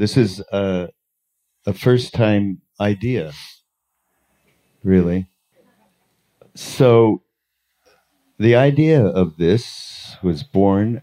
this 0.00 0.16
is 0.16 0.40
a, 0.50 0.88
a 1.66 1.74
first 1.74 2.14
time 2.14 2.62
idea, 2.80 3.32
really. 4.82 5.28
So, 6.54 7.22
the 8.38 8.56
idea 8.56 9.04
of 9.04 9.36
this 9.36 10.16
was 10.22 10.42
born 10.42 11.02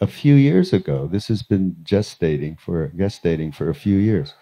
a 0.00 0.06
few 0.06 0.34
years 0.34 0.72
ago. 0.72 1.06
This 1.06 1.28
has 1.28 1.42
been 1.42 1.76
gestating 1.82 2.58
for 2.58 2.88
gestating 2.96 3.54
for 3.54 3.68
a 3.68 3.74
few 3.74 3.96
years. 3.98 4.34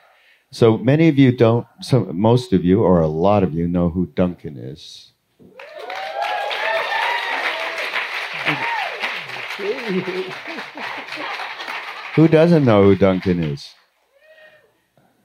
So 0.52 0.78
many 0.78 1.08
of 1.08 1.18
you 1.18 1.36
don't. 1.36 1.66
So 1.80 2.04
most 2.12 2.52
of 2.52 2.64
you, 2.64 2.82
or 2.82 3.00
a 3.00 3.08
lot 3.08 3.42
of 3.42 3.54
you, 3.54 3.68
know 3.68 3.90
who 3.90 4.06
Duncan 4.06 4.56
is. 4.58 5.12
Who 12.14 12.28
doesn't 12.28 12.64
know 12.64 12.84
who 12.84 12.96
Duncan 12.96 13.42
is? 13.42 13.74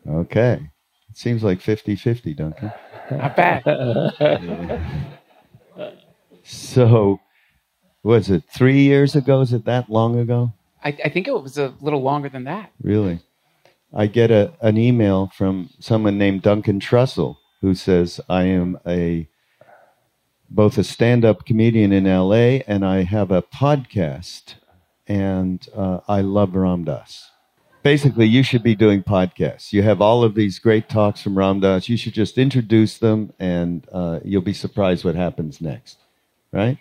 Okay. 0.08 0.70
It 1.10 1.18
seems 1.18 1.44
like 1.44 1.62
50 1.62 1.96
50, 1.96 2.34
Duncan. 2.34 2.72
Not 3.12 3.36
bad. 3.36 3.64
So, 6.50 7.20
was 8.04 8.30
it 8.30 8.44
three 8.50 8.80
years 8.80 9.18
ago? 9.18 9.42
Is 9.42 9.52
it 9.52 9.66
that 9.66 9.90
long 9.90 10.18
ago? 10.18 10.54
I, 10.82 10.98
I 11.04 11.10
think 11.10 11.28
it 11.28 11.34
was 11.34 11.58
a 11.58 11.74
little 11.82 12.02
longer 12.02 12.30
than 12.30 12.46
that. 12.46 12.72
Really? 12.82 13.20
I 13.94 14.08
get 14.08 14.32
a, 14.32 14.54
an 14.62 14.78
email 14.78 15.30
from 15.36 15.72
someone 15.80 16.18
named 16.18 16.42
Duncan 16.42 16.80
Trussell 16.80 17.36
who 17.60 17.76
says, 17.76 18.22
I 18.30 18.44
am 18.44 18.80
a 18.88 19.28
both 20.50 20.78
a 20.78 20.86
stand 20.86 21.26
up 21.26 21.46
comedian 21.46 21.92
in 21.92 22.06
LA 22.06 22.64
and 22.66 22.86
I 22.86 23.04
have 23.04 23.30
a 23.30 23.42
podcast 23.42 24.56
and 25.08 25.68
uh, 25.76 26.00
I 26.08 26.22
love 26.22 26.56
Ram 26.56 26.84
Dass. 26.84 27.30
Basically, 27.84 28.26
you 28.26 28.44
should 28.44 28.64
be 28.64 28.76
doing 28.76 29.02
podcasts. 29.04 29.72
You 29.72 29.82
have 29.84 30.02
all 30.02 30.24
of 30.24 30.36
these 30.36 30.60
great 30.60 30.90
talks 30.90 31.22
from 31.22 31.38
Ram 31.38 31.62
Dass. 31.62 31.88
You 31.88 31.96
should 31.96 32.14
just 32.14 32.38
introduce 32.38 32.98
them 32.98 33.32
and 33.40 33.88
uh, 33.92 34.20
you'll 34.26 34.42
be 34.42 34.54
surprised 34.54 35.06
what 35.06 35.16
happens 35.16 35.62
next, 35.62 35.98
right? 36.52 36.78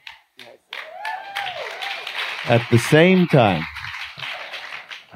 At 2.48 2.66
the 2.70 2.78
same 2.78 3.27
time, 3.27 3.64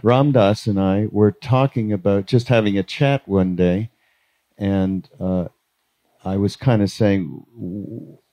Ram 0.03 0.33
Dass 0.33 0.67
and 0.67 0.81
I 0.81 1.07
were 1.11 1.33
talking 1.33 1.93
about 1.93 2.27
just 2.27 2.49
having 2.49 2.79
a 2.79 2.83
chat 2.83 3.27
one 3.29 3.55
day, 3.55 3.91
and 4.57 5.09
uh, 5.21 5.47
I 6.25 6.37
was 6.39 6.57
kind 6.57 6.83
of 6.83 6.91
saying, 6.91 7.45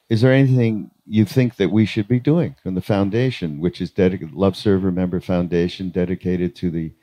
"Is 0.10 0.22
there 0.22 0.34
anything 0.34 0.92
you 1.06 1.26
think 1.26 1.56
that 1.56 1.72
we 1.72 1.86
should 1.86 2.08
be 2.08 2.20
doing 2.20 2.56
from 2.62 2.76
the 2.76 2.82
foundation, 2.82 3.60
which 3.60 3.82
is 3.82 3.92
dedicated 3.92 4.34
Love 4.36 4.56
Serve 4.56 4.84
Remember 4.84 5.20
Foundation, 5.20 5.90
dedicated 5.90 6.56
to 6.58 6.72
the 6.72 6.94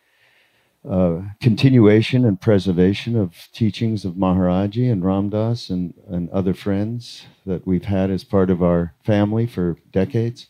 uh, 0.89 1.23
continuation 1.41 2.25
and 2.25 2.41
preservation 2.41 3.17
of 3.17 3.49
teachings 3.53 4.05
of 4.05 4.15
Maharaji 4.15 4.91
and 4.93 5.05
Ram 5.05 5.31
Dass 5.31 5.71
and, 5.71 5.95
and 6.09 6.29
other 6.31 6.55
friends 6.55 7.27
that 7.47 7.67
we've 7.67 7.87
had 7.87 8.11
as 8.11 8.25
part 8.25 8.51
of 8.51 8.63
our 8.63 8.95
family 9.05 9.47
for 9.47 9.79
decades?" 9.91 10.49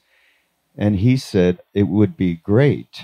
And 0.76 0.96
he 0.96 1.16
said 1.16 1.60
it 1.72 1.84
would 1.84 2.16
be 2.16 2.34
great 2.34 3.02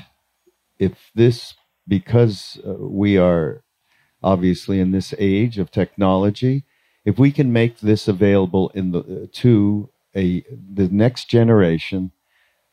if 0.78 1.10
this, 1.14 1.54
because 1.86 2.58
uh, 2.66 2.72
we 2.72 3.16
are 3.16 3.62
obviously 4.22 4.80
in 4.80 4.90
this 4.90 5.14
age 5.18 5.58
of 5.58 5.70
technology, 5.70 6.64
if 7.04 7.18
we 7.18 7.32
can 7.32 7.52
make 7.52 7.80
this 7.80 8.08
available 8.08 8.70
in 8.74 8.92
the 8.92 9.00
uh, 9.00 9.26
to 9.32 9.88
a 10.14 10.42
the 10.74 10.88
next 10.88 11.26
generation, 11.26 12.12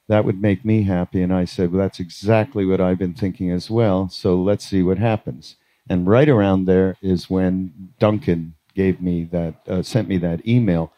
that 0.08 0.26
would 0.26 0.42
make 0.42 0.64
me 0.66 0.84
happy. 0.84 1.22
And 1.22 1.34
I 1.34 1.46
said, 1.46 1.72
well, 1.72 1.82
that's 1.82 2.00
exactly 2.00 2.66
what 2.66 2.82
I've 2.82 3.00
been 3.00 3.14
thinking 3.14 3.52
as 3.52 3.70
well. 3.70 4.10
So 4.10 4.36
let's 4.36 4.66
see 4.66 4.82
what 4.84 4.98
happens. 4.98 5.56
And 5.90 6.08
right 6.08 6.30
around 6.30 6.66
there 6.66 6.98
is 7.02 7.30
when 7.30 7.94
Duncan 8.00 8.56
gave 8.76 9.02
me 9.02 9.24
that, 9.26 9.56
uh, 9.68 9.82
sent 9.82 10.08
me 10.08 10.18
that 10.20 10.48
email, 10.48 10.94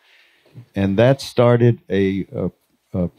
and 0.75 0.97
that 0.97 1.21
started 1.21 1.81
a, 1.89 2.27
a, 2.33 2.51
a 2.93 3.09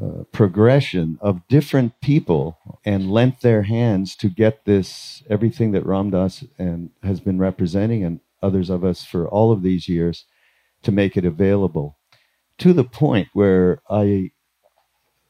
uh, 0.00 0.24
progression 0.32 1.18
of 1.20 1.46
different 1.48 2.00
people 2.00 2.58
and 2.84 3.10
lent 3.10 3.40
their 3.40 3.62
hands 3.62 4.14
to 4.14 4.28
get 4.28 4.64
this 4.64 5.22
everything 5.28 5.72
that 5.72 5.84
Ram 5.84 6.10
Dass 6.10 6.44
and 6.56 6.90
has 7.02 7.20
been 7.20 7.38
representing 7.38 8.04
and 8.04 8.20
others 8.42 8.70
of 8.70 8.84
us 8.84 9.04
for 9.04 9.28
all 9.28 9.52
of 9.52 9.62
these 9.62 9.88
years 9.88 10.24
to 10.82 10.92
make 10.92 11.16
it 11.16 11.24
available 11.24 11.98
to 12.58 12.72
the 12.72 12.84
point 12.84 13.28
where 13.32 13.80
I 13.88 14.32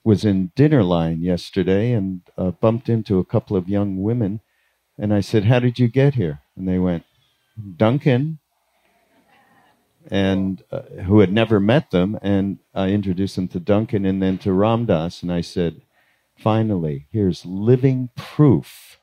was 0.04 0.24
in 0.24 0.52
dinner 0.56 0.82
line 0.82 1.20
yesterday 1.22 1.92
and 1.92 2.22
uh, 2.36 2.52
bumped 2.52 2.88
into 2.88 3.18
a 3.18 3.24
couple 3.24 3.56
of 3.56 3.68
young 3.68 4.02
women 4.02 4.40
and 4.98 5.14
I 5.14 5.20
said, 5.20 5.44
"How 5.44 5.60
did 5.60 5.78
you 5.78 5.88
get 5.88 6.14
here?" 6.14 6.40
And 6.56 6.66
they 6.68 6.78
went, 6.78 7.04
"Duncan." 7.76 8.38
and 10.10 10.62
uh, 10.70 10.82
who 11.04 11.20
had 11.20 11.32
never 11.32 11.60
met 11.60 11.90
them. 11.90 12.18
And 12.22 12.58
I 12.74 12.88
introduced 12.88 13.36
them 13.36 13.48
to 13.48 13.60
Duncan 13.60 14.04
and 14.04 14.22
then 14.22 14.38
to 14.38 14.52
Ram 14.52 14.86
Dass. 14.86 15.22
And 15.22 15.32
I 15.32 15.40
said, 15.40 15.82
finally, 16.36 17.06
here's 17.10 17.44
living 17.44 18.10
proof 18.16 18.97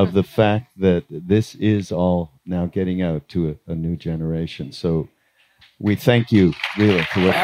of 0.00 0.14
the 0.14 0.22
fact 0.22 0.72
that 0.78 1.04
this 1.10 1.54
is 1.56 1.92
all 1.92 2.32
now 2.46 2.64
getting 2.66 3.02
out 3.02 3.28
to 3.28 3.50
a, 3.50 3.72
a 3.72 3.74
new 3.74 3.96
generation. 3.96 4.72
So 4.72 5.08
we 5.78 5.94
thank 5.94 6.32
you, 6.32 6.54
really, 6.78 7.02
for 7.02 7.20
what 7.20 7.36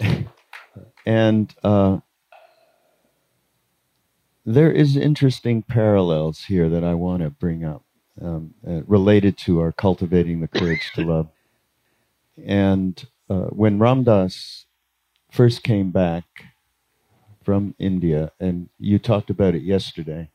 and 1.06 1.52
uh, 1.64 1.98
there 4.46 4.70
is 4.70 4.96
interesting 4.96 5.62
parallels 5.62 6.44
here 6.44 6.68
that 6.68 6.84
I 6.84 6.94
want 6.94 7.24
to 7.24 7.30
bring 7.30 7.64
up 7.64 7.82
um, 8.22 8.54
uh, 8.66 8.82
related 8.84 9.36
to 9.38 9.60
our 9.60 9.72
cultivating 9.72 10.40
the 10.40 10.46
courage 10.48 10.92
to 10.94 11.04
love. 11.04 11.28
And 12.46 13.04
uh, 13.28 13.46
when 13.46 13.80
Ram 13.80 14.04
Dass 14.04 14.66
first 15.30 15.62
came 15.62 15.90
back 15.90 16.24
from 17.42 17.74
India, 17.78 18.32
and 18.40 18.68
you 18.78 18.98
talked 18.98 19.30
about 19.30 19.54
it 19.54 19.62
yesterday, 19.62 20.30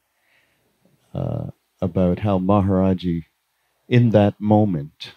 uh, 1.13 1.47
about 1.81 2.19
how 2.19 2.39
Maharaji, 2.39 3.25
in 3.87 4.11
that 4.11 4.39
moment, 4.39 5.13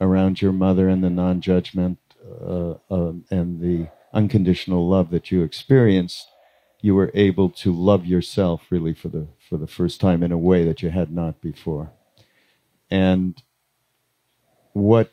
around 0.00 0.40
your 0.40 0.52
mother 0.52 0.88
and 0.88 1.02
the 1.02 1.10
non-judgment 1.10 1.98
uh, 2.46 2.74
um, 2.90 3.24
and 3.30 3.60
the 3.60 3.88
unconditional 4.12 4.88
love 4.88 5.10
that 5.10 5.30
you 5.30 5.42
experienced, 5.42 6.26
you 6.80 6.94
were 6.94 7.10
able 7.14 7.50
to 7.50 7.72
love 7.72 8.06
yourself 8.06 8.62
really 8.70 8.94
for 8.94 9.08
the 9.08 9.26
for 9.48 9.56
the 9.56 9.66
first 9.66 10.00
time 10.00 10.22
in 10.22 10.32
a 10.32 10.38
way 10.38 10.64
that 10.64 10.82
you 10.82 10.90
had 10.90 11.12
not 11.12 11.40
before. 11.40 11.90
And 12.90 13.42
what 14.72 15.12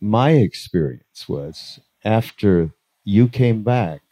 my 0.00 0.32
experience 0.32 1.28
was 1.28 1.80
after 2.04 2.72
you 3.04 3.28
came 3.28 3.62
back 3.62 4.02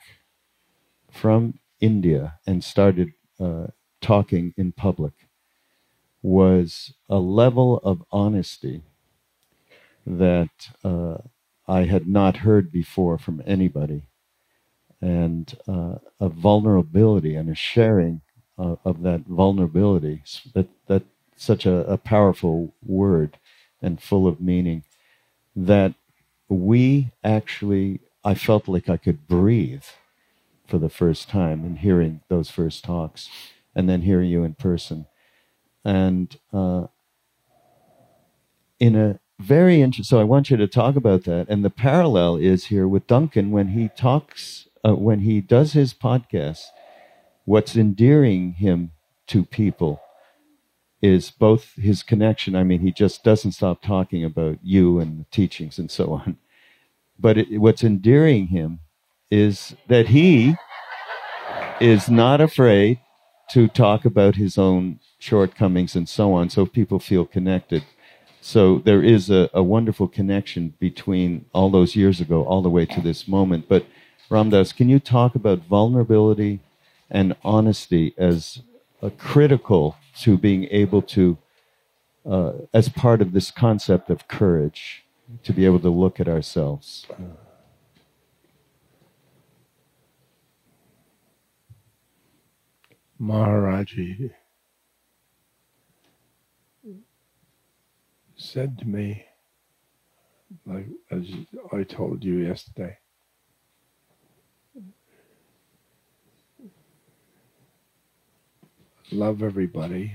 from 1.12 1.58
India 1.80 2.38
and 2.46 2.64
started 2.64 3.12
uh, 3.40 3.68
talking 4.00 4.54
in 4.56 4.72
public 4.72 5.12
was 6.22 6.94
a 7.08 7.18
level 7.18 7.78
of 7.84 8.04
honesty 8.12 8.82
that 10.06 10.50
uh, 10.84 11.18
I 11.68 11.84
had 11.84 12.08
not 12.08 12.38
heard 12.38 12.72
before 12.72 13.19
from 13.19 13.42
anybody 13.46 14.04
and 15.00 15.56
uh, 15.69 15.96
a 16.20 16.28
vulnerability 16.28 17.36
and 17.36 17.50
a 17.50 17.56
sharing 17.56 18.22
uh, 18.58 18.76
of 18.84 19.02
that 19.02 19.22
vulnerability. 19.26 20.22
That 20.54 20.69
that 20.88 21.04
such 21.36 21.66
a, 21.66 21.84
a 21.90 21.98
powerful 21.98 22.75
word 22.84 23.38
and 23.82 24.02
full 24.02 24.26
of 24.26 24.40
meaning 24.40 24.84
that 25.56 25.94
we 26.48 27.12
actually 27.25 28.00
I 28.25 28.34
felt 28.34 28.69
like 28.69 28.88
I 28.88 28.96
could 28.96 29.26
breathe 29.26 29.84
for 30.67 30.78
the 30.78 30.88
first 30.88 31.28
time 31.28 31.64
in 31.64 31.76
hearing 31.76 32.20
those 32.28 32.50
first 32.50 32.84
talks 32.84 33.28
and 33.75 33.88
then 33.88 34.02
hearing 34.02 34.31
you 34.31 34.44
in 34.44 34.55
person. 34.55 35.06
And 35.84 36.37
uh, 36.52 36.87
in 38.78 38.96
a 38.96 39.19
very 39.40 39.81
interesting, 39.81 40.05
so 40.05 40.20
I 40.20 40.25
want 40.25 40.50
you 40.50 40.56
to 40.58 40.67
talk 40.67 40.96
about 40.96 41.25
that. 41.25 41.46
And 41.49 41.64
the 41.64 41.70
parallel 41.70 42.37
is 42.37 42.67
here 42.67 42.87
with 42.87 43.06
Duncan 43.06 43.50
when 43.50 43.69
he 43.69 43.88
talks 43.88 44.69
uh, 44.84 44.94
when 44.94 45.20
he 45.20 45.40
does 45.40 45.72
his 45.72 45.93
podcast, 45.93 46.67
what's 47.44 47.76
endearing 47.76 48.55
him 48.55 48.93
to 49.26 49.44
people 49.44 50.00
is 51.02 51.31
both 51.31 51.75
his 51.76 52.02
connection. 52.02 52.55
I 52.55 52.64
mean, 52.64 52.81
he 52.81 52.93
just 52.93 53.25
doesn't 53.25 53.52
stop 53.52 53.82
talking 53.82 54.25
about 54.25 54.58
you 54.62 54.99
and 54.99 55.20
the 55.20 55.25
teachings 55.31 55.78
and 55.78 55.90
so 55.90 56.12
on. 56.12 56.38
But 57.20 57.38
it, 57.38 57.58
what's 57.61 57.84
endearing 57.84 58.49
him 58.49 58.81
is 59.31 59.75
that 59.88 60.08
he 60.08 60.56
is 61.81 62.08
not 62.08 62.40
afraid 62.40 62.99
to 63.50 63.69
talk 63.69 64.05
about 64.05 64.37
his 64.37 64.56
own 64.56 65.00
shortcomings 65.19 65.94
and 65.96 66.08
so 66.08 66.32
on, 66.32 66.50
so 66.50 66.67
people 66.67 66.99
feel 66.99 67.26
connected. 67.26 67.84
So 68.40 68.78
there 68.78 69.02
is 69.02 69.28
a, 69.28 69.50
a 69.52 69.62
wonderful 69.62 70.08
connection 70.08 70.75
between 70.78 71.44
all 71.52 71.70
those 71.70 71.94
years 71.96 72.20
ago, 72.20 72.44
all 72.44 72.62
the 72.62 72.70
way 72.70 72.87
to 72.87 73.00
this 73.00 73.28
moment. 73.28 73.69
But 73.69 73.87
Ram 74.31 74.50
Dass, 74.50 74.72
can 74.72 74.88
you 74.88 75.00
talk 75.00 75.34
about 75.34 75.67
vulnerability 75.67 76.61
and 77.11 77.37
honesty 77.43 78.14
as 78.17 78.62
a 79.02 79.11
critical 79.11 79.96
to 80.20 80.38
being 80.38 80.69
able 80.70 81.02
to, 81.02 81.37
uh, 82.25 82.52
as 82.72 82.88
part 82.88 83.20
of 83.20 83.32
this 83.32 83.50
concept 83.50 84.11
of 84.11 84.28
courage, 84.28 85.02
to 85.44 85.53
be 85.53 85.65
able 85.65 85.81
to 85.81 85.91
look 85.91 86.21
at 86.21 86.29
ourselves? 86.29 87.06
Maharaji 93.21 94.31
said 98.37 98.79
to 98.79 98.88
me, 98.88 99.27
like 100.67 100.87
as 101.11 101.27
I 101.73 101.82
told 101.82 102.25
you 102.25 102.38
yesterday, 102.38 102.97
love 109.12 109.43
everybody. 109.43 110.12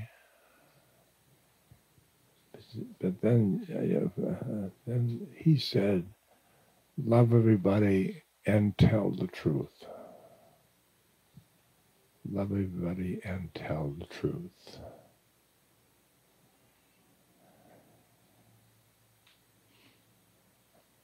But 3.00 3.22
then, 3.22 3.68
uh, 4.18 4.70
then 4.88 5.28
he 5.38 5.58
said, 5.58 6.06
love 6.98 7.34
everybody 7.34 8.24
and 8.46 8.78
tell 8.78 9.12
the 9.12 9.28
truth. 9.28 9.86
Love 12.32 12.52
everybody 12.52 13.20
and 13.24 13.50
tell 13.56 13.96
the 14.00 14.06
truth. 14.06 14.80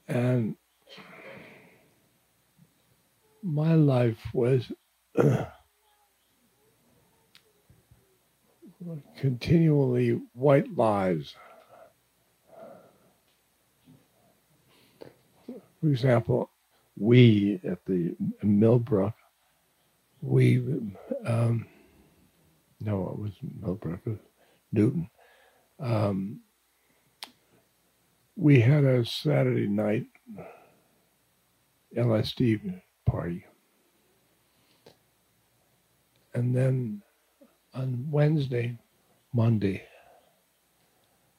And 0.08 0.56
my 3.44 3.76
life 3.76 4.20
was 4.34 4.72
continually 9.18 10.20
white 10.34 10.76
lies. 10.76 11.36
For 15.82 15.90
example, 15.90 16.52
we 16.96 17.60
at 17.68 17.84
the 17.86 18.16
Millbrook, 18.44 19.16
we, 20.22 20.60
um, 21.26 21.66
no, 22.80 23.10
it 23.10 23.20
was 23.20 23.32
Millbrook, 23.60 24.02
Newton. 24.72 25.10
Um, 25.80 26.42
we 28.36 28.62
had 28.62 28.84
a 28.84 29.04
Saturday 29.04 29.68
night 29.68 30.06
LSD 31.98 32.82
party. 33.06 33.46
And 36.36 36.56
then 36.56 37.02
on 37.74 38.06
Wednesday, 38.10 38.78
Monday, 39.34 39.84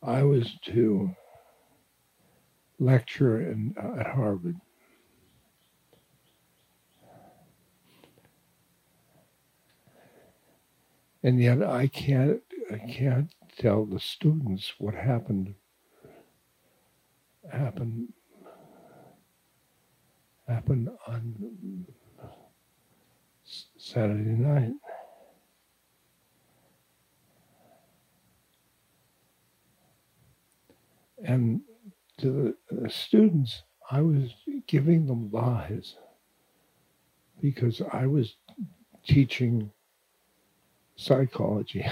I 0.03 0.25
was 0.25 0.53
to 0.65 1.15
lecture 2.83 3.41
in, 3.41 3.75
uh, 3.83 4.01
at 4.01 4.07
Harvard. 4.09 4.57
And 11.23 11.41
yet 11.41 11.63
I 11.63 11.87
can't 11.87 12.43
I 12.73 12.79
can't 12.79 13.33
tell 13.57 13.85
the 13.85 14.01
students 14.01 14.75
what 14.79 14.95
happened 14.95 15.55
happened 17.51 18.09
happened 20.49 20.89
on 21.07 21.87
Saturday 23.79 24.31
night. 24.31 24.73
And 31.25 31.61
to 32.23 32.55
the, 32.71 32.81
the 32.83 32.89
students, 32.89 33.63
I 33.91 34.01
was 34.01 34.33
giving 34.67 35.07
them 35.07 35.31
lies 35.31 35.97
because 37.41 37.83
I 37.93 38.07
was 38.07 38.37
teaching 39.05 39.71
psychology. 40.97 41.85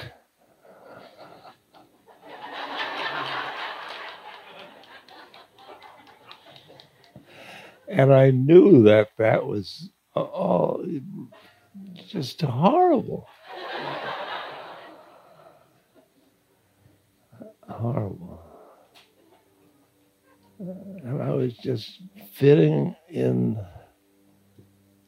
and 7.89 8.15
I 8.15 8.31
knew 8.31 8.85
that 8.85 9.09
that 9.19 9.45
was 9.45 9.91
uh, 10.15 10.21
all 10.21 10.85
just 12.09 12.41
horrible. 12.41 13.27
horrible. 17.69 18.50
I 20.61 21.31
was 21.31 21.57
just 21.57 22.03
fitting 22.35 22.95
in 23.09 23.59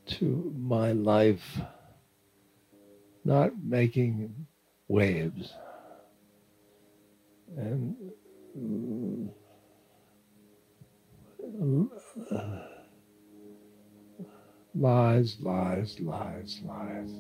to 0.07 0.55
my 0.57 0.93
life, 0.93 1.61
not 3.25 3.53
making 3.63 4.47
waves. 4.89 5.53
And 7.57 7.95
uh, 12.31 12.63
lies, 14.75 15.37
lies, 15.41 16.01
lies, 16.01 16.61
lies. 16.65 17.11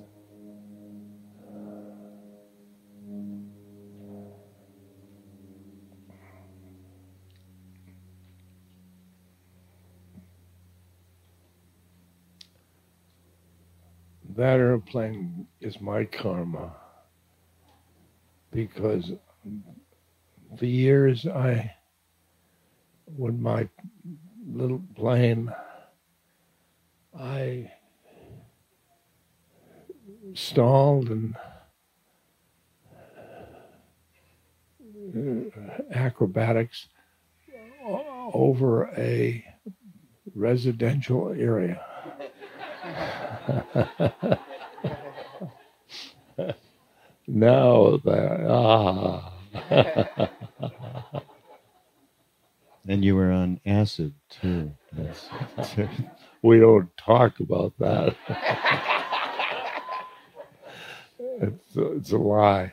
That 14.36 14.60
airplane 14.60 15.46
is 15.60 15.80
my 15.80 16.04
karma 16.04 16.74
because 18.50 19.12
the 20.58 20.66
years 20.66 21.26
I, 21.26 21.74
with 23.06 23.34
my 23.34 23.68
little 24.46 24.82
plane, 24.94 25.52
I 27.18 27.72
stalled 30.32 31.10
and 31.10 31.36
uh, 35.14 35.82
acrobatics 35.92 36.88
over 38.32 38.88
a 38.96 39.44
residential 40.34 41.34
area. 41.38 41.84
now 47.28 47.98
that 48.04 48.46
ah. 48.48 49.32
and 52.88 53.04
you 53.04 53.16
were 53.16 53.32
on 53.32 53.60
acid 53.66 54.14
too. 54.30 54.72
Yes. 54.96 55.28
we 56.42 56.60
don't 56.60 56.94
talk 56.96 57.40
about 57.40 57.72
that. 57.78 58.16
it's, 61.40 61.76
it's 61.76 62.12
a 62.12 62.18
lie. 62.18 62.72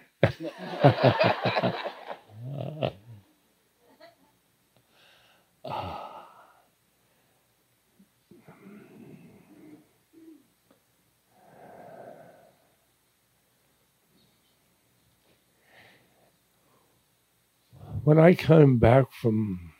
When 18.09 18.17
I 18.17 18.33
came 18.33 18.79
back 18.79 19.11
from 19.11 19.71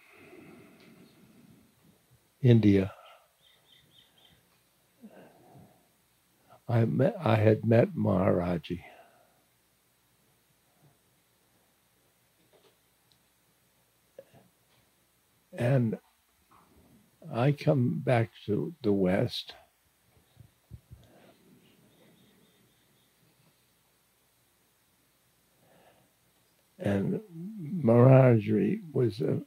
India, 2.44 2.94
I 6.68 6.86
met 6.86 7.16
I 7.26 7.38
had 7.38 7.66
met 7.66 7.96
Maharaji. 7.96 8.82
And 15.58 15.98
I 17.34 17.52
come 17.52 18.04
back 18.06 18.30
to 18.46 18.76
the 18.84 18.94
West. 18.94 19.56
And 26.78 27.22
Maharaji 27.74 28.82
was 28.94 29.22
a, 29.22 29.42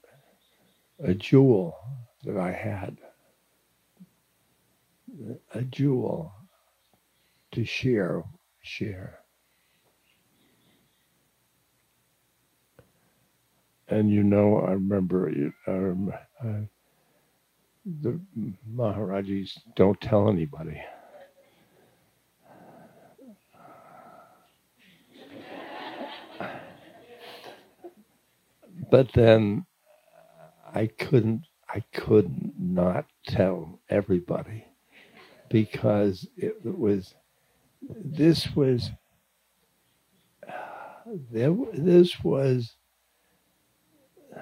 a 1.05 1.15
jewel 1.15 1.77
that 2.25 2.37
I 2.39 2.53
had, 2.53 2.99
a 5.55 5.63
jewel 5.63 6.33
to 7.53 7.65
share, 7.65 8.25
share. 8.63 9.21
And 13.89 14.11
you 14.11 14.23
know, 14.25 14.59
I 14.61 14.73
remember 14.73 15.31
um, 15.69 16.13
uh, 16.45 16.61
the 18.03 18.21
Maharajis 18.75 19.59
don't 19.77 20.01
tell 20.01 20.29
anybody. 20.31 20.81
But 28.93 29.15
then 29.15 29.65
uh, 30.15 30.79
I 30.79 30.87
couldn't, 30.89 31.47
I 31.67 31.81
could 31.95 32.53
not 32.61 33.07
tell 33.27 33.81
everybody 33.89 34.67
because 35.49 36.29
it 36.37 36.57
was, 36.63 37.15
this 37.83 38.55
was, 38.55 38.91
uh, 40.47 40.53
there, 41.33 41.57
this 41.73 42.23
was, 42.23 42.77
uh, 44.37 44.41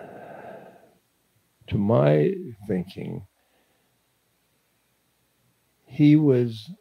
to 1.69 1.79
my 1.79 2.35
thinking, 2.67 3.29
he 5.87 6.17
was 6.17 6.73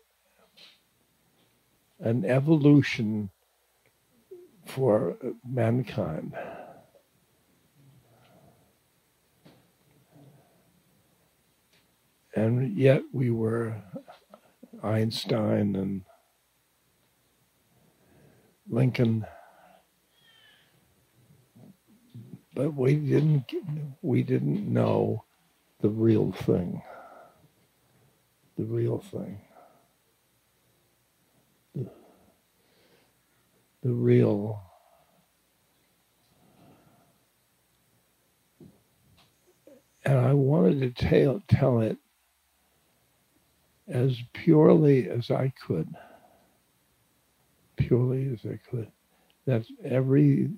an 2.00 2.26
evolution 2.26 3.30
for 4.66 5.18
mankind. 5.48 6.34
And 12.40 12.78
yet 12.78 13.04
we 13.12 13.30
were 13.32 13.76
Einstein 14.82 15.76
and 15.76 16.04
Lincoln, 18.70 19.26
but 22.56 22.74
we 22.76 22.96
didn't 22.96 23.52
we 24.02 24.24
didn't 24.24 24.72
know 24.72 25.26
the 25.82 25.90
real 25.90 26.32
thing. 26.32 26.82
The 28.58 28.64
real 28.66 29.00
thing. 29.00 29.42
The, 31.76 31.90
the 33.84 33.92
real 33.92 34.62
and 40.06 40.18
I 40.18 40.34
wanted 40.34 40.96
to 40.96 41.06
tell 41.06 41.42
tell 41.50 41.82
it 41.82 41.98
as 43.90 44.18
purely 44.34 45.10
as 45.10 45.32
I 45.32 45.54
could. 45.68 45.90
Purely 47.78 48.30
as 48.34 48.42
I 48.46 48.60
could. 48.70 48.92
That 49.48 49.66
every 49.84 50.50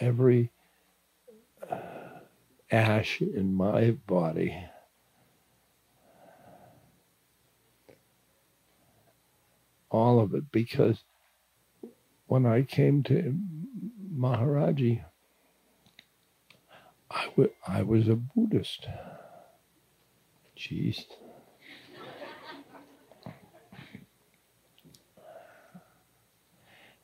every 0.00 0.50
uh, 1.70 1.76
ash 2.72 3.20
in 3.22 3.54
my 3.54 3.92
body 4.06 4.56
all 9.90 10.20
of 10.20 10.34
it 10.34 10.50
because 10.52 11.04
when 12.26 12.46
I 12.46 12.62
came 12.62 13.02
to 13.04 13.38
Maharaji, 14.14 15.04
I, 17.10 17.24
w- 17.26 17.52
I 17.66 17.82
was 17.82 18.08
a 18.08 18.16
Buddhist. 18.16 18.86
Jeez. 20.58 21.04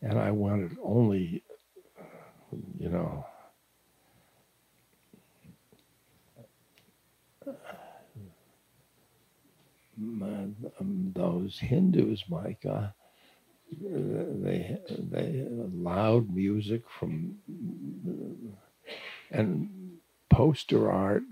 And 0.02 0.18
I 0.18 0.32
wanted 0.32 0.76
only, 0.82 1.44
you 2.78 2.88
know, 2.90 3.24
um, 10.80 11.12
those 11.14 11.58
Hindus, 11.58 12.24
my 12.28 12.56
God, 12.62 12.92
they 13.80 14.78
they 14.88 15.46
loud 15.50 16.34
music 16.34 16.82
from 16.88 17.36
and 19.30 19.98
poster 20.28 20.90
art. 20.90 21.22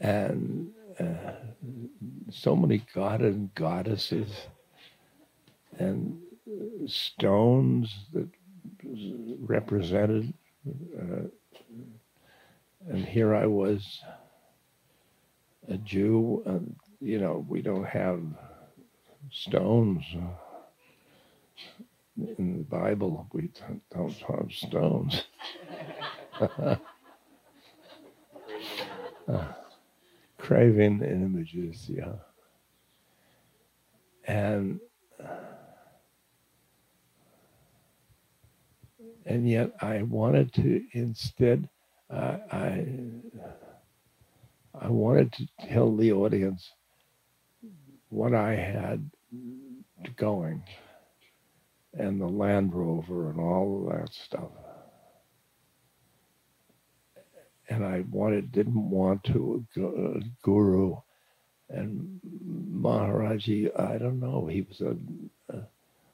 And 0.00 0.70
uh, 1.00 1.32
so 2.30 2.56
many 2.56 2.82
god 2.94 3.20
and 3.20 3.54
goddesses 3.54 4.28
and 5.78 6.18
stones 6.86 7.94
that 8.12 8.28
represented 9.40 10.32
uh, 11.00 11.28
and 12.88 13.04
here 13.04 13.34
I 13.34 13.46
was 13.46 14.00
a 15.68 15.76
Jew 15.78 16.42
and 16.46 16.76
you 17.00 17.18
know 17.18 17.44
we 17.48 17.62
don't 17.62 17.86
have 17.86 18.22
stones. 19.30 20.04
In 22.16 22.58
the 22.58 22.64
Bible 22.64 23.26
we 23.32 23.50
don't 23.90 24.14
have 24.28 24.52
stones. 24.52 25.22
Uh, 29.28 29.46
craving 30.46 31.02
images, 31.02 31.88
yeah. 31.88 32.12
And 34.28 34.78
and 39.24 39.48
yet 39.48 39.72
I 39.80 40.02
wanted 40.02 40.52
to 40.54 40.82
instead 40.92 41.68
uh, 42.10 42.38
I 42.52 42.86
I 44.80 44.88
wanted 44.88 45.32
to 45.32 45.48
tell 45.68 45.96
the 45.96 46.12
audience 46.12 46.70
what 48.10 48.32
I 48.32 48.54
had 48.54 49.10
going 50.16 50.62
and 51.94 52.20
the 52.20 52.28
Land 52.28 52.72
Rover 52.72 53.30
and 53.30 53.40
all 53.40 53.88
of 53.90 53.98
that 53.98 54.12
stuff 54.14 54.52
and 57.68 57.84
I 57.84 58.04
wanted 58.10 58.52
didn't 58.52 58.90
want 58.90 59.24
to 59.24 59.66
uh, 59.78 60.20
guru 60.42 60.96
and 61.68 62.20
Maharaji. 62.46 63.78
I 63.78 63.98
don't 63.98 64.20
know. 64.20 64.46
He 64.46 64.62
was 64.62 64.80
a, 64.80 64.96
a 65.54 65.62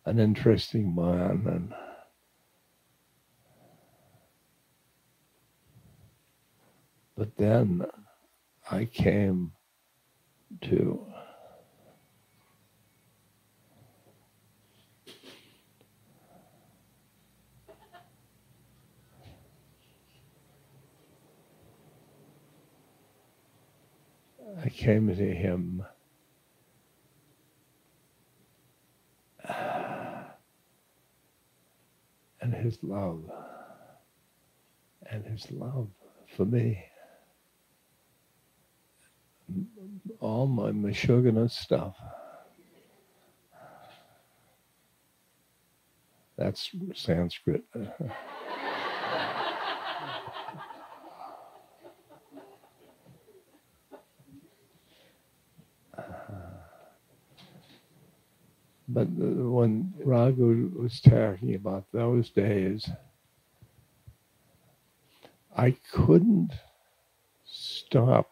an 0.06 0.18
interesting 0.18 0.94
man 0.94 1.44
and. 1.46 1.74
But 7.16 7.36
then 7.36 7.84
I 8.70 8.86
came 8.86 9.52
to 10.62 11.06
I 24.60 24.68
came 24.68 25.08
to 25.08 25.14
him 25.14 25.84
and 32.40 32.54
his 32.54 32.78
love 32.82 33.22
and 35.10 35.24
his 35.24 35.50
love 35.50 35.88
for 36.36 36.44
me. 36.44 36.84
All 40.20 40.46
my 40.46 40.70
Mashugana 40.70 41.50
stuff. 41.50 41.96
That's 46.36 46.70
Sanskrit. 46.94 47.64
But 58.92 59.08
when 59.08 59.94
Raghu 60.04 60.70
was 60.76 61.00
talking 61.00 61.54
about 61.54 61.86
those 61.92 62.30
days, 62.30 62.90
I 65.56 65.76
couldn't 65.92 66.52
stop 67.44 68.30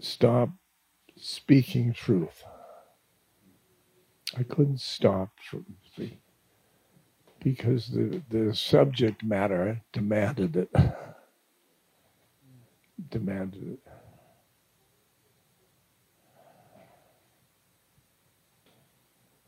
stop 0.00 0.50
speaking 1.16 1.92
truth. 1.92 2.42
I 4.36 4.42
couldn't 4.42 4.80
stop 4.80 5.30
because 7.40 7.88
the, 7.88 8.22
the 8.30 8.54
subject 8.54 9.22
matter 9.22 9.82
demanded 9.92 10.56
it. 10.56 10.70
demanded 13.10 13.74
it. 13.74 13.93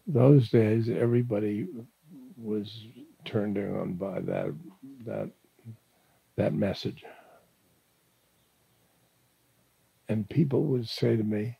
Those 0.06 0.50
days, 0.50 0.88
everybody 0.90 1.68
was 2.36 2.86
turned 3.24 3.58
on 3.58 3.94
by 3.94 4.20
that 4.20 4.54
that 5.06 5.30
that 6.36 6.54
message, 6.54 7.04
and 10.08 10.28
people 10.28 10.64
would 10.64 10.88
say 10.88 11.16
to 11.16 11.24
me, 11.24 11.58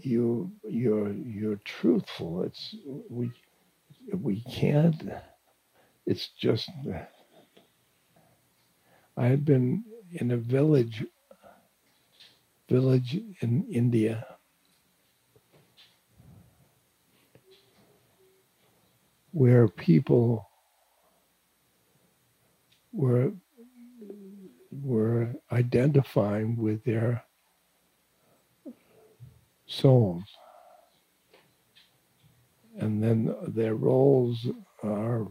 "You, 0.00 0.52
you're 0.68 1.12
you're 1.12 1.56
truthful. 1.64 2.42
It's 2.44 2.74
we 3.10 3.32
we 4.14 4.42
can't. 4.42 5.02
It's 6.06 6.28
just. 6.28 6.70
I 9.16 9.26
had 9.26 9.44
been 9.44 9.84
in 10.12 10.32
a 10.32 10.38
village, 10.38 11.04
village 12.68 13.20
in 13.40 13.66
India. 13.70 14.26
Where 19.32 19.68
people 19.68 20.48
were 22.92 23.32
were 24.70 25.34
identifying 25.50 26.56
with 26.56 26.84
their 26.84 27.24
souls 29.66 30.24
and 32.78 33.02
then 33.02 33.34
their 33.48 33.74
roles 33.74 34.46
are 34.82 35.26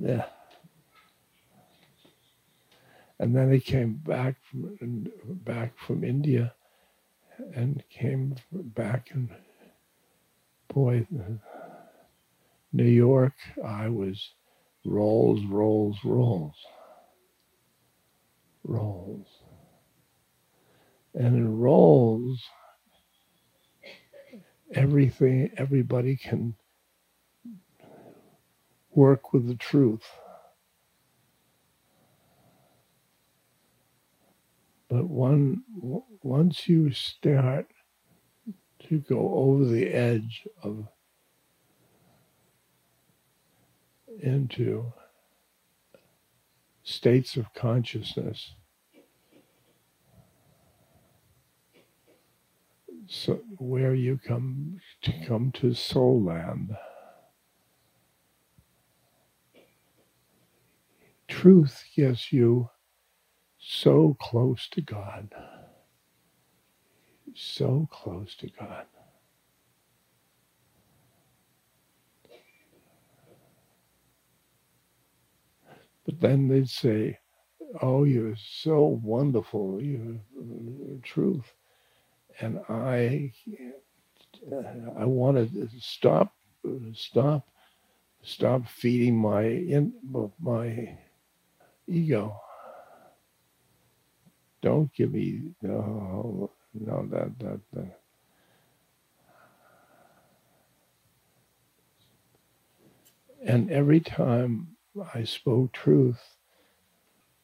yeah. 0.00 0.26
And 3.20 3.34
then 3.34 3.52
he 3.52 3.60
came 3.60 3.94
back 3.94 4.36
from 4.48 5.08
back 5.26 5.76
from 5.78 6.04
India, 6.04 6.54
and 7.54 7.82
came 7.90 8.36
back 8.52 9.10
and 9.12 9.28
boy, 10.68 11.06
New 12.72 12.84
York, 12.84 13.34
I 13.64 13.88
was 13.88 14.34
rolls, 14.84 15.44
rolls, 15.46 15.98
rolls, 16.04 16.56
rolls, 18.64 19.26
and 21.14 21.36
in 21.36 21.58
rolls, 21.58 22.42
everything, 24.74 25.50
everybody 25.56 26.16
can 26.16 26.54
work 28.90 29.32
with 29.32 29.46
the 29.48 29.54
truth. 29.56 30.04
But 34.88 35.06
one, 35.08 35.62
once 36.22 36.68
you 36.68 36.90
start 36.92 37.66
to 38.88 38.98
go 39.00 39.34
over 39.34 39.64
the 39.64 39.88
edge 39.88 40.46
of 40.62 40.88
into 44.22 44.92
states 46.82 47.36
of 47.36 47.52
consciousness, 47.54 48.52
so 53.06 53.40
where 53.58 53.94
you 53.94 54.18
come 54.18 54.78
to 55.02 55.12
come 55.26 55.52
to 55.52 55.74
soul 55.74 56.22
land. 56.22 56.76
truth 61.28 61.84
gets 61.94 62.32
you 62.32 62.68
so 63.58 64.16
close 64.20 64.68
to 64.70 64.80
God. 64.80 65.28
So 67.34 67.88
close 67.92 68.34
to 68.36 68.48
God. 68.58 68.86
But 76.08 76.20
then 76.22 76.48
they'd 76.48 76.70
say, 76.70 77.18
Oh, 77.82 78.04
you're 78.04 78.36
so 78.38 78.98
wonderful, 79.02 79.82
you 79.82 80.20
truth. 81.02 81.52
And 82.40 82.60
I 82.70 83.32
I 84.98 85.04
wanted 85.04 85.52
to 85.52 85.68
stop 85.80 86.34
stop 86.94 87.46
stop 88.22 88.66
feeding 88.68 89.18
my 89.18 89.42
in 89.44 89.92
my 90.40 90.98
ego. 91.86 92.40
Don't 94.62 94.92
give 94.94 95.12
me 95.12 95.52
no, 95.62 96.50
no 96.74 97.06
that 97.10 97.38
that 97.40 97.60
that. 97.74 98.00
And 103.44 103.70
every 103.70 104.00
time 104.00 104.77
I 105.14 105.24
spoke 105.24 105.72
truth, 105.72 106.20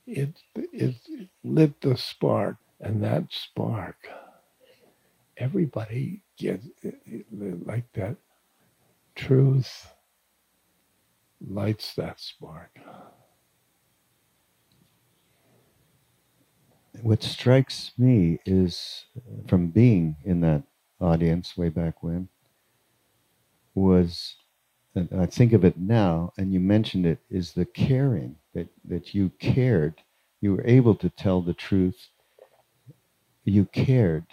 it 0.06 0.36
it 0.54 0.96
lit 1.44 1.80
the 1.80 1.96
spark, 1.96 2.56
and 2.80 3.02
that 3.04 3.26
spark, 3.30 4.08
everybody 5.36 6.22
gets 6.38 6.66
eh, 6.84 6.92
eh, 7.12 7.20
like 7.64 7.92
that. 7.94 8.16
Truth 9.14 9.92
lights 11.40 11.94
that 11.94 12.20
spark. 12.20 12.78
what 17.02 17.22
strikes 17.22 17.92
me 17.98 18.38
is 18.46 19.06
from 19.48 19.68
being 19.68 20.16
in 20.24 20.40
that 20.40 20.62
audience 21.00 21.56
way 21.56 21.68
back 21.68 22.02
when 22.02 22.28
was 23.74 24.36
and 24.94 25.08
I 25.20 25.26
think 25.26 25.52
of 25.52 25.64
it 25.64 25.78
now, 25.78 26.32
and 26.36 26.52
you 26.52 26.60
mentioned 26.60 27.06
it, 27.06 27.18
is 27.30 27.52
the 27.52 27.64
caring 27.64 28.36
that, 28.54 28.68
that 28.84 29.14
you 29.14 29.30
cared. 29.38 30.02
You 30.40 30.52
were 30.54 30.66
able 30.66 30.94
to 30.96 31.08
tell 31.08 31.40
the 31.42 31.54
truth. 31.54 32.08
You 33.44 33.64
cared 33.66 34.26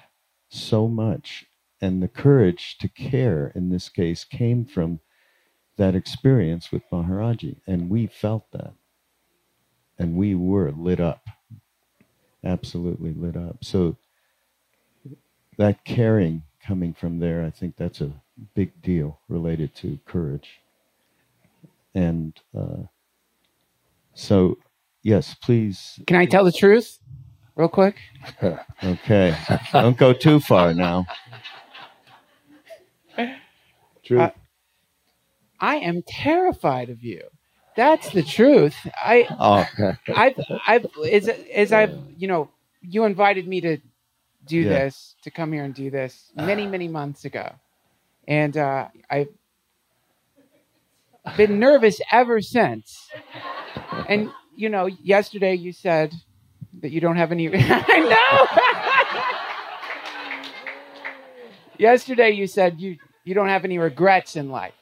so 0.49 0.87
much. 0.87 1.45
And 1.81 2.03
the 2.03 2.07
courage 2.07 2.77
to 2.79 2.87
care 2.87 3.51
in 3.55 3.69
this 3.69 3.89
case 3.89 4.23
came 4.23 4.65
from 4.65 4.99
that 5.77 5.95
experience 5.95 6.71
with 6.71 6.83
Maharaji. 6.91 7.55
And 7.65 7.89
we 7.89 8.05
felt 8.05 8.51
that. 8.51 8.73
And 9.97 10.15
we 10.15 10.35
were 10.35 10.71
lit 10.71 10.99
up 10.99 11.27
absolutely 12.43 13.13
lit 13.13 13.35
up. 13.35 13.63
So 13.63 13.97
that 15.57 15.83
caring 15.85 16.43
coming 16.65 16.93
from 16.93 17.19
there, 17.19 17.43
I 17.43 17.49
think 17.49 17.75
that's 17.77 18.01
a 18.01 18.11
big 18.53 18.81
deal 18.81 19.19
related 19.27 19.75
to 19.75 19.99
courage. 20.05 20.61
And 21.93 22.33
uh, 22.57 22.83
so, 24.13 24.57
yes, 25.03 25.33
please. 25.33 25.99
Can 26.07 26.15
I 26.15 26.25
tell 26.25 26.45
the 26.45 26.51
truth, 26.51 26.99
real 27.55 27.69
quick? 27.69 27.97
okay, 28.83 29.37
don't 29.71 29.97
go 29.97 30.13
too 30.13 30.39
far 30.39 30.73
now. 30.73 31.05
True. 34.03 34.21
Uh, 34.21 34.31
I 35.59 35.75
am 35.77 36.03
terrified 36.07 36.89
of 36.89 37.03
you. 37.03 37.21
That's 37.75 38.09
the 38.09 38.23
truth. 38.23 38.75
I, 38.95 39.27
oh. 39.39 39.93
I've, 40.15 40.39
I've, 40.67 40.85
as, 41.09 41.29
as 41.29 41.71
I've, 41.71 41.97
you 42.17 42.27
know, 42.27 42.49
you 42.81 43.05
invited 43.05 43.47
me 43.47 43.61
to 43.61 43.77
do 44.45 44.59
yeah. 44.59 44.69
this, 44.69 45.15
to 45.23 45.31
come 45.31 45.53
here 45.53 45.63
and 45.63 45.73
do 45.73 45.89
this 45.89 46.31
many, 46.35 46.65
many 46.67 46.87
months 46.87 47.25
ago. 47.25 47.53
And 48.31 48.55
uh, 48.55 48.87
I've 49.09 49.27
been 51.35 51.59
nervous 51.59 51.99
ever 52.13 52.39
since. 52.39 53.09
And, 54.07 54.29
you 54.55 54.69
know, 54.69 54.85
yesterday 54.85 55.55
you 55.55 55.73
said 55.73 56.13
that 56.79 56.91
you 56.91 57.01
don't 57.01 57.17
have 57.17 57.33
any. 57.33 57.49
I 57.53 57.99
know! 57.99 58.47
yesterday 61.77 62.29
you 62.29 62.47
said 62.47 62.79
you, 62.79 62.95
you 63.25 63.33
don't 63.33 63.49
have 63.49 63.65
any 63.65 63.77
regrets 63.77 64.37
in 64.37 64.49
life. 64.49 64.75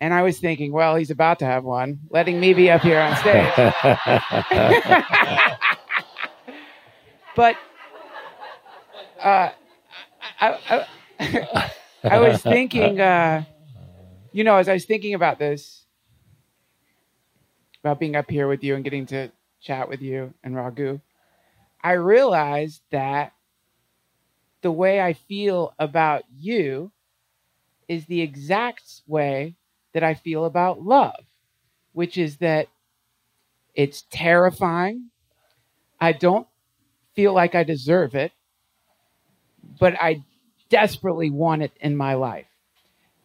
And 0.00 0.14
I 0.14 0.22
was 0.22 0.38
thinking, 0.38 0.70
well, 0.70 0.94
he's 0.94 1.10
about 1.10 1.40
to 1.40 1.46
have 1.46 1.64
one, 1.64 1.98
letting 2.10 2.38
me 2.38 2.54
be 2.54 2.70
up 2.70 2.82
here 2.82 3.00
on 3.00 3.16
stage. 3.16 3.52
but 7.34 7.56
uh, 9.20 9.50
I, 10.40 10.86
I, 11.18 11.72
I, 12.04 12.18
was 12.20 12.42
thinking, 12.42 13.00
uh, 13.00 13.44
you 14.32 14.44
know, 14.44 14.56
as 14.56 14.68
I 14.68 14.74
was 14.74 14.84
thinking 14.84 15.14
about 15.14 15.38
this, 15.38 15.84
about 17.82 18.00
being 18.00 18.16
up 18.16 18.30
here 18.30 18.48
with 18.48 18.62
you 18.64 18.74
and 18.74 18.84
getting 18.84 19.06
to 19.06 19.30
chat 19.60 19.88
with 19.88 20.02
you 20.02 20.34
and 20.42 20.54
Raghu, 20.54 21.00
I 21.82 21.92
realized 21.92 22.82
that 22.90 23.32
the 24.62 24.72
way 24.72 25.00
I 25.00 25.12
feel 25.12 25.74
about 25.78 26.24
you 26.36 26.90
is 27.88 28.06
the 28.06 28.20
exact 28.20 29.02
way 29.06 29.56
that 29.94 30.02
I 30.02 30.14
feel 30.14 30.44
about 30.44 30.82
love, 30.82 31.24
which 31.92 32.18
is 32.18 32.38
that 32.38 32.68
it's 33.74 34.02
terrifying. 34.10 35.10
I 36.00 36.12
don't 36.12 36.46
feel 37.14 37.32
like 37.32 37.54
I 37.54 37.64
deserve 37.64 38.14
it, 38.14 38.32
but 39.80 39.94
I 40.00 40.24
desperately 40.68 41.30
want 41.30 41.62
it 41.62 41.72
in 41.80 41.96
my 41.96 42.14
life. 42.14 42.46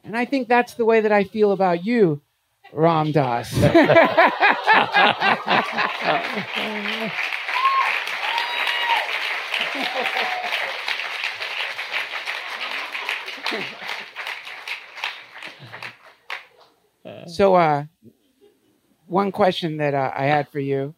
And 0.03 0.17
I 0.17 0.25
think 0.25 0.47
that's 0.47 0.73
the 0.73 0.86
way 0.86 1.01
that 1.01 1.12
I 1.12 1.23
feel 1.23 1.51
about 1.51 1.86
you, 1.86 2.21
Ram 2.73 3.12
Dass. 3.12 3.51
so, 17.27 17.56
uh, 17.56 17.86
one 19.08 19.32
question 19.32 19.77
that 19.77 19.93
uh, 19.93 20.12
I 20.15 20.25
had 20.25 20.49
for 20.49 20.60
you. 20.60 20.95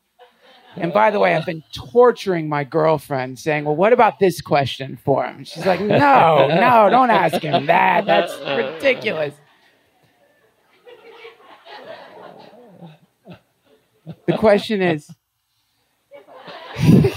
And 0.77 0.91
by 0.91 1.09
the 1.11 1.19
way, 1.19 1.35
I've 1.35 1.45
been 1.45 1.63
torturing 1.73 2.49
my 2.49 2.63
girlfriend 2.63 3.39
saying, 3.39 3.65
Well, 3.65 3.75
what 3.75 3.93
about 3.93 4.19
this 4.19 4.41
question 4.41 4.97
for 5.03 5.25
him? 5.25 5.43
She's 5.43 5.65
like, 5.65 5.79
No, 5.79 6.47
no, 6.47 6.89
don't 6.89 7.09
ask 7.09 7.41
him 7.41 7.65
that. 7.67 8.05
That's 8.05 8.37
ridiculous. 8.39 9.33
The 14.27 14.37
question 14.37 14.81
is 14.81 15.09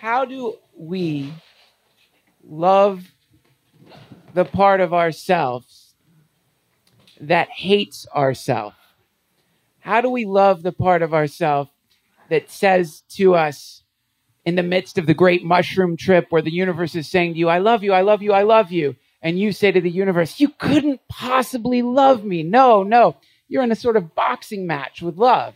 How 0.00 0.24
do 0.24 0.58
we 0.76 1.32
love 2.44 3.04
the 4.34 4.44
part 4.44 4.80
of 4.80 4.92
ourselves 4.92 5.94
that 7.20 7.48
hates 7.50 8.06
ourselves? 8.14 8.76
How 9.82 10.00
do 10.00 10.08
we 10.08 10.24
love 10.24 10.62
the 10.62 10.72
part 10.72 11.02
of 11.02 11.12
ourselves 11.12 11.70
that 12.30 12.50
says 12.50 13.02
to 13.10 13.34
us 13.34 13.82
in 14.44 14.54
the 14.54 14.62
midst 14.62 14.96
of 14.96 15.06
the 15.06 15.14
great 15.14 15.44
mushroom 15.44 15.96
trip 15.96 16.26
where 16.30 16.40
the 16.40 16.52
universe 16.52 16.94
is 16.94 17.08
saying 17.08 17.34
to 17.34 17.38
you, 17.38 17.48
I 17.48 17.58
love 17.58 17.82
you, 17.82 17.92
I 17.92 18.02
love 18.02 18.22
you, 18.22 18.32
I 18.32 18.42
love 18.42 18.70
you. 18.70 18.94
And 19.20 19.38
you 19.38 19.52
say 19.52 19.72
to 19.72 19.80
the 19.80 19.90
universe, 19.90 20.38
You 20.40 20.48
couldn't 20.48 21.00
possibly 21.08 21.82
love 21.82 22.24
me. 22.24 22.42
No, 22.44 22.82
no. 22.84 23.16
You're 23.48 23.64
in 23.64 23.72
a 23.72 23.76
sort 23.76 23.96
of 23.96 24.14
boxing 24.14 24.66
match 24.66 25.02
with 25.02 25.16
love. 25.16 25.54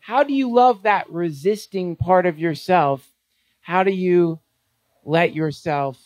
How 0.00 0.22
do 0.22 0.32
you 0.32 0.54
love 0.54 0.82
that 0.82 1.10
resisting 1.10 1.96
part 1.96 2.26
of 2.26 2.38
yourself? 2.38 3.10
How 3.60 3.82
do 3.82 3.90
you 3.90 4.38
let 5.04 5.34
yourself 5.34 5.98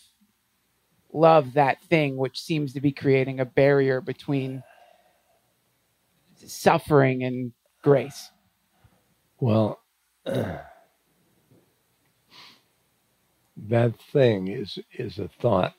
love 1.12 1.54
that 1.54 1.82
thing 1.82 2.16
which 2.16 2.40
seems 2.40 2.72
to 2.74 2.80
be 2.80 2.92
creating 2.92 3.40
a 3.40 3.44
barrier 3.44 4.00
between 4.00 4.62
suffering 6.46 7.24
and 7.24 7.52
grace? 7.82 8.30
Well, 9.40 9.80
that 10.24 10.64
thing 14.12 14.48
is 14.48 14.78
is 14.92 15.18
a 15.18 15.28
thought. 15.28 15.74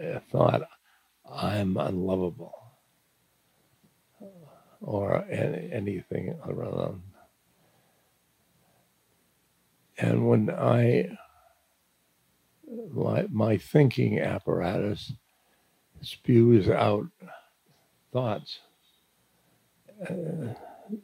A 0.00 0.20
thought, 0.20 0.62
I'm 1.30 1.76
unlovable, 1.78 2.52
or 4.80 5.24
any, 5.30 5.72
anything 5.72 6.38
around. 6.46 7.02
And 9.98 10.28
when 10.28 10.50
I, 10.50 11.16
my, 12.92 13.26
my 13.30 13.56
thinking 13.56 14.20
apparatus 14.20 15.12
spews 16.02 16.68
out 16.68 17.06
thoughts. 18.12 18.58
Uh, 20.08 20.54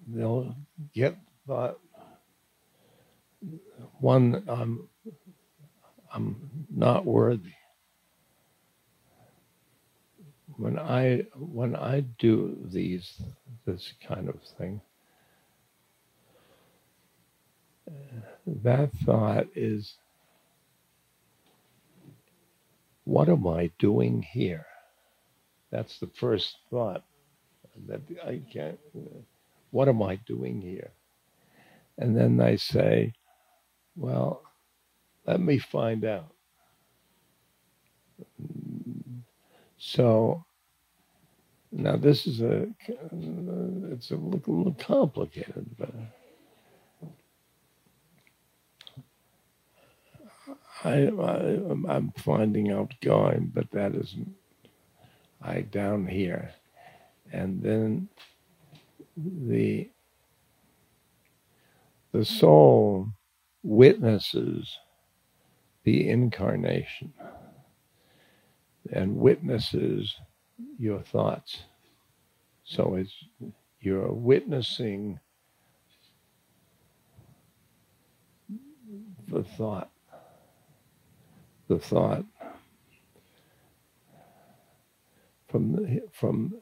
they'll 0.08 0.56
get 0.94 1.16
thought. 1.46 1.78
One, 4.00 4.44
I'm, 4.48 4.88
I'm 6.14 6.50
not 6.74 7.06
worthy. 7.06 7.52
When 10.56 10.78
I 10.78 11.24
when 11.36 11.76
I 11.76 12.02
do 12.18 12.58
these 12.72 13.22
this 13.66 13.92
kind 14.06 14.28
of 14.28 14.36
thing, 14.58 14.80
that 18.46 18.92
thought 19.06 19.46
is, 19.56 19.94
what 23.04 23.28
am 23.28 23.46
I 23.48 23.70
doing 23.78 24.22
here? 24.22 24.66
That's 25.72 25.98
the 25.98 26.10
first 26.14 26.58
thought 26.70 27.02
that 27.88 28.02
I 28.24 28.42
can't, 28.52 28.78
what 29.70 29.88
am 29.88 30.02
I 30.02 30.16
doing 30.26 30.60
here? 30.60 30.90
And 31.96 32.14
then 32.14 32.36
they 32.36 32.58
say, 32.58 33.14
well, 33.96 34.42
let 35.26 35.40
me 35.40 35.58
find 35.58 36.04
out. 36.04 36.30
So 39.78 40.44
now 41.72 41.96
this 41.96 42.26
is 42.26 42.42
a, 42.42 42.68
it's 43.90 44.10
a 44.10 44.16
little 44.16 44.76
complicated, 44.78 45.74
but 45.78 45.90
I, 50.84 51.06
I, 51.06 51.38
I'm 51.88 52.12
finding 52.18 52.70
out 52.70 52.92
going, 53.00 53.50
but 53.54 53.70
that 53.70 53.94
isn't 53.94 54.34
I 55.42 55.62
down 55.62 56.06
here. 56.06 56.52
And 57.32 57.62
then 57.62 58.08
the 59.16 59.88
the 62.12 62.24
soul 62.24 63.08
witnesses 63.62 64.78
the 65.84 66.08
incarnation 66.08 67.12
and 68.92 69.16
witnesses 69.16 70.14
your 70.78 71.00
thoughts. 71.00 71.62
So 72.64 72.94
it's 72.94 73.12
you're 73.80 74.12
witnessing 74.12 75.18
the 79.28 79.42
thought. 79.42 79.90
The 81.68 81.78
thought 81.78 82.24
from 85.52 85.72
the, 85.72 86.00
from 86.10 86.54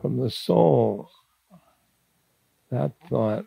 from 0.00 0.16
the 0.16 0.30
soul 0.30 1.10
that 2.70 2.92
thought 3.08 3.44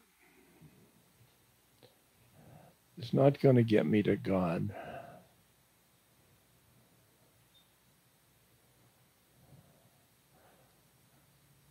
is 2.97 3.12
not 3.13 3.39
going 3.41 3.55
to 3.55 3.63
get 3.63 3.86
me 3.86 4.03
to 4.03 4.15
God. 4.15 4.69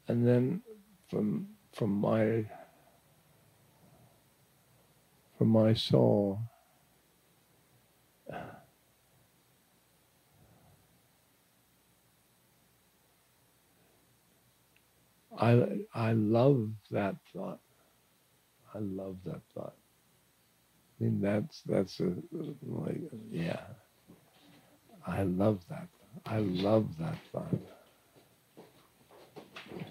And 0.08 0.26
then 0.26 0.62
from 1.08 1.48
from 1.72 1.90
my 1.92 2.44
from 5.38 5.48
my 5.48 5.74
soul 5.74 6.40
I 15.38 15.80
I 15.94 16.12
love 16.12 16.70
that 16.90 17.16
thought. 17.32 17.60
I 18.74 18.78
love 18.78 19.16
that 19.24 19.40
thought. 19.54 19.74
I 21.00 21.04
mean, 21.04 21.20
that's 21.20 21.62
that's 21.62 22.00
a, 22.00 22.12
like 22.62 23.00
yeah. 23.30 23.60
I 25.06 25.22
love 25.22 25.60
that. 25.70 25.88
I 26.26 26.38
love 26.38 26.88
that 26.98 27.16
thought. 27.32 27.54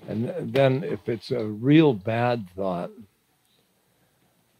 And 0.07 0.53
then 0.53 0.83
if 0.83 1.07
it's 1.09 1.31
a 1.31 1.43
real 1.45 1.93
bad 1.93 2.47
thought, 2.55 2.91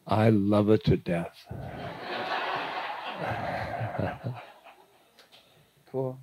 I 0.08 0.30
love 0.30 0.70
it 0.70 0.84
to 0.86 0.98
death. 0.98 1.36
cool. 5.92 6.20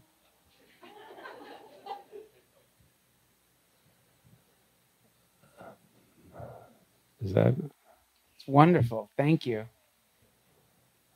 Is 7.25 7.35
that? 7.35 7.55
It's 8.37 8.49
wonderful. 8.49 9.11
Thank 9.17 9.47
you. 9.47 9.67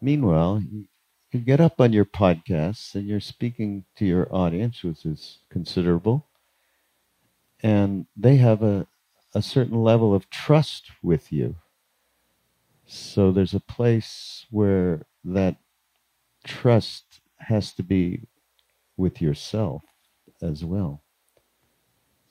Meanwhile, 0.00 0.62
you 0.70 0.86
can 1.32 1.44
get 1.44 1.60
up 1.60 1.80
on 1.80 1.92
your 1.92 2.04
podcasts 2.04 2.94
and 2.94 3.06
you're 3.06 3.20
speaking 3.20 3.84
to 3.96 4.06
your 4.06 4.28
audience, 4.34 4.84
which 4.84 5.06
is 5.06 5.40
considerable, 5.50 6.26
and 7.62 8.06
they 8.16 8.36
have 8.36 8.62
a, 8.62 8.86
a 9.34 9.42
certain 9.42 9.82
level 9.82 10.14
of 10.14 10.30
trust 10.30 10.90
with 11.02 11.32
you. 11.32 11.56
So 12.86 13.32
there's 13.32 13.54
a 13.54 13.60
place 13.60 14.46
where 14.50 15.06
that 15.24 15.56
trust 16.44 17.20
has 17.38 17.72
to 17.74 17.82
be 17.82 18.28
with 18.96 19.22
yourself 19.22 19.82
as 20.42 20.64
well. 20.64 21.02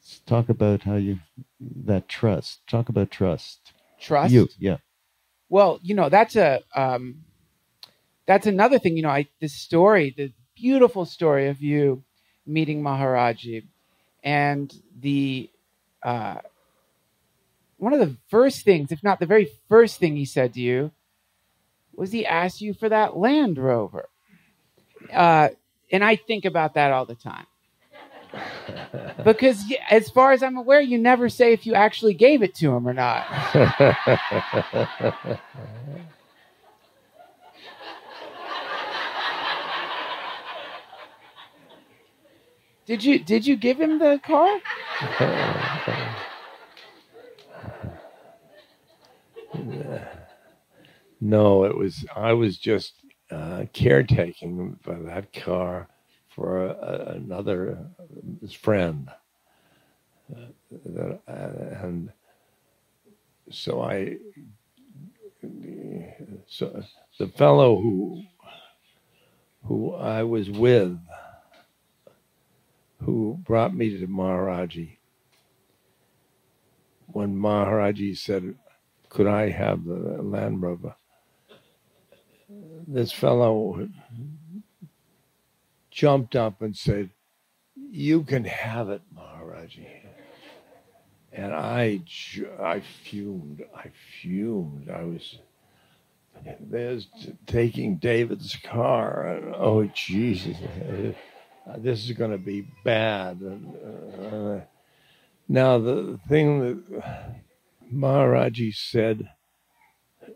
Let's 0.05 0.19
talk 0.19 0.49
about 0.49 0.83
how 0.83 0.97
you 0.97 1.17
that 1.59 2.07
trust. 2.07 2.59
Talk 2.67 2.89
about 2.89 3.09
trust. 3.09 3.73
Trust. 3.99 4.31
You, 4.31 4.47
yeah. 4.59 4.77
Well, 5.49 5.79
you 5.81 5.95
know, 5.95 6.09
that's 6.09 6.35
a 6.35 6.61
um, 6.75 7.23
that's 8.27 8.45
another 8.45 8.77
thing. 8.77 8.97
You 8.97 9.01
know, 9.03 9.09
I 9.09 9.27
this 9.41 9.55
story, 9.55 10.13
the 10.15 10.31
beautiful 10.55 11.05
story 11.05 11.47
of 11.47 11.59
you 11.59 12.03
meeting 12.45 12.83
Maharaji, 12.83 13.63
and 14.23 14.71
the 14.99 15.49
uh, 16.03 16.35
one 17.77 17.93
of 17.93 17.99
the 17.99 18.15
first 18.27 18.63
things, 18.63 18.91
if 18.91 19.03
not 19.03 19.19
the 19.19 19.25
very 19.25 19.49
first 19.67 19.99
thing 19.99 20.15
he 20.15 20.25
said 20.25 20.53
to 20.53 20.61
you, 20.61 20.91
was 21.95 22.11
he 22.11 22.27
asked 22.27 22.61
you 22.61 22.75
for 22.75 22.89
that 22.89 23.17
Land 23.17 23.57
Rover. 23.57 24.07
Uh, 25.11 25.49
and 25.91 26.03
I 26.03 26.15
think 26.15 26.45
about 26.45 26.75
that 26.75 26.91
all 26.91 27.05
the 27.07 27.15
time. 27.15 27.47
Because 29.23 29.63
as 29.89 30.09
far 30.09 30.31
as 30.31 30.43
I'm 30.43 30.57
aware, 30.57 30.81
you 30.81 30.97
never 30.97 31.29
say 31.29 31.53
if 31.53 31.65
you 31.65 31.73
actually 31.73 32.13
gave 32.13 32.43
it 32.43 32.55
to 32.55 32.71
him 32.73 32.87
or 32.87 32.93
not. 32.93 33.25
Did 42.85 43.03
you 43.03 43.17
did 43.17 43.47
you 43.47 43.55
give 43.55 43.81
him 43.81 43.97
the 43.97 44.21
car? 44.23 44.59
no, 51.19 51.63
it 51.63 51.75
was 51.75 52.05
I 52.15 52.33
was 52.33 52.59
just 52.59 52.93
uh, 53.31 53.65
caretaking 53.73 54.77
for 54.83 54.93
that 54.93 55.33
car 55.33 55.87
for 56.35 56.67
a, 56.67 57.13
another 57.15 57.87
friend, 58.59 59.09
uh, 60.35 61.17
and 61.27 62.11
so 63.51 63.81
I. 63.81 64.17
So 66.47 66.83
the 67.19 67.27
fellow 67.27 67.81
who 67.81 68.23
who 69.65 69.95
I 69.95 70.23
was 70.23 70.49
with, 70.49 70.99
who 73.01 73.39
brought 73.45 73.73
me 73.75 73.97
to 73.99 74.07
Maharaji, 74.07 74.97
when 77.07 77.35
Maharaji 77.37 78.17
said, 78.17 78.55
"Could 79.09 79.27
I 79.27 79.49
have 79.51 79.85
the 79.85 80.21
Land 80.21 80.61
Rover?" 80.61 80.95
this 82.87 83.11
fellow 83.11 83.89
jumped 85.95 86.35
up 86.35 86.61
and 86.61 86.75
said, 86.75 87.09
"You 87.75 88.23
can 88.23 88.43
have 88.43 88.89
it, 88.89 89.01
Maharaji." 89.15 89.87
And 91.31 91.53
I, 91.53 92.01
I 92.61 92.81
fumed. 93.03 93.63
I 93.75 93.91
fumed. 94.21 94.89
I 94.89 95.03
was 95.03 95.39
there's 96.59 97.07
taking 97.45 97.97
David's 97.97 98.55
car. 98.57 99.27
And, 99.27 99.55
oh 99.55 99.85
Jesus, 99.85 100.57
uh, 101.67 101.77
this 101.77 102.05
is 102.05 102.11
going 102.11 102.31
to 102.31 102.37
be 102.37 102.67
bad. 102.83 103.39
And, 103.39 103.75
uh, 104.33 104.65
now 105.47 105.77
the 105.79 106.19
thing 106.27 106.59
that 106.59 107.35
Maharaji 107.93 108.73
said, 108.75 109.29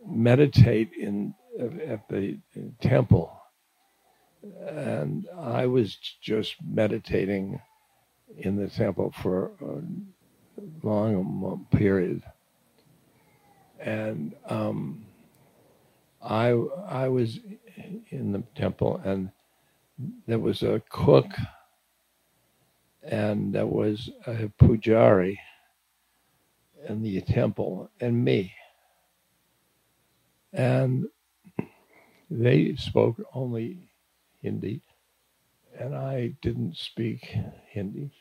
meditate 0.06 0.92
in 0.94 1.34
at 1.88 2.08
the 2.10 2.38
temple, 2.80 3.39
and 4.44 5.28
I 5.38 5.66
was 5.66 5.98
just 6.22 6.56
meditating 6.66 7.62
in 8.38 8.56
the 8.56 8.68
temple 8.68 9.12
for 9.22 9.52
a 9.62 10.88
long 10.88 11.66
period, 11.72 12.24
and 13.80 14.36
um, 14.48 15.06
I 16.22 16.50
I 16.88 17.08
was 17.08 17.40
in 18.10 18.32
the 18.32 18.44
temple, 18.56 19.02
and 19.04 19.32
there 20.28 20.40
was 20.40 20.64
a 20.64 20.82
cook, 20.90 21.28
and 23.04 23.54
there 23.54 23.68
was 23.68 24.10
a 24.28 24.50
pujari 24.60 25.38
in 26.88 27.02
the 27.04 27.22
temple, 27.22 27.90
and 28.00 28.24
me, 28.24 28.54
and 30.54 31.08
they 32.30 32.76
spoke 32.76 33.22
only 33.34 33.89
Hindi, 34.42 34.82
and 35.80 35.96
I 35.96 36.36
didn't 36.42 36.78
speak 36.78 37.36
Hindi. 37.72 38.12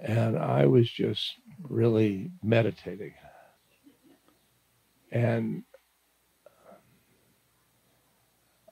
And 0.00 0.38
I 0.38 0.66
was 0.66 0.90
just 0.90 1.34
really 1.62 2.32
meditating. 2.42 3.14
And 5.12 5.62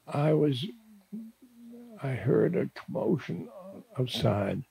I 0.06 0.32
was, 0.32 0.64
I 2.02 2.10
heard 2.10 2.56
a 2.56 2.70
commotion 2.74 3.48
outside, 3.98 4.64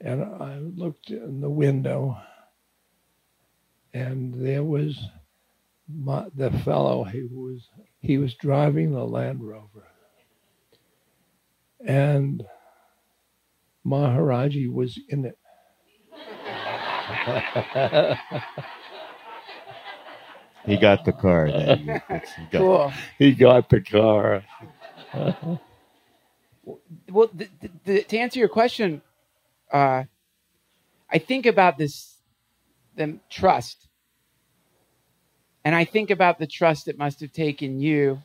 and 0.00 0.24
I 0.24 0.58
looked 0.58 1.10
in 1.10 1.40
the 1.40 1.50
window, 1.50 2.16
and 3.92 4.34
there 4.34 4.64
was 4.64 4.98
my, 5.88 6.26
the 6.34 6.50
fellow 6.50 7.04
He 7.04 7.24
was 7.24 7.68
he 8.00 8.18
was 8.18 8.34
driving 8.34 8.92
the 8.92 9.04
Land 9.04 9.46
Rover, 9.46 9.88
and 11.84 12.44
Maharaji 13.86 14.72
was 14.72 14.98
in 15.08 15.24
it. 15.26 15.38
He 20.66 20.76
got 20.76 21.04
the 21.04 21.12
car. 21.12 21.50
Then. 21.50 22.02
He 22.36 22.44
got- 22.50 22.58
Cool. 22.58 22.92
he 23.18 23.32
got 23.34 23.68
the 23.68 23.80
car. 23.80 24.44
well, 27.10 27.28
th- 27.28 27.50
th- 27.60 27.72
th- 27.84 28.08
to 28.08 28.18
answer 28.18 28.38
your 28.40 28.48
question, 28.48 29.02
uh, 29.72 30.04
I 31.10 31.18
think 31.18 31.46
about 31.46 31.78
this, 31.78 32.16
the 32.96 33.18
trust, 33.30 33.88
and 35.64 35.74
I 35.74 35.84
think 35.84 36.10
about 36.10 36.38
the 36.38 36.46
trust 36.46 36.88
it 36.88 36.98
must 36.98 37.20
have 37.20 37.32
taken 37.32 37.80
you 37.80 38.22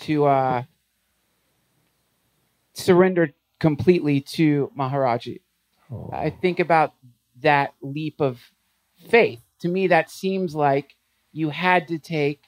to 0.00 0.24
uh, 0.26 0.62
surrender 2.74 3.30
completely 3.58 4.20
to 4.20 4.70
Maharaji. 4.78 5.40
Oh. 5.90 6.10
I 6.12 6.30
think 6.30 6.60
about 6.60 6.94
that 7.40 7.74
leap 7.80 8.20
of 8.20 8.40
faith. 9.08 9.40
To 9.60 9.68
me, 9.68 9.86
that 9.88 10.10
seems 10.10 10.54
like 10.54 10.96
you 11.32 11.50
had 11.50 11.88
to 11.88 11.98
take 11.98 12.42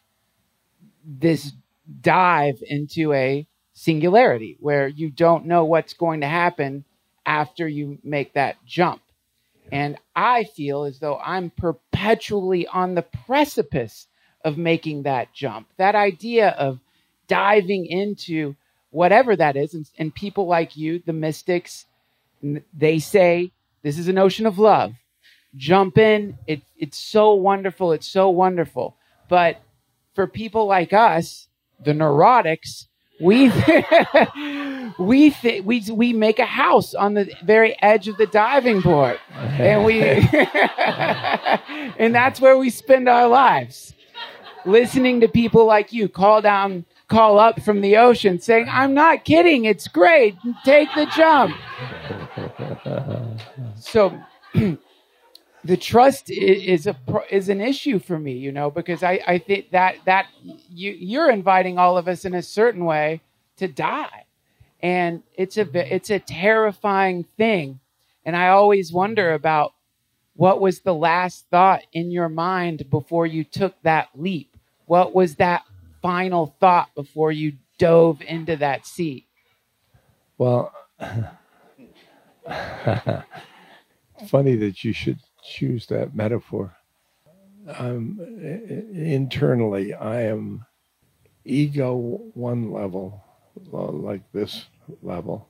this 1.05 1.53
dive 2.01 2.63
into 2.63 3.13
a 3.13 3.47
singularity 3.73 4.57
where 4.61 4.89
you 4.89 5.11
don't 5.11 5.47
know 5.47 5.65
what's 5.65 5.95
going 5.95 6.21
to 6.21 6.27
happen 6.27 6.85
after 7.25 7.67
you 7.69 7.99
make 8.03 8.35
that 8.35 8.57
jump. 8.65 9.03
And 9.73 9.99
I 10.15 10.45
feel 10.45 10.85
as 10.85 10.99
though 10.99 11.19
I'm 11.19 11.51
perpetually 11.51 12.67
on 12.69 12.95
the 12.95 13.03
precipice 13.03 14.07
of 14.45 14.57
making 14.57 15.03
that 15.03 15.33
jump. 15.35 15.69
That 15.77 15.95
idea 15.95 16.51
of 16.51 16.79
diving 17.27 17.87
into 17.87 18.55
whatever 18.97 19.37
that 19.37 19.57
is, 19.57 19.75
and, 19.75 19.87
and 19.99 20.15
people 20.15 20.47
like 20.47 20.75
you, 20.75 21.03
the 21.05 21.13
mystics, 21.13 21.85
they 22.73 22.99
say 22.99 23.53
this 23.83 23.99
is 23.99 24.09
an 24.09 24.17
ocean 24.17 24.47
of 24.47 24.59
love. 24.59 24.95
Jump 25.55 25.99
in. 25.99 26.39
It, 26.47 26.63
it's 26.79 26.97
so 26.97 27.35
wonderful. 27.35 27.93
It's 27.93 28.09
so 28.09 28.31
wonderful. 28.31 28.97
But 29.29 29.61
for 30.15 30.27
people 30.27 30.65
like 30.67 30.95
us, 30.95 31.49
the 31.85 31.93
neurotics, 31.93 32.87
we 33.21 33.51
we 34.99 35.31
th- 35.31 35.63
we 35.65 35.85
we 35.93 36.13
make 36.15 36.39
a 36.39 36.47
house 36.47 36.95
on 36.95 37.13
the 37.13 37.31
very 37.45 37.77
edge 37.83 38.09
of 38.09 38.17
the 38.17 38.27
diving 38.27 38.81
board, 38.81 39.19
and 39.35 39.85
we 39.85 40.03
and 41.99 42.15
that's 42.15 42.41
where 42.41 42.57
we 42.57 42.71
spend 42.71 43.11
our 43.11 43.29
lives, 43.29 43.93
listening 44.65 45.21
to 45.21 45.29
people 45.29 45.67
like 45.67 45.93
you 45.93 46.09
call 46.09 46.41
down, 46.41 46.87
call 47.09 47.39
up 47.39 47.63
from 47.63 47.81
the 47.81 47.97
ocean, 47.97 48.41
saying, 48.41 48.69
"I'm 48.71 48.95
not 48.95 49.25
kidding. 49.25 49.65
It's 49.65 49.89
great. 49.89 50.37
Take 50.65 50.89
the 50.95 51.07
jump." 51.07 51.57
So. 53.77 54.19
the 55.67 55.77
trust 55.77 56.31
is 56.31 56.87
a 56.87 56.97
is 57.31 57.49
an 57.49 57.61
issue 57.61 57.99
for 57.99 58.19
me, 58.19 58.33
you 58.33 58.53
know, 58.53 58.71
because 58.71 59.03
I, 59.03 59.21
I 59.27 59.39
think 59.39 59.71
that 59.73 59.97
that 60.05 60.27
you 60.71 60.93
you're 60.93 61.31
inviting 61.31 61.77
all 61.77 61.99
of 61.99 62.07
us 62.07 62.25
in 62.25 62.35
a 62.35 62.43
certain 62.43 62.85
way 62.85 63.21
to 63.57 63.67
die, 63.67 64.27
and 64.81 65.23
it's 65.35 65.57
a 65.57 65.95
it's 65.95 66.11
a 66.11 66.21
terrifying 66.21 67.25
thing, 67.37 67.81
and 68.25 68.37
I 68.37 68.49
always 68.49 68.93
wonder 68.93 69.35
about 69.35 69.75
what 70.37 70.61
was 70.61 70.81
the 70.81 70.95
last 70.95 71.47
thought 71.51 71.83
in 71.93 72.11
your 72.11 72.29
mind 72.29 72.89
before 72.89 73.27
you 73.27 73.43
took 73.43 73.75
that 73.83 74.09
leap? 74.15 74.57
What 74.85 75.15
was 75.15 75.37
that 75.37 75.63
final 76.07 76.55
thought 76.61 76.95
before 76.95 77.33
you 77.33 77.55
dove 77.81 78.23
into 78.23 78.55
that 78.55 78.87
seat? 78.87 79.27
Well, 80.39 80.73
funny 84.29 84.55
that 84.55 84.85
you 84.85 84.93
should 84.93 85.19
choose 85.43 85.87
that 85.87 86.15
metaphor. 86.15 86.77
Um, 87.67 88.21
internally, 88.95 89.95
I 89.95 90.23
am 90.23 90.65
ego 91.45 91.97
one 92.35 92.71
level, 92.71 93.25
like 93.73 94.23
this 94.33 94.67
level, 95.03 95.49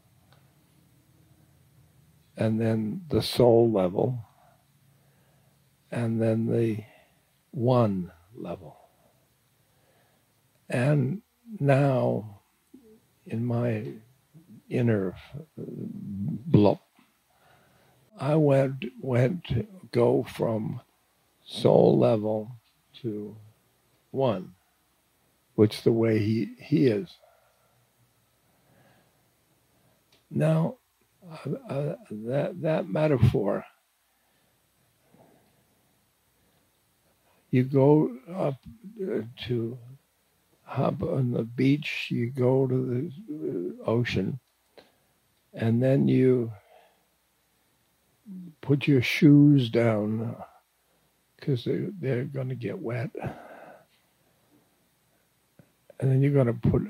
and 2.34 2.58
then 2.58 3.02
the 3.10 3.20
soul 3.20 3.70
level, 3.70 4.24
and 5.90 6.22
then 6.22 6.46
the 6.46 6.78
one 7.50 8.10
level. 8.34 8.85
And 10.68 11.22
now, 11.60 12.40
in 13.26 13.44
my 13.44 13.92
inner 14.68 15.14
block, 15.56 16.80
I 18.18 18.34
went 18.36 18.84
went 19.00 19.90
go 19.92 20.24
from 20.24 20.80
soul 21.44 21.98
level 21.98 22.50
to 23.02 23.36
one, 24.10 24.54
which 25.54 25.82
the 25.82 25.92
way 25.92 26.18
he 26.18 26.54
he 26.58 26.86
is. 26.86 27.08
Now, 30.30 30.76
uh, 31.68 31.94
that 32.10 32.60
that 32.62 32.88
metaphor 32.88 33.64
you 37.50 37.62
go 37.62 38.10
up 38.34 38.58
uh, 39.00 39.22
to 39.46 39.78
hop 40.66 41.02
on 41.02 41.30
the 41.30 41.44
beach, 41.44 42.08
you 42.10 42.30
go 42.30 42.66
to 42.66 43.10
the 43.28 43.82
uh, 43.84 43.90
ocean, 43.90 44.38
and 45.54 45.82
then 45.82 46.08
you 46.08 46.52
put 48.60 48.86
your 48.88 49.00
shoes 49.00 49.70
down 49.70 50.36
because 51.36 51.64
they, 51.64 51.86
they're 52.00 52.24
going 52.24 52.48
to 52.48 52.54
get 52.54 52.78
wet. 52.78 53.10
And 55.98 56.10
then 56.10 56.20
you're 56.20 56.32
going 56.32 56.46
to 56.46 56.70
put 56.70 56.82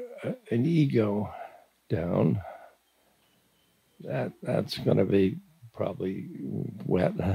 an 0.50 0.66
ego 0.66 1.32
down. 1.88 2.40
That 4.00 4.32
that's 4.42 4.78
going 4.78 4.96
to 4.96 5.04
be 5.04 5.36
probably 5.72 6.26
wet. 6.86 7.12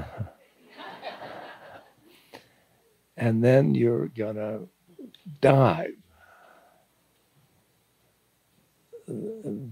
and 3.17 3.43
then 3.43 3.73
you're 3.73 4.07
going 4.07 4.35
to 4.35 4.67
dive. 5.39 5.93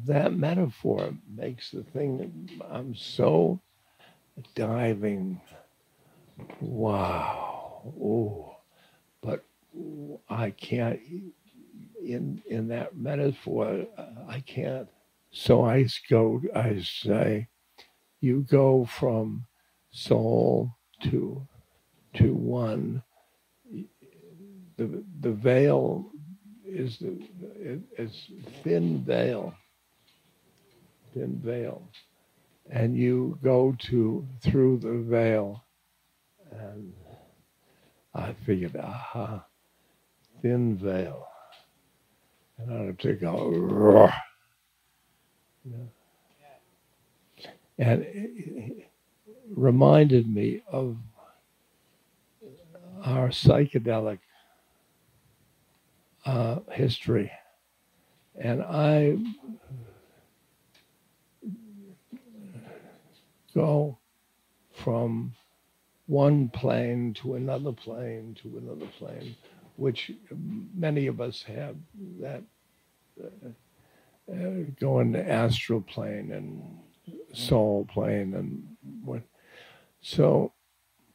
That 0.06 0.34
metaphor 0.34 1.14
makes 1.36 1.72
the 1.72 1.84
thing 1.84 2.50
I'm 2.70 2.96
so 2.96 3.62
diving. 4.56 5.42
Wow. 6.62 7.94
Oh, 8.02 8.58
but 9.22 9.46
I 10.30 10.52
can't. 10.52 11.00
In 12.04 12.42
in 12.48 12.68
that 12.70 12.98
metaphor, 12.98 13.86
I 14.28 14.40
can't. 14.42 14.88
So 15.32 15.66
I 15.66 15.88
go. 16.10 16.42
I 16.56 16.82
say, 16.82 17.48
you 18.22 18.46
go 18.50 18.86
from 18.86 19.46
soul 19.92 20.76
to 21.04 21.48
to 22.16 22.34
one 22.34 23.04
the 24.78 25.04
the 25.20 25.32
veil 25.32 26.12
is 26.72 26.98
the 27.00 27.18
it's 27.98 28.28
thin 28.64 29.04
veil, 29.04 29.54
thin 31.14 31.42
veil, 31.44 31.90
and 32.70 32.96
you 32.96 33.38
go 33.44 33.76
to 33.80 34.26
through 34.42 34.78
the 34.80 35.00
veil, 35.10 35.64
and 36.52 36.94
I 38.14 38.34
figured, 38.46 38.76
aha, 38.76 39.46
thin 40.42 40.78
veil, 40.78 41.28
and 42.58 42.74
I 42.74 42.86
had 42.86 43.00
to 43.00 43.14
go, 43.14 44.12
and 47.78 48.04
it 48.04 48.90
reminded 49.56 50.34
me 50.34 50.62
of 50.72 50.98
our 53.04 53.30
psychedelic 53.30 54.20
uh, 56.30 56.60
history. 56.72 57.32
And 58.40 58.62
I 58.62 59.18
go 63.56 63.98
from 64.72 65.34
one 66.06 66.50
plane 66.50 67.14
to 67.16 67.34
another 67.34 67.72
plane 67.72 68.36
to 68.44 68.58
another 68.60 68.86
plane, 68.98 69.36
which 69.76 70.12
many 70.76 71.08
of 71.08 71.20
us 71.20 71.42
have 71.44 71.76
that 72.22 72.44
uh, 73.22 73.50
uh, 74.32 74.64
go 74.80 75.00
into 75.00 75.28
astral 75.28 75.82
plane 75.82 76.32
and 76.32 76.62
soul 77.34 77.88
plane 77.92 78.36
and 78.36 78.64
what. 79.04 79.24
So 80.02 80.54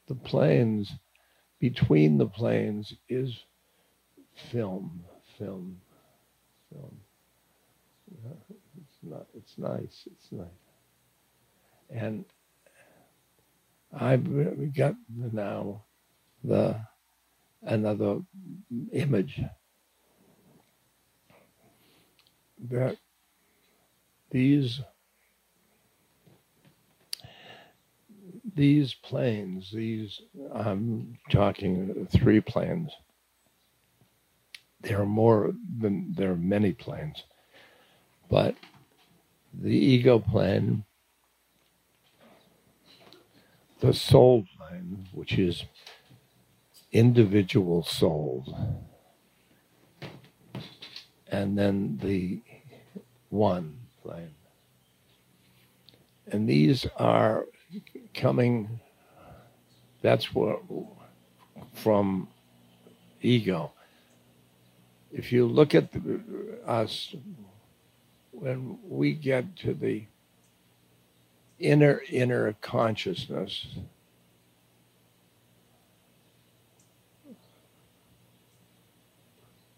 the 0.08 0.16
planes 0.16 0.92
between 1.60 2.18
the 2.18 2.26
planes 2.26 2.94
is 3.08 3.44
film, 4.36 5.04
film, 5.38 5.80
film. 6.70 6.96
It's 8.80 8.98
not. 9.02 9.26
It's 9.34 9.58
nice. 9.58 10.06
It's 10.06 10.32
nice. 10.32 10.46
And 11.90 12.24
I've 13.92 14.74
got 14.74 14.94
now 15.32 15.84
the 16.42 16.80
another 17.62 18.20
image 18.92 19.40
that 22.68 22.96
these 24.30 24.80
these 28.54 28.94
planes, 28.94 29.70
these 29.72 30.20
I'm 30.52 31.18
talking 31.30 32.06
three 32.10 32.40
planes, 32.40 32.90
there 34.84 35.00
are 35.00 35.06
more 35.06 35.52
than 35.80 36.14
there 36.16 36.32
are 36.32 36.36
many 36.36 36.72
planes, 36.72 37.24
but 38.30 38.54
the 39.52 39.70
ego 39.70 40.18
plane, 40.18 40.84
the 43.80 43.94
soul 43.94 44.44
plane, 44.56 45.08
which 45.12 45.38
is 45.38 45.64
individual 46.92 47.82
souls, 47.82 48.52
and 51.28 51.58
then 51.58 51.98
the 52.02 52.42
one 53.30 53.78
plane. 54.02 54.34
And 56.30 56.48
these 56.48 56.86
are 56.96 57.46
coming, 58.12 58.80
that's 60.02 60.34
what 60.34 60.60
from 61.72 62.28
ego 63.22 63.72
if 65.14 65.32
you 65.32 65.46
look 65.46 65.74
at 65.74 65.92
the, 65.92 66.20
us 66.66 67.14
when 68.32 68.78
we 68.86 69.14
get 69.14 69.56
to 69.56 69.72
the 69.72 70.04
inner 71.60 72.02
inner 72.10 72.52
consciousness 72.60 73.66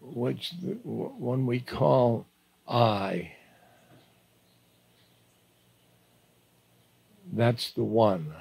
which 0.01 0.51
the, 0.59 0.73
one 0.73 1.45
we 1.45 1.59
call 1.59 2.25
I 2.67 3.31
that's 7.33 7.71
the 7.71 7.83
one. 7.83 8.33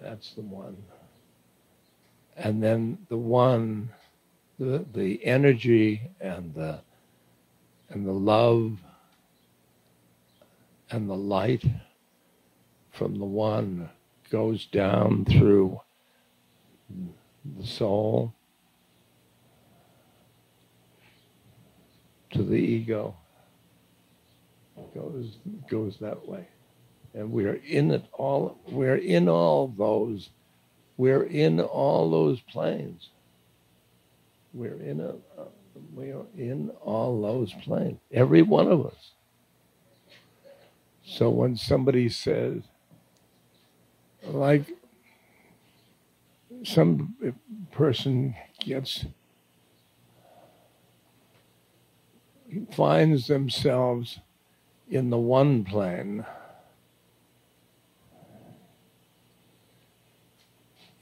That's 0.00 0.32
the 0.34 0.42
one. 0.42 0.76
And 2.36 2.62
then 2.62 2.98
the 3.08 3.16
one 3.16 3.90
the 4.58 4.84
the 4.92 5.24
energy 5.24 6.10
and 6.20 6.54
the 6.54 6.80
and 7.90 8.06
the 8.06 8.12
love 8.12 8.78
and 10.90 11.08
the 11.08 11.14
light 11.16 11.64
from 12.92 13.18
the 13.18 13.24
one 13.24 13.88
goes 14.30 14.66
down 14.66 15.24
through 15.24 15.80
the 17.58 17.66
soul 17.66 18.34
to 22.30 22.42
the 22.42 22.56
ego 22.56 23.14
goes 24.94 25.38
goes 25.68 25.96
that 25.98 26.26
way 26.28 26.46
and 27.14 27.32
we're 27.32 27.60
in 27.66 27.90
it 27.90 28.04
all. 28.12 28.58
We're 28.68 28.96
in 28.96 29.28
all 29.28 29.74
those. 29.76 30.30
We're 30.96 31.24
in 31.24 31.60
all 31.60 32.10
those 32.10 32.40
planes. 32.40 33.10
We're 34.52 34.80
in 34.80 35.00
a. 35.00 35.10
Uh, 35.40 35.44
we 35.94 36.10
are 36.10 36.26
in 36.36 36.70
all 36.82 37.20
those 37.22 37.52
planes. 37.52 37.98
Every 38.12 38.42
one 38.42 38.70
of 38.70 38.84
us. 38.86 39.12
So 41.04 41.30
when 41.30 41.56
somebody 41.56 42.08
says, 42.08 42.62
like, 44.24 44.64
some 46.64 47.14
person 47.70 48.34
gets 48.60 49.06
finds 52.72 53.26
themselves 53.26 54.20
in 54.90 55.10
the 55.10 55.18
one 55.18 55.64
plane 55.64 56.24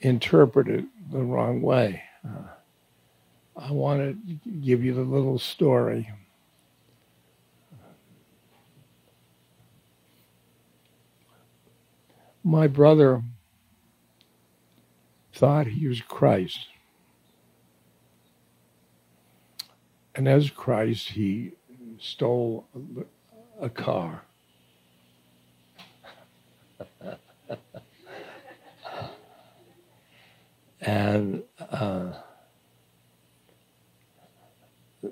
interpreted 0.00 0.86
the 1.10 1.18
wrong 1.18 1.62
way. 1.62 2.02
Uh, 2.26 2.42
I 3.58 3.72
want 3.72 4.00
to 4.00 4.14
give 4.60 4.84
you 4.84 4.92
the 4.92 5.00
little 5.00 5.38
story. 5.38 6.12
My 12.44 12.66
brother 12.66 13.22
thought 15.32 15.66
he 15.66 15.88
was 15.88 16.02
Christ. 16.02 16.66
And 20.14 20.28
as 20.28 20.50
Christ, 20.50 21.08
he 21.08 21.52
stole 21.98 22.66
a 23.60 23.70
car. 23.70 24.22
and 30.80 31.42
uh, 31.58 32.12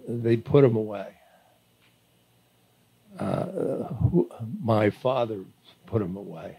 they 0.08 0.36
put 0.36 0.64
him 0.64 0.76
away. 0.76 1.14
Uh, 3.18 3.84
who, 3.84 4.28
my 4.60 4.90
father 4.90 5.44
put 5.86 6.02
him 6.02 6.16
away. 6.16 6.58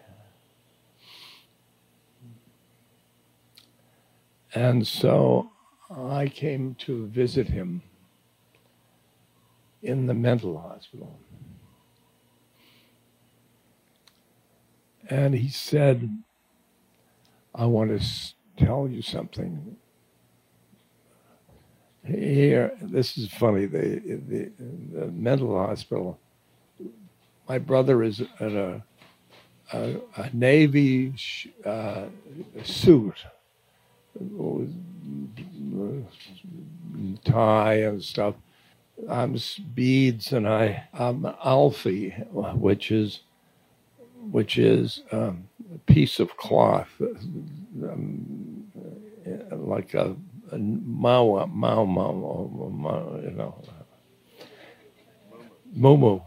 And 4.53 4.87
so 4.87 5.51
I 5.89 6.27
came 6.27 6.75
to 6.75 7.07
visit 7.07 7.47
him 7.47 7.81
in 9.83 10.05
the 10.07 10.13
mental 10.13 10.57
hospital. 10.57 11.19
And 15.09 15.35
he 15.35 15.49
said, 15.49 16.09
I 17.53 17.65
want 17.65 17.99
to 17.99 18.65
tell 18.65 18.87
you 18.87 19.01
something. 19.01 19.77
Here, 22.05 22.73
this 22.81 23.17
is 23.17 23.29
funny. 23.29 23.65
The, 23.65 24.01
the, 24.27 24.51
the 24.93 25.07
mental 25.07 25.57
hospital. 25.57 26.19
My 27.49 27.59
brother 27.59 28.03
is 28.03 28.21
in 28.39 28.57
a 28.57 28.83
a, 29.73 29.97
a 30.17 30.29
Navy 30.33 31.13
sh- 31.15 31.47
uh, 31.65 32.05
suit, 32.63 33.25
tie 37.25 37.75
and 37.75 38.03
stuff. 38.03 38.35
I'm 39.09 39.37
beads, 39.73 40.31
and 40.31 40.47
I 40.47 40.87
I'm 40.93 41.25
Alfie, 41.43 42.11
which 42.31 42.91
is 42.91 43.21
which 44.31 44.57
is 44.57 45.01
um, 45.11 45.47
a 45.73 45.79
piece 45.91 46.19
of 46.19 46.35
cloth, 46.37 46.89
um, 47.83 48.65
like 49.51 49.93
a, 49.93 50.15
a 50.51 50.57
mao 50.57 51.45
mao 51.45 51.85
mao, 51.85 53.19
you 53.23 53.31
know, 53.31 53.63
mumu. 55.77 56.23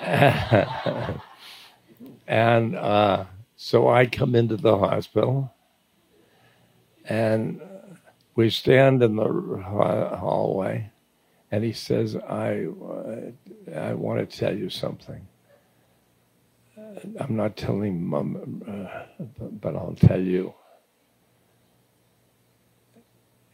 and 2.26 2.76
uh, 2.76 3.24
so 3.56 3.88
I 3.88 4.06
come 4.06 4.34
into 4.34 4.56
the 4.56 4.76
hospital, 4.78 5.52
and 7.04 7.60
we 8.34 8.50
stand 8.50 9.02
in 9.02 9.16
the 9.16 9.24
hallway, 9.24 10.90
and 11.50 11.64
he 11.64 11.72
says, 11.72 12.16
"I, 12.16 12.66
uh, 12.66 13.76
I 13.76 13.94
want 13.94 14.18
to 14.30 14.38
tell 14.38 14.56
you 14.56 14.70
something." 14.70 15.26
I'm 17.20 17.36
not 17.36 17.56
telling 17.56 18.04
mom, 18.04 18.62
uh, 18.66 19.24
but 19.60 19.74
I'll 19.76 19.96
tell 19.96 20.20
you. 20.20 20.54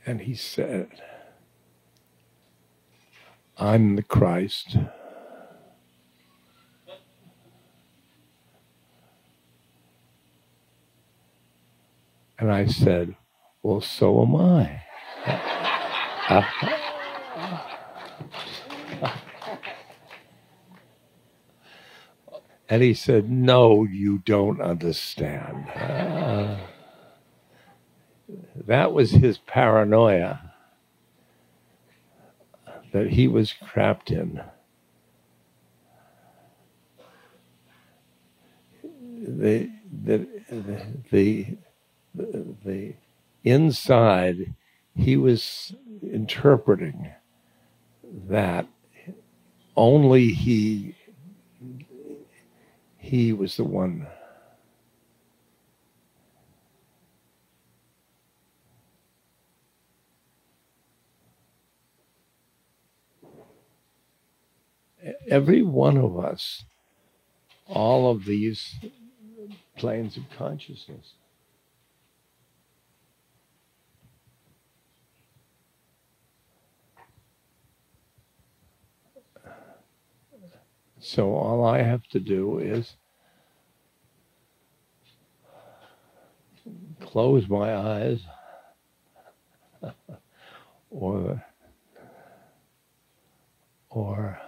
And 0.07 0.21
he 0.23 0.35
said, 0.35 0.89
I'm 3.59 3.97
the 3.97 4.03
Christ. 4.03 4.77
And 12.39 12.53
I 12.53 12.67
said, 12.67 13.17
Well, 13.63 13.81
so 13.81 14.23
am 14.23 14.37
I. 14.37 14.83
And 22.69 22.83
he 22.83 22.95
said, 22.95 23.31
No, 23.31 23.85
you 23.85 24.19
don't 24.19 24.61
understand. 24.61 25.67
That 28.67 28.93
was 28.93 29.13
his 29.13 29.39
paranoia 29.39 30.53
that 32.93 33.11
he 33.11 33.29
was 33.29 33.53
trapped 33.53 34.11
in. 34.11 34.41
The, 38.83 39.71
the, 40.05 40.29
the, 41.11 41.57
the, 42.15 42.57
the 42.65 42.95
inside, 43.43 44.55
he 44.97 45.17
was 45.17 45.75
interpreting 46.03 47.11
that 48.29 48.67
only 49.77 50.29
he 50.29 50.95
he 52.99 53.33
was 53.33 53.57
the 53.57 53.65
one. 53.65 54.07
Every 65.29 65.63
one 65.63 65.97
of 65.97 66.19
us, 66.19 66.65
all 67.67 68.11
of 68.11 68.25
these 68.25 68.77
planes 69.77 70.17
of 70.17 70.25
consciousness. 70.37 71.15
So 81.01 81.35
all 81.35 81.65
I 81.67 81.83
have 81.83 82.07
to 82.09 82.21
do 82.21 82.59
is 82.59 82.97
close 87.01 87.47
my 87.47 87.77
eyes 87.77 88.21
or 90.91 91.45
or 93.91 94.39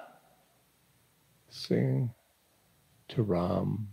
sing 1.67 2.11
to 3.09 3.23
Ram 3.23 3.89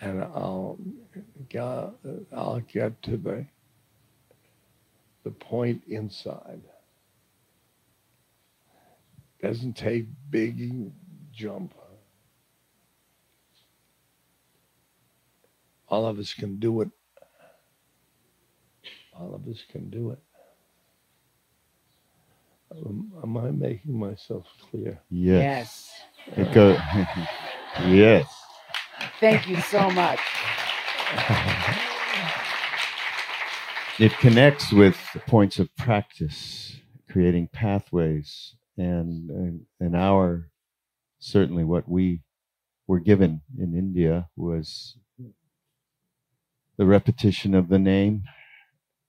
and 0.00 0.22
I'll 0.22 0.78
I'll 2.32 2.60
get 2.60 3.02
to 3.04 3.16
the 3.16 3.46
the 5.24 5.30
point 5.30 5.82
inside 5.88 6.60
doesn't 9.44 9.76
take 9.76 10.06
big 10.30 10.90
jump. 11.30 11.74
All 15.86 16.06
of 16.06 16.18
us 16.18 16.32
can 16.32 16.58
do 16.58 16.80
it. 16.80 16.88
All 19.12 19.34
of 19.34 19.46
us 19.46 19.62
can 19.70 19.90
do 19.90 20.12
it. 20.12 20.23
Um, 22.84 23.12
am 23.22 23.36
I 23.36 23.50
making 23.50 23.98
myself 23.98 24.46
clear? 24.70 25.00
Yes. 25.10 25.90
yes. 26.26 26.38
It 26.38 26.52
goes. 26.54 26.78
yes. 27.88 28.26
Thank 29.20 29.48
you 29.48 29.60
so 29.60 29.90
much. 29.90 30.20
It 33.98 34.12
connects 34.18 34.72
with 34.72 34.96
the 35.12 35.20
points 35.20 35.58
of 35.60 35.74
practice, 35.76 36.76
creating 37.08 37.48
pathways 37.52 38.56
and 38.76 39.30
and, 39.30 39.60
and 39.78 39.96
our 39.96 40.50
certainly 41.18 41.64
what 41.64 41.88
we 41.88 42.22
were 42.86 43.00
given 43.00 43.40
in 43.58 43.76
India 43.76 44.28
was 44.36 44.96
the 46.76 46.86
repetition 46.86 47.54
of 47.54 47.68
the 47.68 47.78
name, 47.78 48.24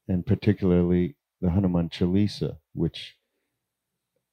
and 0.07 0.25
particularly 0.25 1.15
the 1.41 1.49
Hanuman 1.49 1.89
Chalisa, 1.89 2.57
which 2.73 3.15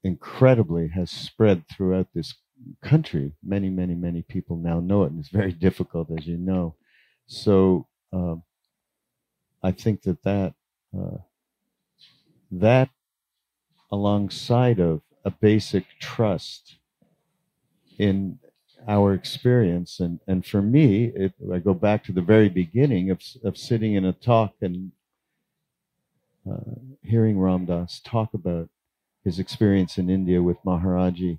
incredibly 0.05 0.88
has 0.88 1.11
spread 1.11 1.64
throughout 1.68 2.09
this 2.14 2.34
country. 2.82 3.32
Many, 3.42 3.70
many, 3.70 3.94
many 3.94 4.22
people 4.22 4.57
now 4.57 4.80
know 4.80 5.05
it, 5.05 5.12
and 5.12 5.20
it's 5.20 5.28
very 5.28 5.53
difficult, 5.66 6.11
as 6.16 6.26
you 6.26 6.36
know. 6.36 6.76
So 7.26 7.86
um, 8.12 8.42
I 9.62 9.72
think 9.72 10.03
that 10.03 10.22
that 10.24 10.55
uh, 10.96 11.18
that 12.50 12.90
alongside 13.90 14.80
of 14.80 15.03
a 15.24 15.30
basic 15.30 15.84
trust 16.00 16.76
in 17.98 18.38
our 18.88 19.14
experience 19.14 20.00
and 20.00 20.18
and 20.26 20.44
for 20.44 20.61
me 20.61 21.05
it, 21.14 21.32
i 21.53 21.59
go 21.59 21.72
back 21.72 22.03
to 22.03 22.11
the 22.12 22.20
very 22.20 22.48
beginning 22.48 23.11
of, 23.11 23.22
of 23.44 23.57
sitting 23.57 23.94
in 23.94 24.05
a 24.05 24.12
talk 24.12 24.55
and 24.61 24.90
uh, 26.50 26.74
hearing 27.03 27.38
ram 27.38 27.64
dass 27.64 28.00
talk 28.00 28.34
about 28.34 28.68
his 29.24 29.38
experience 29.38 29.98
in 29.98 30.10
india 30.10 30.42
with 30.42 30.62
maharaji. 30.64 31.38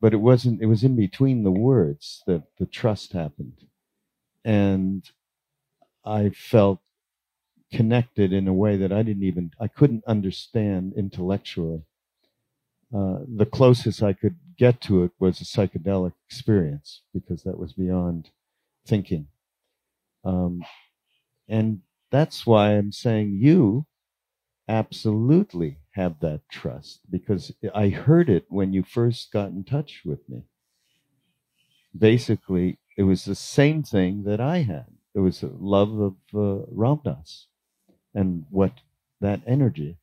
But 0.00 0.14
it 0.14 0.18
wasn't 0.18 0.62
it 0.62 0.66
was 0.66 0.84
in 0.84 0.96
between 0.96 1.44
the 1.44 1.52
words 1.52 2.22
that 2.26 2.44
the 2.58 2.66
trust 2.66 3.12
happened. 3.14 3.64
And 4.44 5.08
i 6.04 6.30
felt 6.30 6.80
connected 7.72 8.32
in 8.32 8.48
a 8.48 8.54
way 8.54 8.76
that 8.76 8.92
i 8.92 9.02
didn't 9.02 9.24
even 9.24 9.50
i 9.60 9.68
couldn't 9.68 10.04
understand 10.06 10.94
intellectually. 10.96 11.82
Uh, 12.94 13.18
the 13.36 13.46
closest 13.46 14.02
I 14.02 14.12
could 14.12 14.36
get 14.56 14.80
to 14.82 15.02
it 15.04 15.12
was 15.18 15.40
a 15.40 15.44
psychedelic 15.44 16.12
experience 16.28 17.02
because 17.12 17.42
that 17.42 17.58
was 17.58 17.72
beyond 17.72 18.30
thinking. 18.86 19.28
Um, 20.24 20.62
and 21.48 21.82
that's 22.10 22.46
why 22.46 22.72
I'm 22.72 22.92
saying 22.92 23.38
you 23.40 23.86
absolutely 24.68 25.78
have 25.96 26.20
that 26.20 26.42
trust 26.50 27.00
because 27.10 27.52
I 27.74 27.88
heard 27.88 28.30
it 28.30 28.46
when 28.48 28.72
you 28.72 28.82
first 28.84 29.32
got 29.32 29.48
in 29.50 29.64
touch 29.64 30.02
with 30.04 30.28
me. 30.28 30.42
Basically, 31.96 32.78
it 32.96 33.02
was 33.04 33.24
the 33.24 33.34
same 33.34 33.82
thing 33.82 34.24
that 34.24 34.40
I 34.40 34.58
had. 34.58 34.86
It 35.14 35.20
was 35.20 35.42
love 35.42 35.98
of 35.98 36.14
uh, 36.34 36.66
Ram 36.70 37.00
Dass 37.04 37.46
and 38.14 38.44
what 38.50 38.72
that 39.20 39.40
energy 39.46 39.96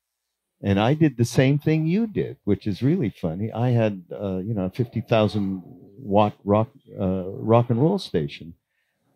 and 0.63 0.79
I 0.79 0.93
did 0.93 1.17
the 1.17 1.25
same 1.25 1.59
thing 1.59 1.85
you 1.85 2.07
did, 2.07 2.37
which 2.45 2.65
is 2.65 2.81
really 2.81 3.09
funny. 3.09 3.51
I 3.51 3.71
had, 3.71 4.03
uh, 4.09 4.37
you 4.37 4.53
know, 4.53 4.65
a 4.65 4.69
50,000 4.69 5.61
watt 5.99 6.37
rock, 6.45 6.69
uh, 6.97 7.25
rock 7.25 7.69
and 7.69 7.81
roll 7.81 7.99
station 7.99 8.53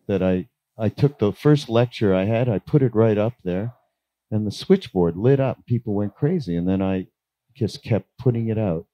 that 0.06 0.22
I, 0.22 0.48
I 0.76 0.90
took 0.90 1.18
the 1.18 1.32
first 1.32 1.70
lecture 1.70 2.14
I 2.14 2.24
had, 2.26 2.50
I 2.50 2.58
put 2.58 2.82
it 2.82 2.94
right 2.94 3.16
up 3.16 3.32
there 3.44 3.74
and 4.30 4.46
the 4.46 4.50
switchboard 4.50 5.16
lit 5.16 5.40
up. 5.40 5.64
People 5.66 5.94
went 5.94 6.14
crazy. 6.14 6.56
And 6.56 6.68
then 6.68 6.82
I 6.82 7.06
just 7.54 7.82
kept 7.82 8.06
putting 8.18 8.48
it 8.48 8.58
out. 8.58 8.86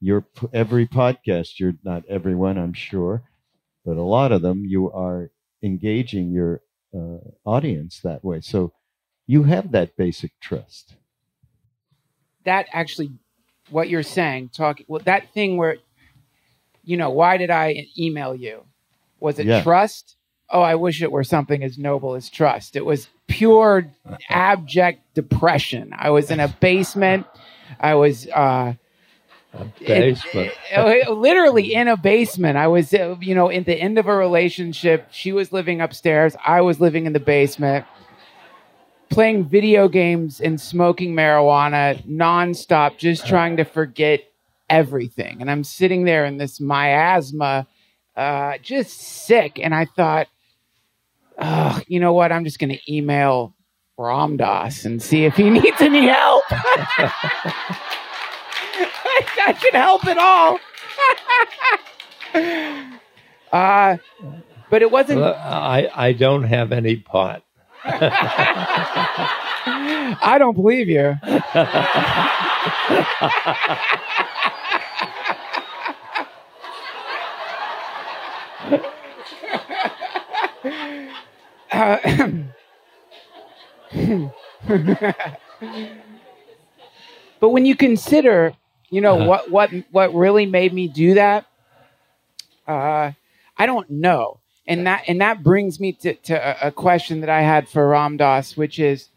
Your, 0.00 0.26
every 0.52 0.86
podcast, 0.86 1.60
you're 1.60 1.74
not 1.84 2.02
everyone, 2.08 2.58
I'm 2.58 2.72
sure, 2.72 3.22
but 3.84 3.96
a 3.96 4.02
lot 4.02 4.32
of 4.32 4.42
them, 4.42 4.64
you 4.66 4.90
are 4.90 5.30
engaging 5.62 6.32
your 6.32 6.60
uh, 6.94 7.18
audience 7.44 8.00
that 8.02 8.24
way. 8.24 8.40
So 8.40 8.72
you 9.26 9.44
have 9.44 9.70
that 9.72 9.96
basic 9.96 10.32
trust 10.40 10.96
that 12.44 12.66
actually 12.72 13.12
what 13.70 13.88
you're 13.88 14.02
saying 14.02 14.50
talking 14.54 14.84
well 14.88 15.00
that 15.04 15.32
thing 15.32 15.56
where 15.56 15.76
you 16.84 16.96
know 16.96 17.10
why 17.10 17.36
did 17.36 17.50
i 17.50 17.86
email 17.98 18.34
you 18.34 18.64
was 19.20 19.38
it 19.38 19.46
yeah. 19.46 19.62
trust 19.62 20.16
oh 20.50 20.60
i 20.60 20.74
wish 20.74 21.02
it 21.02 21.12
were 21.12 21.24
something 21.24 21.62
as 21.62 21.78
noble 21.78 22.14
as 22.14 22.28
trust 22.28 22.76
it 22.76 22.84
was 22.84 23.08
pure 23.32 23.86
abject 24.28 25.00
depression 25.14 25.92
i 25.96 26.10
was 26.10 26.30
in 26.30 26.40
a 26.40 26.48
basement 26.48 27.26
i 27.80 27.94
was 27.94 28.28
uh 28.28 28.72
a 29.54 29.66
basement. 29.84 30.50
It, 30.70 31.08
it, 31.08 31.10
literally 31.10 31.74
in 31.74 31.86
a 31.86 31.94
basement. 31.98 32.56
I 32.56 32.68
was, 32.68 32.94
uh, 32.94 33.16
you 33.20 33.34
know, 33.34 33.50
in 33.50 33.64
the 33.64 33.74
end 33.74 33.98
of 33.98 34.06
a 34.06 34.16
relationship. 34.16 35.08
She 35.10 35.30
was 35.30 35.52
living 35.52 35.82
upstairs. 35.82 36.34
I 36.42 36.62
was 36.62 36.80
living 36.80 37.04
in 37.04 37.12
the 37.12 37.20
basement 37.20 37.84
playing 39.12 39.44
video 39.44 39.88
games 39.88 40.40
and 40.40 40.60
smoking 40.60 41.14
marijuana 41.14 42.02
nonstop, 42.06 42.96
just 42.96 43.26
trying 43.26 43.58
to 43.58 43.64
forget 43.64 44.20
everything. 44.70 45.40
And 45.40 45.50
I'm 45.50 45.64
sitting 45.64 46.04
there 46.04 46.24
in 46.24 46.38
this 46.38 46.60
miasma, 46.60 47.66
uh, 48.16 48.54
just 48.62 48.98
sick. 48.98 49.60
And 49.62 49.74
I 49.74 49.84
thought, 49.84 50.28
oh, 51.38 51.80
you 51.86 52.00
know 52.00 52.12
what? 52.12 52.32
I'm 52.32 52.44
just 52.44 52.58
going 52.58 52.70
to 52.70 52.78
email 52.92 53.54
Ram 53.98 54.36
Dass 54.36 54.84
and 54.84 55.02
see 55.02 55.24
if 55.24 55.36
he 55.36 55.50
needs 55.50 55.80
any 55.80 56.06
help. 56.08 56.44
I 59.44 59.52
can 59.60 59.72
help 59.72 60.04
at 60.06 60.18
all. 60.18 60.58
uh, 63.52 63.96
but 64.70 64.82
it 64.82 64.90
wasn't. 64.90 65.20
Well, 65.20 65.34
I, 65.34 65.88
I 65.94 66.12
don't 66.12 66.44
have 66.44 66.72
any 66.72 66.96
pot. 66.96 67.44
I 70.24 70.36
don't 70.38 70.54
believe 70.54 70.88
you. 70.88 71.16
but 87.40 87.48
when 87.48 87.66
you 87.66 87.76
consider, 87.76 88.54
you 88.90 89.00
know, 89.00 89.16
uh-huh. 89.16 89.26
what 89.26 89.50
what 89.50 89.70
what 89.90 90.14
really 90.14 90.46
made 90.46 90.72
me 90.72 90.88
do 90.88 91.14
that, 91.14 91.46
uh, 92.66 93.12
I 93.56 93.66
don't 93.66 93.90
know 93.90 94.40
and 94.66 94.86
that 94.86 95.04
and 95.08 95.20
that 95.20 95.42
brings 95.42 95.80
me 95.80 95.92
to, 95.92 96.14
to 96.14 96.34
a, 96.34 96.68
a 96.68 96.72
question 96.72 97.20
that 97.20 97.30
I 97.30 97.42
had 97.42 97.68
for 97.68 97.88
Ram 97.88 98.16
Dass, 98.16 98.56
which 98.56 98.78
is, 98.78 99.08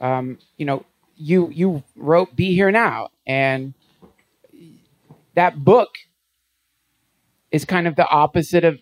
um, 0.00 0.38
you 0.56 0.64
know, 0.64 0.84
you 1.16 1.50
you 1.50 1.82
wrote 1.96 2.34
"Be 2.36 2.54
Here 2.54 2.70
Now," 2.70 3.08
and 3.26 3.74
that 5.34 5.64
book 5.64 5.90
is 7.50 7.64
kind 7.64 7.88
of 7.88 7.96
the 7.96 8.08
opposite 8.08 8.64
of 8.64 8.80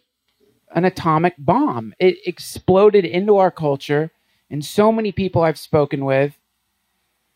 an 0.74 0.84
atomic 0.84 1.34
bomb. 1.38 1.94
It 1.98 2.16
exploded 2.26 3.04
into 3.04 3.36
our 3.36 3.50
culture, 3.50 4.10
and 4.50 4.64
so 4.64 4.92
many 4.92 5.12
people 5.12 5.42
I've 5.42 5.58
spoken 5.58 6.04
with 6.04 6.38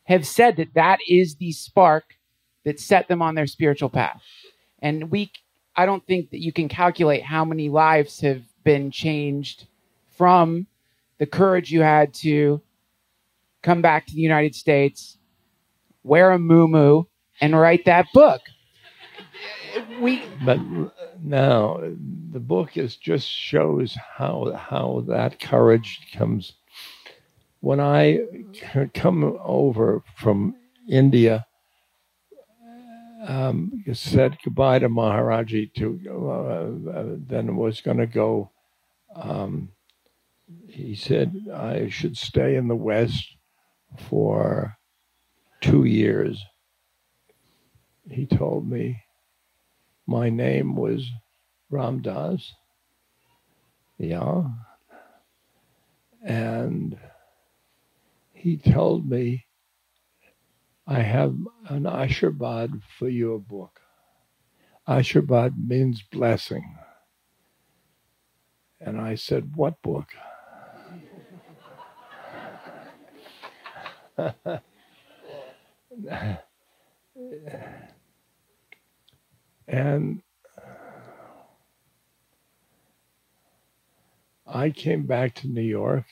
have 0.04 0.26
said 0.26 0.56
that 0.56 0.74
that 0.74 0.98
is 1.08 1.36
the 1.36 1.52
spark 1.52 2.16
that 2.64 2.80
set 2.80 3.08
them 3.08 3.22
on 3.22 3.34
their 3.34 3.46
spiritual 3.46 3.88
path. 3.88 4.22
And 4.80 5.10
we 5.10 5.30
I 5.74 5.86
don't 5.86 6.06
think 6.06 6.30
that 6.30 6.40
you 6.40 6.52
can 6.52 6.68
calculate 6.68 7.22
how 7.22 7.44
many 7.44 7.68
lives 7.70 8.20
have 8.20 8.42
been 8.62 8.90
changed 8.90 9.66
from 10.10 10.66
the 11.18 11.26
courage 11.26 11.70
you 11.70 11.80
had 11.80 12.12
to 12.14 12.60
come 13.62 13.80
back 13.80 14.06
to 14.06 14.14
the 14.14 14.20
United 14.20 14.54
States, 14.54 15.16
wear 16.02 16.32
a 16.32 16.38
muumuu, 16.38 17.06
and 17.40 17.58
write 17.58 17.84
that 17.86 18.06
book. 18.12 18.42
We, 20.00 20.24
but 20.44 20.58
now 21.22 21.80
the 22.32 22.40
book 22.40 22.76
is 22.76 22.96
just 22.96 23.28
shows 23.28 23.94
how 23.94 24.52
how 24.52 25.04
that 25.08 25.40
courage 25.40 26.00
comes. 26.14 26.54
When 27.60 27.80
I 27.80 28.20
come 28.92 29.38
over 29.44 30.02
from 30.16 30.56
India 30.88 31.46
um, 33.26 33.84
said 33.92 34.38
goodbye 34.42 34.80
to 34.80 34.88
Maharaji. 34.88 35.72
To 35.74 36.00
uh, 36.08 36.90
uh, 36.90 37.16
then 37.26 37.56
was 37.56 37.80
going 37.80 37.98
to 37.98 38.06
go. 38.06 38.50
Um, 39.14 39.70
he 40.66 40.94
said 40.94 41.34
I 41.54 41.88
should 41.88 42.16
stay 42.16 42.56
in 42.56 42.68
the 42.68 42.76
West 42.76 43.36
for 44.08 44.76
two 45.60 45.84
years. 45.84 46.44
He 48.10 48.26
told 48.26 48.68
me 48.68 49.02
my 50.12 50.28
name 50.28 50.76
was 50.76 51.10
Ram 51.70 52.02
Dass. 52.02 52.52
Yeah. 53.96 54.42
And 56.22 56.98
he 58.34 58.58
told 58.58 59.08
me 59.08 59.46
I 60.86 61.00
have 61.00 61.34
an 61.70 61.84
Ashirvad 61.84 62.82
for 62.98 63.08
your 63.08 63.38
book. 63.38 63.80
Ashirvad 64.86 65.54
means 65.56 66.02
blessing. 66.02 66.76
And 68.82 69.00
I 69.00 69.14
said, 69.14 69.56
What 69.56 69.80
book? 69.80 70.08
And 79.72 80.20
I 84.46 84.68
came 84.68 85.06
back 85.06 85.34
to 85.36 85.48
New 85.48 85.62
York 85.62 86.04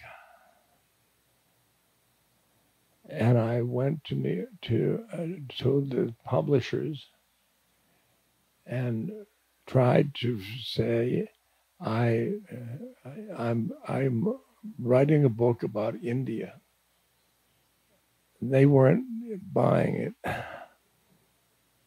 and 3.08 3.38
I 3.38 3.60
went 3.60 4.04
to 4.04 4.14
New, 4.14 4.46
to 4.62 5.04
uh, 5.12 5.26
to 5.58 5.86
the 5.86 6.14
publishers 6.24 7.08
and 8.66 9.10
tried 9.66 10.14
to 10.16 10.40
say 10.62 11.28
I, 11.80 12.32
uh, 13.04 13.10
I'm 13.36 13.72
I'm 13.86 14.38
writing 14.78 15.24
a 15.24 15.28
book 15.30 15.64
about 15.64 16.02
India. 16.02 16.54
They 18.40 18.64
weren't 18.64 19.04
buying 19.52 19.96
it 19.96 20.14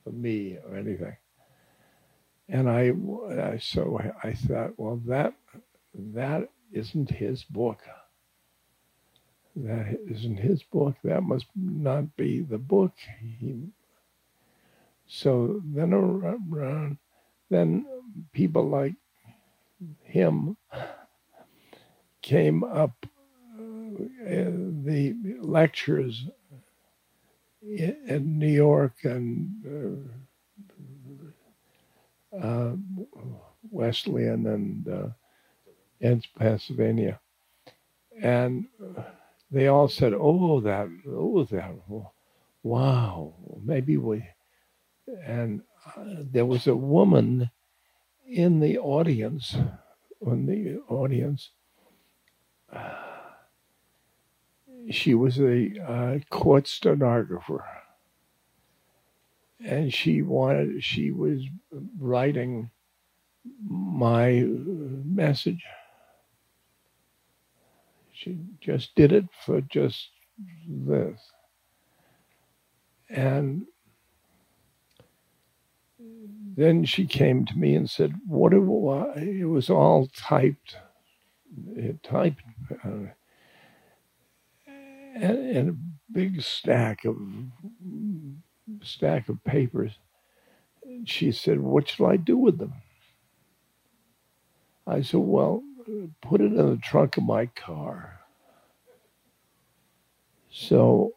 for 0.04 0.12
me 0.12 0.58
or 0.68 0.76
anything. 0.76 1.16
And 2.50 2.70
I, 2.70 2.92
I 3.42 3.58
so 3.58 4.00
I 4.24 4.34
thought, 4.34 4.74
well, 4.78 5.02
that 5.08 5.34
that 5.94 6.50
isn't 6.72 7.10
his 7.10 7.44
book. 7.44 7.82
That 9.56 9.98
isn't 10.10 10.38
his 10.40 10.64
book. 10.64 10.96
That 11.04 11.24
must 11.24 11.46
not 11.56 12.16
be 12.18 12.42
the 12.42 12.58
book. 12.58 12.94
He, 13.40 13.70
so 15.08 15.62
then 15.66 15.94
around, 15.94 16.98
then 17.50 17.86
people 18.32 18.68
like 18.68 18.96
him 20.04 20.58
came 22.22 22.64
up 22.64 23.06
uh, 23.60 24.02
the 24.26 25.16
lectures 25.42 26.26
in 27.62 28.40
New 28.40 28.48
York 28.52 28.94
and 29.04 29.50
uh, 29.66 30.23
uh, 32.42 32.74
Wesleyan 33.72 34.48
and 34.48 34.88
uh, 34.88 36.18
Pennsylvania, 36.38 37.20
and 38.22 38.66
they 39.52 39.68
all 39.68 39.88
said, 39.88 40.14
"Oh, 40.14 40.60
that, 40.62 40.88
oh, 41.08 41.44
that, 41.46 41.74
wow, 42.64 43.34
maybe 43.64 43.98
we." 43.98 44.26
And 45.26 45.62
uh, 45.98 46.24
there 46.32 46.46
was 46.46 46.68
a 46.68 46.76
woman 46.76 47.52
in 48.28 48.60
the 48.60 48.78
audience, 48.80 49.56
in 50.22 50.46
the 50.46 50.80
audience. 50.90 51.52
she 54.92 55.14
was 55.14 55.40
a 55.40 55.72
uh, 55.88 56.20
court 56.30 56.68
stenographer, 56.68 57.64
and 59.64 59.94
she 59.94 60.22
wanted. 60.22 60.84
She 60.84 61.12
was 61.12 61.42
writing 61.98 62.70
my 63.68 64.46
message. 64.46 65.64
She 68.14 68.38
just 68.62 68.96
did 68.96 69.12
it 69.12 69.26
for 69.46 69.62
just 69.62 70.10
this. 70.68 71.20
And 73.10 73.66
then 76.56 76.86
she 76.86 77.06
came 77.06 77.46
to 77.46 77.58
me 77.58 77.76
and 77.76 77.90
said, 77.90 78.14
"What 78.28 78.52
do 78.52 78.90
I?" 78.90 79.14
It 79.20 79.46
was 79.46 79.70
all 79.70 80.08
typed, 80.08 80.78
it 81.76 82.02
typed, 82.04 82.44
uh, 82.84 83.08
and, 85.16 85.58
and, 85.58 85.70
a 85.70 85.76
big 86.12 86.42
stack 86.42 87.06
of 87.06 87.18
stack 88.82 89.30
of 89.30 89.44
papers. 89.44 89.94
And 90.84 91.08
she 91.10 91.32
said, 91.32 91.60
"What 91.60 91.90
shall 91.90 92.08
I 92.08 92.18
do 92.18 92.38
with 92.38 92.58
them?" 92.58 92.74
I 94.86 95.02
said, 95.02 95.22
"Well, 95.22 95.64
put 96.22 96.42
it 96.42 96.54
in 96.54 96.56
the 96.56 96.78
trunk 96.78 97.18
of 97.18 97.24
my 97.24 97.48
car." 97.48 98.20
So 100.52 101.14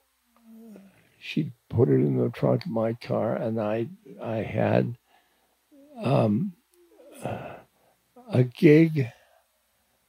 she 1.18 1.52
put 1.68 1.88
it 1.88 1.94
in 1.94 2.18
the 2.18 2.30
trunk 2.30 2.64
of 2.64 2.70
my 2.70 2.94
car, 2.94 3.36
and 3.36 3.60
I 3.60 3.88
I 4.22 4.36
had 4.36 4.96
um, 6.02 6.52
a 8.28 8.44
gig, 8.44 9.08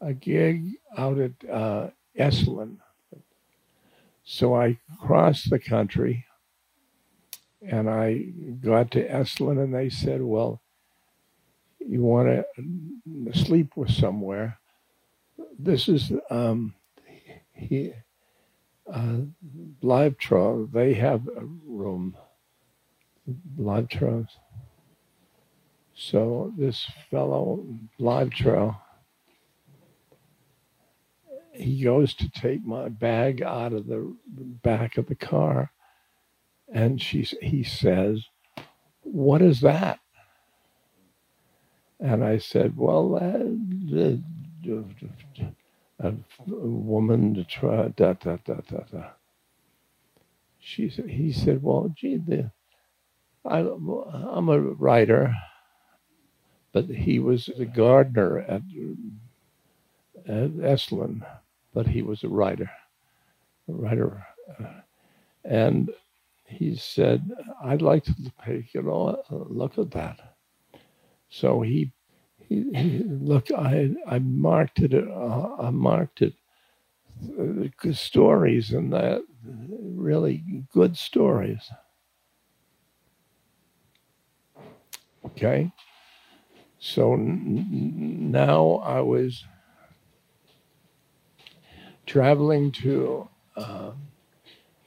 a 0.01 0.13
gig 0.13 0.73
out 0.97 1.17
at 1.17 1.31
uh, 1.49 1.89
Esalen. 2.17 2.77
So 4.23 4.55
I 4.55 4.77
crossed 5.01 5.49
the 5.49 5.59
country, 5.59 6.26
and 7.61 7.89
I 7.89 8.31
got 8.61 8.91
to 8.91 9.07
Esalen, 9.07 9.63
and 9.63 9.73
they 9.73 9.89
said, 9.89 10.21
"Well, 10.21 10.61
you 11.79 12.01
want 12.01 12.27
to 12.27 13.33
sleep 13.33 13.75
with 13.75 13.91
somewhere? 13.91 14.59
This 15.57 15.87
is 15.87 16.11
um, 16.29 16.75
he." 17.53 17.93
Uh, 18.91 19.17
live 19.81 20.17
trial, 20.17 20.65
they 20.71 20.93
have 20.93 21.27
a 21.27 21.43
room, 21.65 22.15
live 23.57 23.89
trials. 23.89 24.37
So 25.93 26.53
this 26.57 26.89
fellow, 27.11 27.65
live 27.99 28.29
trail, 28.29 28.79
he 31.51 31.83
goes 31.83 32.13
to 32.13 32.29
take 32.29 32.63
my 32.63 32.87
bag 32.87 33.41
out 33.41 33.73
of 33.73 33.87
the 33.87 34.15
back 34.37 34.97
of 34.97 35.07
the 35.07 35.15
car, 35.15 35.71
and 36.73 37.01
she, 37.01 37.23
he 37.41 37.63
says, 37.63 38.25
"What 39.03 39.41
is 39.41 39.61
that?" 39.61 39.99
And 41.99 42.23
I 42.23 42.37
said, 42.39 42.77
"Well, 42.77 43.15
uh, 43.15 43.39
a, 45.99 46.13
woman 46.49 47.33
to 47.35 47.43
try 47.45 47.89
da 47.89 48.13
da 48.13 48.37
da 48.45 48.55
da 48.69 48.79
da." 48.91 49.09
She 50.59 50.89
said, 50.89 51.09
"He 51.09 51.31
said, 51.31 51.63
well, 51.63 51.93
gee, 51.95 52.17
the, 52.17 52.51
I, 53.45 53.59
I'm 53.59 54.49
a 54.49 54.59
writer." 54.59 55.33
but 56.73 56.85
he 56.85 57.19
was 57.19 57.49
a 57.49 57.65
gardener 57.65 58.39
at, 58.39 58.61
at 60.27 60.51
Esalen, 60.51 61.25
but 61.73 61.87
he 61.87 62.01
was 62.01 62.23
a 62.23 62.29
writer, 62.29 62.69
a 63.69 63.73
writer. 63.73 64.25
Uh, 64.59 64.81
and 65.45 65.91
he 66.47 66.75
said, 66.75 67.29
I'd 67.63 67.81
like 67.81 68.05
to 68.05 68.15
take 68.45 68.73
a 68.75 68.81
look 69.29 69.77
at 69.77 69.91
that. 69.91 70.35
So 71.29 71.61
he, 71.61 71.91
he, 72.39 72.71
he 72.73 73.03
look, 73.05 73.51
I, 73.51 73.91
I 74.07 74.19
marked 74.19 74.79
it, 74.79 74.93
uh, 74.93 75.55
I 75.59 75.69
marked 75.71 76.21
it, 76.21 76.33
uh, 77.39 77.91
stories 77.93 78.71
and 78.71 78.91
that, 78.93 79.21
really 79.43 80.43
good 80.73 80.97
stories. 80.97 81.69
Okay. 85.25 85.71
So 86.79 87.13
n- 87.13 88.31
now 88.31 88.81
I 88.83 89.01
was 89.01 89.43
traveling 92.05 92.71
to 92.71 93.27
uh, 93.57 93.91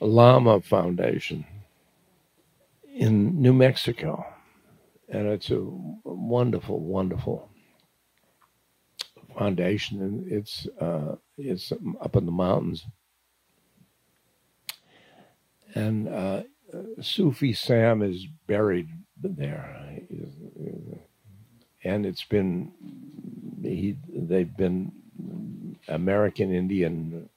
Lama 0.00 0.61
Foundation 0.61 1.44
in 3.01 3.40
New 3.40 3.55
Mexico, 3.55 4.26
and 5.09 5.26
it's 5.26 5.51
a 5.51 5.59
wonderful, 6.05 6.78
wonderful 6.80 7.48
foundation, 9.38 10.03
and 10.03 10.30
it's 10.30 10.68
uh, 10.78 11.16
it's 11.38 11.72
up 12.03 12.14
in 12.14 12.26
the 12.26 12.32
mountains. 12.32 12.84
And 15.74 16.09
uh, 16.09 16.42
Sufi 17.01 17.55
Sam 17.55 18.03
is 18.03 18.26
buried 18.46 18.90
there. 19.22 19.98
And 21.82 22.05
it's 22.05 22.24
been 22.24 22.72
he, 23.62 23.96
they've 24.12 24.55
been 24.55 24.92
American 25.88 26.53
Indian 26.53 27.30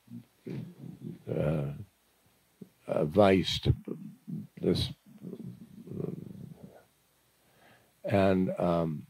uh, 1.32 1.72
advice 2.88 3.60
to 3.60 3.74
this, 4.60 4.90
and 8.06 8.52
um, 8.60 9.04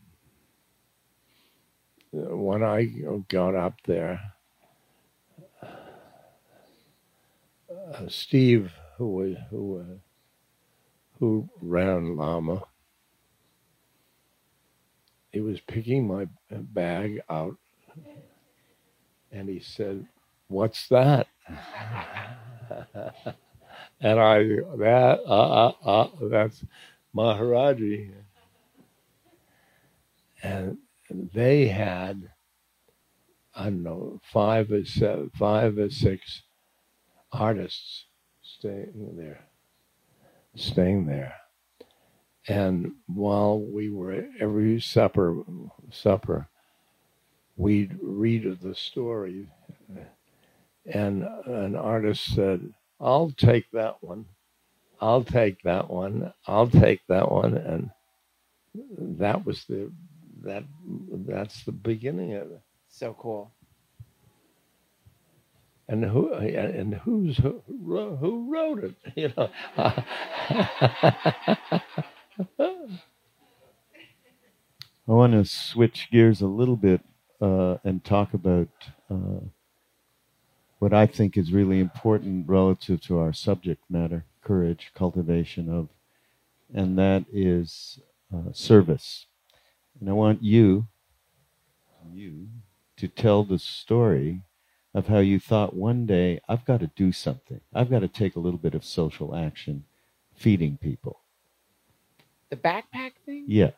when 2.12 2.64
I 2.64 2.86
got 3.30 3.56
up 3.56 3.76
there, 3.86 4.20
uh, 7.72 8.08
Steve, 8.10 8.74
who 8.98 9.08
was 9.10 9.36
who 9.50 9.80
uh, 9.82 9.98
who 11.20 11.50
ran 11.62 12.18
Lama 12.18 12.62
he 15.32 15.42
was 15.42 15.60
picking 15.62 16.08
my 16.08 16.28
bag 16.52 17.22
out 17.30 17.56
and 19.32 19.50
he 19.50 19.60
said, 19.60 20.06
What's 20.48 20.88
that? 20.90 21.28
and 21.48 21.58
I, 24.20 24.40
that, 24.78 25.20
uh, 25.28 25.30
uh, 25.30 25.74
uh, 25.86 26.08
that's 26.30 26.64
Maharaji. 27.16 28.12
And 30.44 30.78
they 31.34 31.68
had 31.68 32.30
I 33.56 33.66
don't 33.66 33.84
know 33.84 34.20
five 34.32 34.72
or 34.72 34.86
seven, 34.86 35.32
five 35.36 35.78
or 35.78 35.90
six 35.90 36.44
artists 37.32 38.06
staying 38.42 39.16
there, 39.18 39.46
staying 40.56 41.06
there. 41.06 41.36
And 42.48 42.94
while 43.08 43.60
we 43.60 43.90
were 43.90 44.26
every 44.40 44.82
supper, 44.82 45.44
supper, 45.92 46.48
we'd 47.56 47.98
read 48.02 48.60
the 48.62 48.76
story, 48.76 49.48
and 50.86 51.24
an 51.46 51.76
artist 51.76 52.26
said, 52.36 52.74
"I'll 53.00 53.32
take 53.32 53.70
that 53.72 54.04
one, 54.04 54.26
I'll 55.00 55.24
take 55.24 55.62
that 55.64 55.90
one, 55.90 56.34
I'll 56.48 56.70
take 56.70 57.02
that 57.08 57.32
one," 57.32 57.56
and 57.56 57.92
that 59.20 59.46
was 59.46 59.66
the 59.66 59.92
that 60.44 60.64
that's 61.28 61.64
the 61.64 61.72
beginning 61.72 62.34
of 62.34 62.52
it. 62.52 62.62
So 62.90 63.16
cool. 63.18 63.54
And 65.88 66.04
who 66.06 66.34
and 66.34 66.96
who's 66.96 67.38
who, 67.38 67.62
who 67.68 68.52
wrote 68.52 68.84
it? 68.84 68.96
You 69.16 69.34
know. 69.36 69.50
I 75.06 75.12
want 75.12 75.34
to 75.34 75.44
switch 75.46 76.08
gears 76.12 76.42
a 76.42 76.48
little 76.48 76.78
bit 76.78 77.02
uh, 77.42 77.78
and 77.84 78.04
talk 78.04 78.34
about 78.34 78.70
uh, 79.12 79.42
what 80.80 80.94
I 80.94 81.06
think 81.06 81.38
is 81.38 81.52
really 81.52 81.80
important 81.80 82.48
relative 82.48 83.02
to 83.02 83.20
our 83.20 83.34
subject 83.34 83.84
matter 83.90 84.26
courage, 84.42 84.92
cultivation 84.96 85.70
of, 85.70 85.90
and 86.74 86.98
that 86.98 87.26
is 87.32 88.00
uh, 88.34 88.52
service. 88.52 89.28
And 90.00 90.10
I 90.10 90.14
want 90.14 90.44
you, 90.44 90.88
you, 92.12 92.48
to 92.98 93.08
tell 93.08 93.44
the 93.44 93.60
story 93.60 94.42
of 94.94 95.08
how 95.08 95.20
you 95.20 95.40
thought 95.40 95.76
one 95.76 96.06
day, 96.06 96.40
I've 96.48 96.66
got 96.66 96.82
to 96.82 96.88
do 96.96 97.12
something. 97.12 97.62
I've 97.74 97.90
got 97.90 98.00
to 98.00 98.08
take 98.08 98.36
a 98.36 98.40
little 98.40 98.60
bit 98.60 98.76
of 98.76 98.84
social 98.86 99.36
action 99.36 99.86
feeding 100.36 100.78
people. 100.78 101.20
The 102.50 102.56
backpack 102.58 103.14
thing? 103.26 103.46
Yeah. 103.48 103.72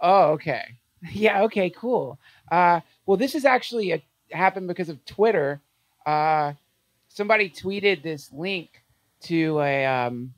Oh, 0.00 0.32
okay. 0.32 0.62
Yeah, 1.12 1.42
okay, 1.42 1.70
cool. 1.70 2.18
Uh, 2.50 2.80
well, 3.04 3.18
this 3.18 3.34
is 3.34 3.44
actually 3.44 3.92
a, 3.92 4.02
happened 4.32 4.66
because 4.66 4.88
of 4.88 5.04
Twitter. 5.04 5.60
Uh, 6.04 6.54
somebody 7.08 7.50
tweeted 7.50 8.02
this 8.02 8.32
link 8.32 8.82
to 9.20 9.60
a 9.60 9.84
um, 9.84 10.32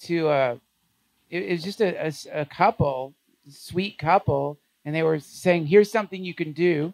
to 0.00 0.28
a 0.28 0.60
it, 1.30 1.50
was 1.50 1.62
just 1.62 1.80
a, 1.80 2.06
a, 2.06 2.42
a 2.42 2.44
couple, 2.44 3.14
sweet 3.48 3.98
couple, 3.98 4.58
and 4.84 4.94
they 4.94 5.02
were 5.02 5.20
saying, 5.20 5.66
"Here's 5.66 5.90
something 5.90 6.24
you 6.24 6.34
can 6.34 6.52
do 6.52 6.92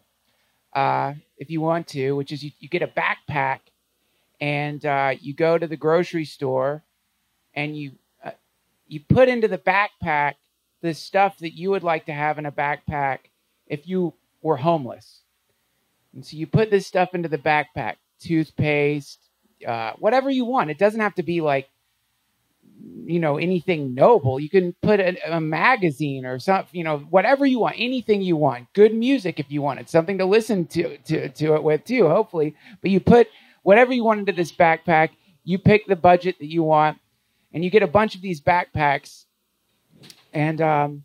uh, 0.72 1.14
if 1.36 1.50
you 1.50 1.60
want 1.60 1.86
to, 1.88 2.12
which 2.12 2.32
is 2.32 2.42
you, 2.42 2.50
you 2.58 2.68
get 2.68 2.82
a 2.82 2.86
backpack 2.86 3.60
and 4.40 4.84
uh, 4.84 5.14
you 5.20 5.34
go 5.34 5.58
to 5.58 5.66
the 5.66 5.76
grocery 5.76 6.24
store 6.24 6.82
and 7.54 7.76
you 7.76 7.92
uh, 8.24 8.30
you 8.86 9.00
put 9.08 9.28
into 9.28 9.48
the 9.48 9.58
backpack 9.58 10.34
the 10.80 10.94
stuff 10.94 11.38
that 11.38 11.56
you 11.56 11.70
would 11.70 11.82
like 11.82 12.06
to 12.06 12.12
have 12.12 12.38
in 12.38 12.46
a 12.46 12.52
backpack 12.52 13.18
if 13.66 13.88
you 13.88 14.14
were 14.42 14.56
homeless. 14.56 15.22
And 16.14 16.24
so 16.24 16.36
you 16.36 16.46
put 16.46 16.70
this 16.70 16.86
stuff 16.86 17.14
into 17.14 17.28
the 17.28 17.38
backpack, 17.38 17.96
toothpaste, 18.20 19.18
uh, 19.66 19.92
whatever 19.98 20.30
you 20.30 20.44
want. 20.44 20.70
It 20.70 20.78
doesn't 20.78 21.00
have 21.00 21.16
to 21.16 21.22
be 21.22 21.40
like 21.40 21.68
you 23.04 23.18
know 23.18 23.38
anything 23.38 23.94
noble. 23.94 24.38
You 24.38 24.50
can 24.50 24.74
put 24.82 25.00
a, 25.00 25.36
a, 25.36 25.40
magazine 25.40 26.24
or 26.24 26.38
something 26.38 26.70
you 26.72 26.84
know 26.84 26.98
whatever 26.98 27.46
you 27.46 27.58
want 27.58 27.76
anything 27.78 28.22
you 28.22 28.36
want 28.36 28.72
good 28.74 28.94
music 28.94 29.40
if 29.40 29.50
you 29.50 29.62
wanted 29.62 29.88
something 29.88 30.18
to 30.18 30.24
listen 30.24 30.66
to 30.66 30.98
to, 30.98 31.28
to 31.28 31.54
it 31.54 31.62
with 31.62 31.84
too 31.84 32.08
hopefully. 32.08 32.54
But 32.80 32.90
you 32.90 33.00
put 33.00 33.28
whatever 33.62 33.92
you 33.92 34.04
want 34.04 34.20
into 34.20 34.32
this 34.32 34.52
backpack 34.52 35.10
you 35.44 35.58
pick 35.58 35.86
the 35.86 35.96
budget 35.96 36.36
that 36.40 36.50
you 36.50 36.62
want 36.62 36.98
and 37.52 37.64
you 37.64 37.70
get 37.70 37.82
a 37.82 37.86
bunch 37.86 38.14
of 38.14 38.20
these 38.20 38.40
backpacks 38.40 39.24
and 40.34 40.60
um, 40.60 41.04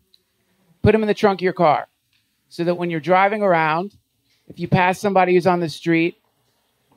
put 0.82 0.92
them 0.92 1.02
in 1.02 1.08
the 1.08 1.14
trunk 1.14 1.40
of 1.40 1.42
your 1.42 1.54
car. 1.54 1.88
So 2.50 2.64
that 2.64 2.74
when 2.74 2.90
you're 2.90 3.00
driving 3.00 3.42
around 3.42 3.96
if 4.46 4.60
you 4.60 4.68
pass 4.68 5.00
somebody 5.00 5.34
who's 5.34 5.46
on 5.46 5.60
the 5.60 5.68
street 5.68 6.18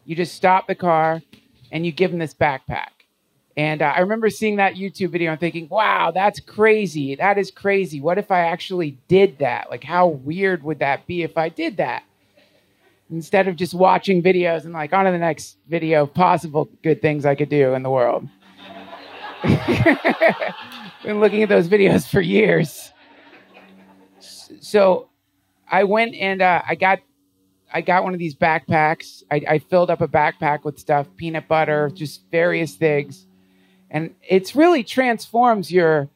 you 0.05 0.15
just 0.15 0.35
stop 0.35 0.67
the 0.67 0.75
car 0.75 1.21
and 1.71 1.85
you 1.85 1.91
give 1.91 2.11
them 2.11 2.19
this 2.19 2.33
backpack 2.33 2.96
and 3.57 3.81
uh, 3.81 3.91
I 3.95 4.01
remember 4.01 4.29
seeing 4.29 4.57
that 4.57 4.75
YouTube 4.75 5.09
video 5.09 5.31
and 5.31 5.39
thinking, 5.39 5.67
wow, 5.67 6.11
that's 6.11 6.39
crazy. 6.39 7.15
That 7.15 7.39
is 7.39 7.49
crazy. 7.49 7.99
What 7.99 8.19
if 8.19 8.29
I 8.29 8.41
actually 8.41 8.99
did 9.07 9.39
that? 9.39 9.71
Like, 9.71 9.83
how 9.83 10.07
weird 10.07 10.61
would 10.61 10.77
that 10.77 11.07
be 11.07 11.23
if 11.23 11.39
I 11.39 11.49
did 11.49 11.77
that? 11.77 12.03
Instead 13.09 13.47
of 13.47 13.55
just 13.55 13.73
watching 13.73 14.21
videos 14.21 14.65
and 14.65 14.73
like, 14.73 14.93
on 14.93 15.05
to 15.05 15.11
the 15.11 15.17
next 15.17 15.57
video 15.67 16.05
possible 16.05 16.69
good 16.83 17.01
things 17.01 17.25
I 17.25 17.33
could 17.33 17.49
do 17.49 17.73
in 17.73 17.81
the 17.81 17.89
world. 17.89 18.27
Been 21.03 21.19
looking 21.19 21.41
at 21.41 21.49
those 21.49 21.67
videos 21.67 22.07
for 22.07 22.21
years. 22.21 22.91
So 24.59 25.09
I 25.67 25.83
went 25.83 26.13
and 26.13 26.43
uh, 26.43 26.61
I 26.67 26.75
got 26.75 26.99
I 27.73 27.81
got 27.81 28.03
one 28.03 28.13
of 28.13 28.19
these 28.19 28.35
backpacks. 28.35 29.23
I, 29.29 29.41
I, 29.47 29.59
filled 29.59 29.89
up 29.89 29.99
a 29.99 30.07
backpack 30.07 30.63
with 30.63 30.79
stuff, 30.79 31.05
peanut 31.17 31.49
butter, 31.49 31.91
just 31.93 32.23
various 32.31 32.75
things. 32.75 33.26
And 33.89 34.15
it's 34.27 34.55
really 34.55 34.83
transforms 34.83 35.71
your 35.71 36.09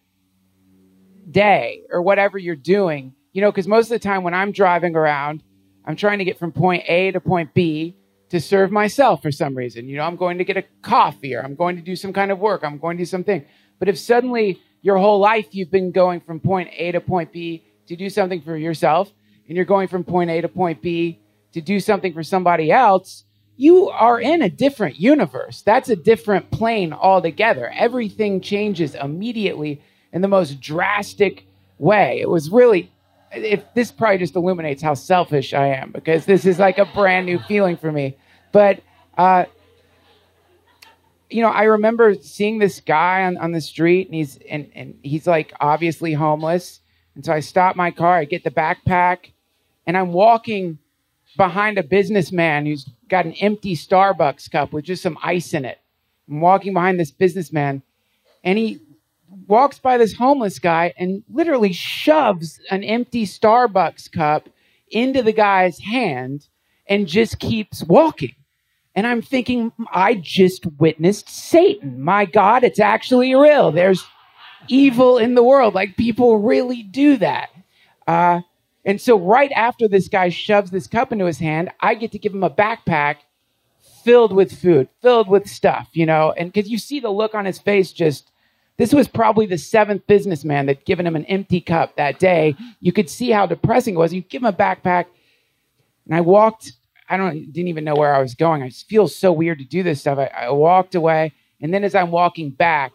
day 1.29 1.83
or 1.89 2.01
whatever 2.01 2.37
you're 2.37 2.55
doing. 2.55 3.13
You 3.33 3.41
know, 3.41 3.51
because 3.51 3.67
most 3.67 3.85
of 3.85 3.89
the 3.91 3.99
time 3.99 4.23
when 4.23 4.33
I'm 4.33 4.51
driving 4.51 4.95
around, 4.95 5.43
I'm 5.85 5.95
trying 5.95 6.19
to 6.19 6.25
get 6.25 6.37
from 6.37 6.51
point 6.51 6.83
A 6.87 7.11
to 7.11 7.19
point 7.19 7.53
B 7.53 7.95
to 8.29 8.39
serve 8.39 8.71
myself 8.71 9.21
for 9.21 9.31
some 9.31 9.55
reason. 9.55 9.89
You 9.89 9.97
know, 9.97 10.03
I'm 10.03 10.15
going 10.15 10.37
to 10.37 10.43
get 10.43 10.57
a 10.57 10.63
coffee 10.81 11.35
or 11.35 11.41
I'm 11.41 11.55
going 11.55 11.75
to 11.75 11.81
do 11.81 11.95
some 11.95 12.13
kind 12.13 12.31
of 12.31 12.39
work. 12.39 12.63
I'm 12.63 12.77
going 12.77 12.97
to 12.97 13.01
do 13.01 13.05
something. 13.05 13.45
But 13.79 13.89
if 13.89 13.97
suddenly 13.97 14.61
your 14.81 14.97
whole 14.97 15.19
life 15.19 15.47
you've 15.51 15.71
been 15.71 15.91
going 15.91 16.21
from 16.21 16.39
point 16.39 16.69
A 16.75 16.91
to 16.91 17.01
point 17.01 17.31
B 17.31 17.65
to 17.87 17.95
do 17.95 18.09
something 18.09 18.41
for 18.41 18.55
yourself, 18.55 19.11
and 19.47 19.55
you're 19.55 19.65
going 19.65 19.87
from 19.87 20.03
point 20.03 20.29
A 20.29 20.41
to 20.41 20.47
point 20.47 20.81
B 20.81 21.19
to 21.53 21.61
do 21.61 21.79
something 21.79 22.13
for 22.13 22.23
somebody 22.23 22.71
else, 22.71 23.25
you 23.61 23.89
are 23.89 24.19
in 24.19 24.41
a 24.41 24.49
different 24.49 24.99
universe. 24.99 25.61
That's 25.61 25.87
a 25.87 25.95
different 25.95 26.49
plane 26.49 26.93
altogether. 26.93 27.71
Everything 27.77 28.41
changes 28.41 28.95
immediately 28.95 29.79
in 30.11 30.23
the 30.23 30.27
most 30.27 30.59
drastic 30.59 31.45
way. 31.77 32.19
It 32.21 32.27
was 32.27 32.49
really, 32.49 32.91
if 33.31 33.63
this 33.75 33.91
probably 33.91 34.17
just 34.17 34.35
illuminates 34.35 34.81
how 34.81 34.95
selfish 34.95 35.53
I 35.53 35.67
am 35.75 35.91
because 35.91 36.25
this 36.25 36.43
is 36.43 36.57
like 36.57 36.79
a 36.79 36.85
brand 36.85 37.27
new 37.27 37.37
feeling 37.37 37.77
for 37.77 37.91
me. 37.91 38.17
But, 38.51 38.81
uh, 39.15 39.45
you 41.29 41.43
know, 41.43 41.49
I 41.49 41.65
remember 41.65 42.15
seeing 42.15 42.57
this 42.57 42.79
guy 42.79 43.25
on, 43.25 43.37
on 43.37 43.51
the 43.51 43.61
street 43.61 44.07
and 44.07 44.15
he's, 44.15 44.39
and, 44.49 44.71
and 44.73 44.97
he's 45.03 45.27
like 45.27 45.53
obviously 45.61 46.13
homeless. 46.13 46.79
And 47.13 47.23
so 47.23 47.31
I 47.31 47.41
stop 47.41 47.75
my 47.75 47.91
car, 47.91 48.15
I 48.15 48.25
get 48.25 48.43
the 48.43 48.49
backpack 48.49 49.33
and 49.85 49.95
I'm 49.95 50.13
walking 50.13 50.79
behind 51.37 51.77
a 51.77 51.83
businessman 51.83 52.65
who's 52.65 52.89
got 53.11 53.25
an 53.25 53.33
empty 53.33 53.75
Starbucks 53.75 54.49
cup 54.49 54.73
with 54.73 54.85
just 54.85 55.03
some 55.03 55.17
ice 55.21 55.53
in 55.53 55.65
it. 55.65 55.79
I'm 56.27 56.41
walking 56.41 56.73
behind 56.73 56.99
this 56.99 57.11
businessman, 57.11 57.83
and 58.43 58.57
he 58.57 58.79
walks 59.47 59.77
by 59.77 59.97
this 59.97 60.13
homeless 60.13 60.57
guy 60.57 60.93
and 60.97 61.23
literally 61.31 61.73
shoves 61.73 62.59
an 62.71 62.83
empty 62.83 63.25
Starbucks 63.25 64.11
cup 64.11 64.49
into 64.89 65.21
the 65.21 65.33
guy's 65.33 65.77
hand 65.79 66.47
and 66.87 67.07
just 67.07 67.39
keeps 67.39 67.83
walking. 67.83 68.35
And 68.95 69.07
I'm 69.07 69.21
thinking, 69.21 69.71
I 69.93 70.15
just 70.15 70.65
witnessed 70.79 71.29
Satan. 71.29 72.01
My 72.01 72.25
God, 72.25 72.63
it's 72.63 72.79
actually 72.79 73.33
real. 73.35 73.71
There's 73.71 74.05
evil 74.67 75.17
in 75.17 75.35
the 75.35 75.43
world. 75.43 75.73
Like 75.73 75.95
people 75.95 76.39
really 76.39 76.83
do 76.83 77.17
that. 77.17 77.49
Uh, 78.07 78.41
and 78.85 78.99
so, 78.99 79.19
right 79.19 79.51
after 79.51 79.87
this 79.87 80.07
guy 80.07 80.29
shoves 80.29 80.71
this 80.71 80.87
cup 80.87 81.11
into 81.11 81.25
his 81.25 81.37
hand, 81.39 81.69
I 81.79 81.95
get 81.95 82.11
to 82.13 82.19
give 82.19 82.33
him 82.33 82.43
a 82.43 82.49
backpack 82.49 83.17
filled 84.03 84.33
with 84.33 84.51
food, 84.51 84.89
filled 85.01 85.29
with 85.29 85.47
stuff, 85.47 85.89
you 85.93 86.05
know, 86.05 86.33
and 86.35 86.51
because 86.51 86.69
you 86.69 86.77
see 86.77 86.99
the 86.99 87.09
look 87.09 87.35
on 87.35 87.45
his 87.45 87.59
face, 87.59 87.91
just 87.91 88.31
this 88.77 88.93
was 88.93 89.07
probably 89.07 89.45
the 89.45 89.59
seventh 89.59 90.07
businessman 90.07 90.65
that 90.65 90.85
given 90.85 91.05
him 91.05 91.15
an 91.15 91.25
empty 91.25 91.61
cup 91.61 91.95
that 91.97 92.17
day. 92.17 92.55
You 92.79 92.91
could 92.91 93.09
see 93.09 93.29
how 93.29 93.45
depressing 93.45 93.93
it 93.93 93.97
was. 93.97 94.13
You 94.13 94.21
give 94.21 94.41
him 94.41 94.47
a 94.47 94.53
backpack, 94.53 95.05
and 96.05 96.15
I 96.15 96.21
walked. 96.21 96.73
I 97.07 97.17
don't 97.17 97.51
didn't 97.51 97.67
even 97.67 97.83
know 97.83 97.95
where 97.95 98.15
I 98.15 98.21
was 98.21 98.33
going. 98.33 98.63
I 98.63 98.69
feel 98.69 99.07
so 99.07 99.31
weird 99.31 99.59
to 99.59 99.65
do 99.65 99.83
this 99.83 99.99
stuff. 99.99 100.17
I, 100.17 100.25
I 100.45 100.49
walked 100.49 100.95
away, 100.95 101.33
and 101.61 101.71
then 101.71 101.83
as 101.83 101.93
I'm 101.93 102.09
walking 102.09 102.49
back, 102.49 102.93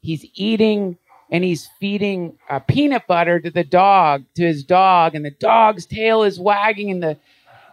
he's 0.00 0.24
eating 0.34 0.96
and 1.30 1.44
he's 1.44 1.68
feeding 1.80 2.38
uh, 2.48 2.60
peanut 2.60 3.06
butter 3.06 3.40
to 3.40 3.50
the 3.50 3.64
dog, 3.64 4.24
to 4.34 4.44
his 4.44 4.64
dog, 4.64 5.14
and 5.14 5.24
the 5.24 5.30
dog's 5.30 5.86
tail 5.86 6.22
is 6.22 6.38
wagging, 6.38 6.90
and 6.90 7.02
the 7.02 7.16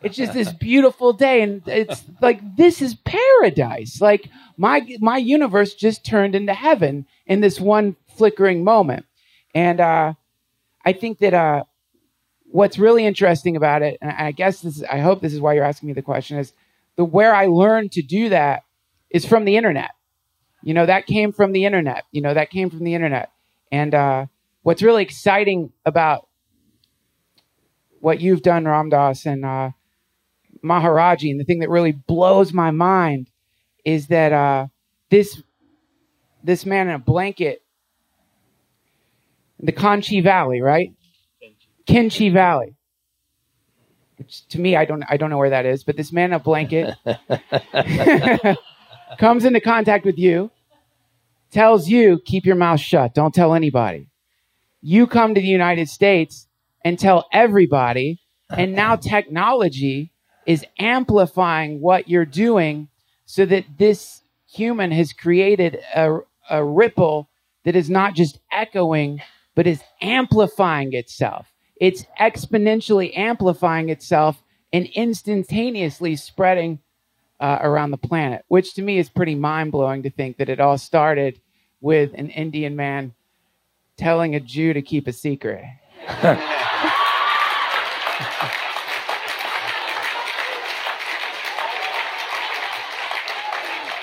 it's 0.01 0.17
just 0.17 0.33
this 0.33 0.51
beautiful 0.59 1.13
day, 1.13 1.41
and 1.41 1.61
it's 1.67 2.03
like 2.21 2.57
this 2.57 2.81
is 2.81 2.95
paradise. 2.95 4.01
Like 4.01 4.29
my 4.57 4.85
my 4.99 5.17
universe 5.17 5.73
just 5.73 6.05
turned 6.05 6.35
into 6.35 6.53
heaven 6.53 7.05
in 7.25 7.41
this 7.41 7.59
one 7.59 7.95
flickering 8.17 8.63
moment, 8.63 9.05
and 9.53 9.79
uh, 9.79 10.13
I 10.85 10.93
think 10.93 11.19
that 11.19 11.33
uh, 11.33 11.63
what's 12.45 12.77
really 12.77 13.05
interesting 13.05 13.55
about 13.55 13.81
it, 13.81 13.97
and 14.01 14.11
I 14.11 14.31
guess 14.31 14.61
this 14.61 14.77
is, 14.77 14.83
I 14.83 14.99
hope 14.99 15.21
this 15.21 15.33
is 15.33 15.41
why 15.41 15.53
you're 15.53 15.63
asking 15.63 15.87
me 15.87 15.93
the 15.93 16.01
question, 16.01 16.37
is 16.37 16.53
the 16.95 17.05
where 17.05 17.33
I 17.33 17.47
learned 17.47 17.91
to 17.93 18.01
do 18.01 18.29
that 18.29 18.63
is 19.09 19.25
from 19.25 19.45
the 19.45 19.57
internet. 19.57 19.91
You 20.61 20.73
know, 20.73 20.85
that 20.85 21.05
came 21.07 21.33
from 21.33 21.51
the 21.51 21.65
internet. 21.65 22.05
You 22.11 22.21
know, 22.21 22.33
that 22.33 22.49
came 22.49 22.69
from 22.69 22.83
the 22.83 22.93
internet. 22.93 23.31
And 23.73 23.95
uh, 23.95 24.27
what's 24.61 24.83
really 24.83 25.01
exciting 25.01 25.73
about 25.83 26.27
what 28.01 28.21
you've 28.21 28.43
done, 28.43 28.65
Ram 28.65 28.89
Dass 28.89 29.25
and 29.25 29.43
uh, 29.43 29.71
Maharaji, 30.63 31.31
and 31.31 31.39
the 31.39 31.43
thing 31.43 31.57
that 31.57 31.71
really 31.71 31.91
blows 31.91 32.53
my 32.53 32.69
mind 32.69 33.31
is 33.83 34.07
that 34.07 34.31
uh, 34.31 34.67
this 35.09 35.41
this 36.43 36.67
man 36.67 36.87
in 36.87 36.93
a 36.93 36.99
blanket, 36.99 37.63
the 39.59 39.71
Kanchi 39.71 40.23
Valley, 40.23 40.61
right? 40.61 40.93
Kainchi 41.87 42.31
Valley. 42.31 42.75
Which 44.17 44.47
to 44.49 44.61
me, 44.61 44.75
I 44.75 44.85
don't, 44.85 45.03
I 45.09 45.17
don't 45.17 45.31
know 45.31 45.39
where 45.39 45.49
that 45.49 45.65
is, 45.65 45.83
but 45.83 45.97
this 45.97 46.11
man 46.11 46.29
in 46.29 46.33
a 46.33 46.39
blanket 46.39 46.93
comes 49.19 49.45
into 49.45 49.61
contact 49.61 50.05
with 50.05 50.19
you, 50.19 50.51
tells 51.53 51.87
you, 51.87 52.19
keep 52.25 52.45
your 52.45 52.55
mouth 52.55 52.79
shut, 52.79 53.13
don't 53.13 53.33
tell 53.33 53.53
anybody. 53.53 54.09
You 54.81 55.07
come 55.07 55.33
to 55.33 55.41
the 55.41 55.47
United 55.47 55.87
States 55.87 56.47
and 56.83 56.99
tell 56.99 57.27
everybody, 57.31 58.19
and 58.49 58.73
now 58.73 58.95
technology 59.15 60.11
is 60.45 60.65
amplifying 60.77 61.79
what 61.79 62.09
you're 62.09 62.25
doing 62.25 62.89
so 63.25 63.45
that 63.45 63.65
this 63.77 64.21
human 64.51 64.91
has 64.91 65.13
created 65.13 65.79
a, 65.95 66.17
a 66.49 66.63
ripple 66.63 67.29
that 67.63 67.75
is 67.75 67.89
not 67.89 68.13
just 68.13 68.39
echoing, 68.51 69.21
but 69.55 69.67
is 69.67 69.81
amplifying 70.01 70.93
itself. 70.93 71.47
It's 71.79 72.05
exponentially 72.19 73.17
amplifying 73.17 73.89
itself 73.89 74.43
and 74.73 74.85
instantaneously 74.87 76.15
spreading 76.15 76.79
uh, 77.39 77.59
around 77.61 77.91
the 77.91 77.97
planet, 77.97 78.43
which 78.47 78.73
to 78.75 78.81
me 78.81 78.97
is 78.97 79.09
pretty 79.09 79.35
mind 79.35 79.71
blowing 79.71 80.03
to 80.03 80.09
think 80.09 80.37
that 80.37 80.49
it 80.49 80.59
all 80.59 80.77
started 80.77 81.39
with 81.83 82.13
an 82.15 82.29
Indian 82.29 82.75
man 82.75 83.13
telling 83.97 84.33
a 84.33 84.39
Jew 84.39 84.73
to 84.73 84.81
keep 84.81 85.05
a 85.05 85.13
secret. 85.13 85.63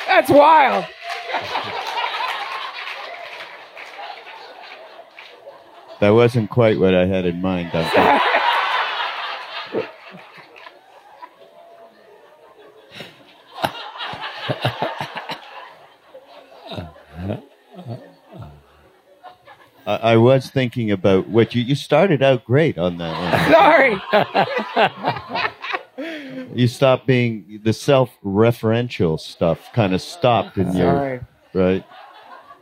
That's 0.07 0.31
wild. 0.31 0.85
That 6.01 6.11
wasn't 6.11 6.51
quite 6.51 6.78
what 6.78 6.95
I 6.95 7.07
had 7.07 7.24
in 7.24 7.41
mind. 7.41 7.70
I, 19.91 20.12
I 20.12 20.16
was 20.16 20.51
thinking 20.51 20.93
about 20.93 21.28
what 21.28 21.55
you, 21.55 21.62
you 21.62 21.74
started 21.74 22.22
out 22.22 22.45
great 22.45 22.78
on 22.78 22.99
that 22.99 23.99
one. 23.99 24.07
Sorry. 25.99 26.55
You 26.55 26.68
stopped 26.68 27.07
being 27.07 27.61
the 27.64 27.72
self-referential 27.72 29.18
stuff 29.18 29.72
kind 29.72 29.93
of 29.93 30.01
stopped 30.01 30.59
in 30.59 30.74
your 30.76 31.26
right. 31.53 31.84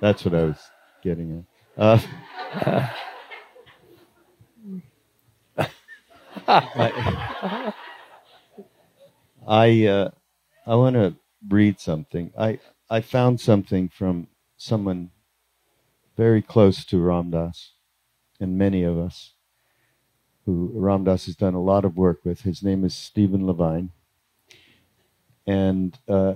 That's 0.00 0.24
what 0.24 0.34
I 0.34 0.44
was 0.44 0.58
getting 1.02 1.44
at. 1.76 1.82
Uh, 1.82 2.90
I 9.46 9.86
uh, 9.86 10.10
I 10.66 10.74
want 10.74 10.96
to 10.96 11.14
read 11.48 11.78
something. 11.78 12.32
I 12.38 12.58
I 12.90 13.00
found 13.00 13.40
something 13.40 13.88
from 13.88 14.28
someone 14.56 15.10
very 16.18 16.42
close 16.42 16.84
to 16.84 16.98
Ram 16.98 17.30
Dass, 17.30 17.74
and 18.40 18.58
many 18.58 18.82
of 18.82 18.98
us, 18.98 19.34
who 20.44 20.72
Ram 20.74 21.04
Dass 21.04 21.26
has 21.26 21.36
done 21.36 21.54
a 21.54 21.62
lot 21.62 21.84
of 21.84 21.96
work 21.96 22.24
with. 22.24 22.40
His 22.40 22.60
name 22.60 22.84
is 22.84 22.92
Stephen 22.92 23.46
Levine, 23.46 23.92
and 25.46 25.96
uh, 26.08 26.34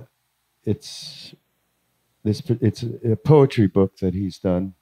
it's 0.63 1.35
this 2.23 2.41
it's 2.61 2.81
a 2.81 3.17
poetry 3.17 3.67
book 3.67 3.97
that 3.97 4.13
he's 4.13 4.39
done 4.39 4.75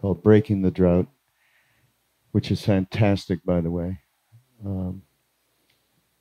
called 0.00 0.22
Breaking 0.22 0.62
the 0.62 0.70
Drought, 0.70 1.08
which 2.30 2.52
is 2.52 2.64
fantastic, 2.64 3.44
by 3.44 3.60
the 3.60 3.72
way. 3.72 3.98
Um, 4.64 5.02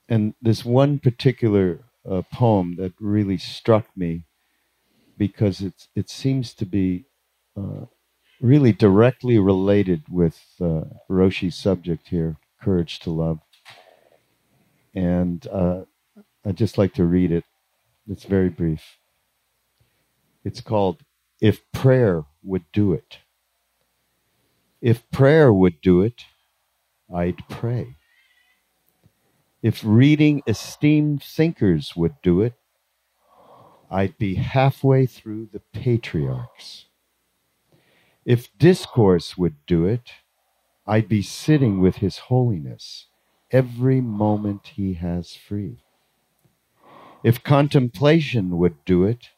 and 0.10 0.34
this 0.42 0.66
one 0.66 0.98
particular 0.98 1.82
uh, 2.10 2.24
poem 2.34 2.76
that 2.78 2.94
really 3.00 3.38
struck 3.38 3.86
me 3.96 4.24
because 5.16 5.62
it's 5.62 5.90
it 5.96 6.10
seems 6.10 6.56
to 6.56 6.66
be 6.66 7.06
uh, 7.56 7.86
really 8.42 8.74
directly 8.74 9.40
related 9.40 10.04
with 10.10 10.42
uh, 10.62 10.82
Roshi's 11.10 11.56
subject 11.56 12.10
here, 12.10 12.38
courage 12.62 13.00
to 13.02 13.12
love. 13.12 13.40
And 14.96 15.48
uh, 15.52 15.84
I'd 16.46 16.58
just 16.58 16.78
like 16.78 16.94
to 16.96 17.06
read 17.06 17.32
it. 17.32 17.46
It's 18.10 18.26
very 18.26 18.50
brief. 18.50 18.98
It's 20.44 20.62
called 20.62 21.02
"If 21.42 21.62
Prayer 21.74 22.26
Would 22.44 22.66
Do 22.74 22.94
It." 22.94 23.20
If 24.82 25.10
prayer 25.12 25.52
would 25.52 25.82
do 25.82 26.02
it, 26.02 26.26
I'd 27.14 27.48
pray. 27.50 27.98
If 29.64 29.82
reading 29.84 30.44
esteemed 30.48 31.24
thinkers 31.24 31.96
would 31.96 32.16
do 32.24 32.42
it, 32.42 32.54
I'd 33.92 34.18
be 34.18 34.36
halfway 34.36 35.06
through 35.06 35.50
the 35.54 35.62
patriarchs. 35.74 36.86
If 38.26 38.58
discourse 38.58 39.38
would 39.38 39.56
do 39.68 39.86
it, 39.86 40.12
I'd 40.88 41.08
be 41.08 41.22
sitting 41.22 41.80
with 41.80 41.98
His 41.98 42.18
Holiness 42.18 43.06
every 43.52 44.02
moment 44.02 44.72
He 44.76 44.96
has 44.96 45.36
free. 45.36 45.84
If 47.24 47.44
contemplation 47.44 48.58
would 48.58 48.84
do 48.84 49.04
it, 49.04 49.30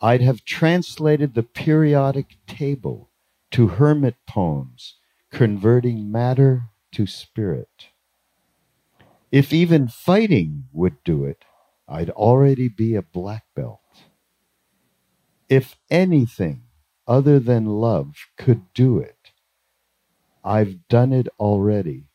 I'd 0.00 0.20
have 0.20 0.44
translated 0.44 1.34
the 1.34 1.42
periodic 1.42 2.36
table 2.46 3.08
to 3.52 3.68
hermit 3.68 4.16
poems, 4.26 4.96
converting 5.30 6.10
matter 6.10 6.64
to 6.92 7.06
spirit. 7.06 7.88
If 9.30 9.52
even 9.52 9.88
fighting 9.88 10.64
would 10.72 11.02
do 11.04 11.24
it, 11.24 11.44
I'd 11.88 12.10
already 12.10 12.68
be 12.68 12.94
a 12.94 13.02
black 13.02 13.44
belt. 13.54 13.80
If 15.48 15.76
anything 15.90 16.64
other 17.06 17.38
than 17.40 17.66
love 17.66 18.14
could 18.38 18.62
do 18.74 18.98
it, 18.98 19.32
I've 20.44 20.86
done 20.88 21.12
it 21.12 21.28
already 21.40 22.06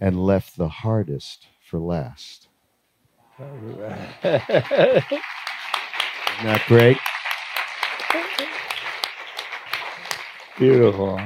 and 0.00 0.24
left 0.24 0.56
the 0.56 0.68
hardest 0.68 1.46
for 1.70 1.78
last. 1.80 2.48
Isn't 3.40 3.78
that 6.46 6.64
great? 6.68 6.98
Beautiful. 10.58 11.20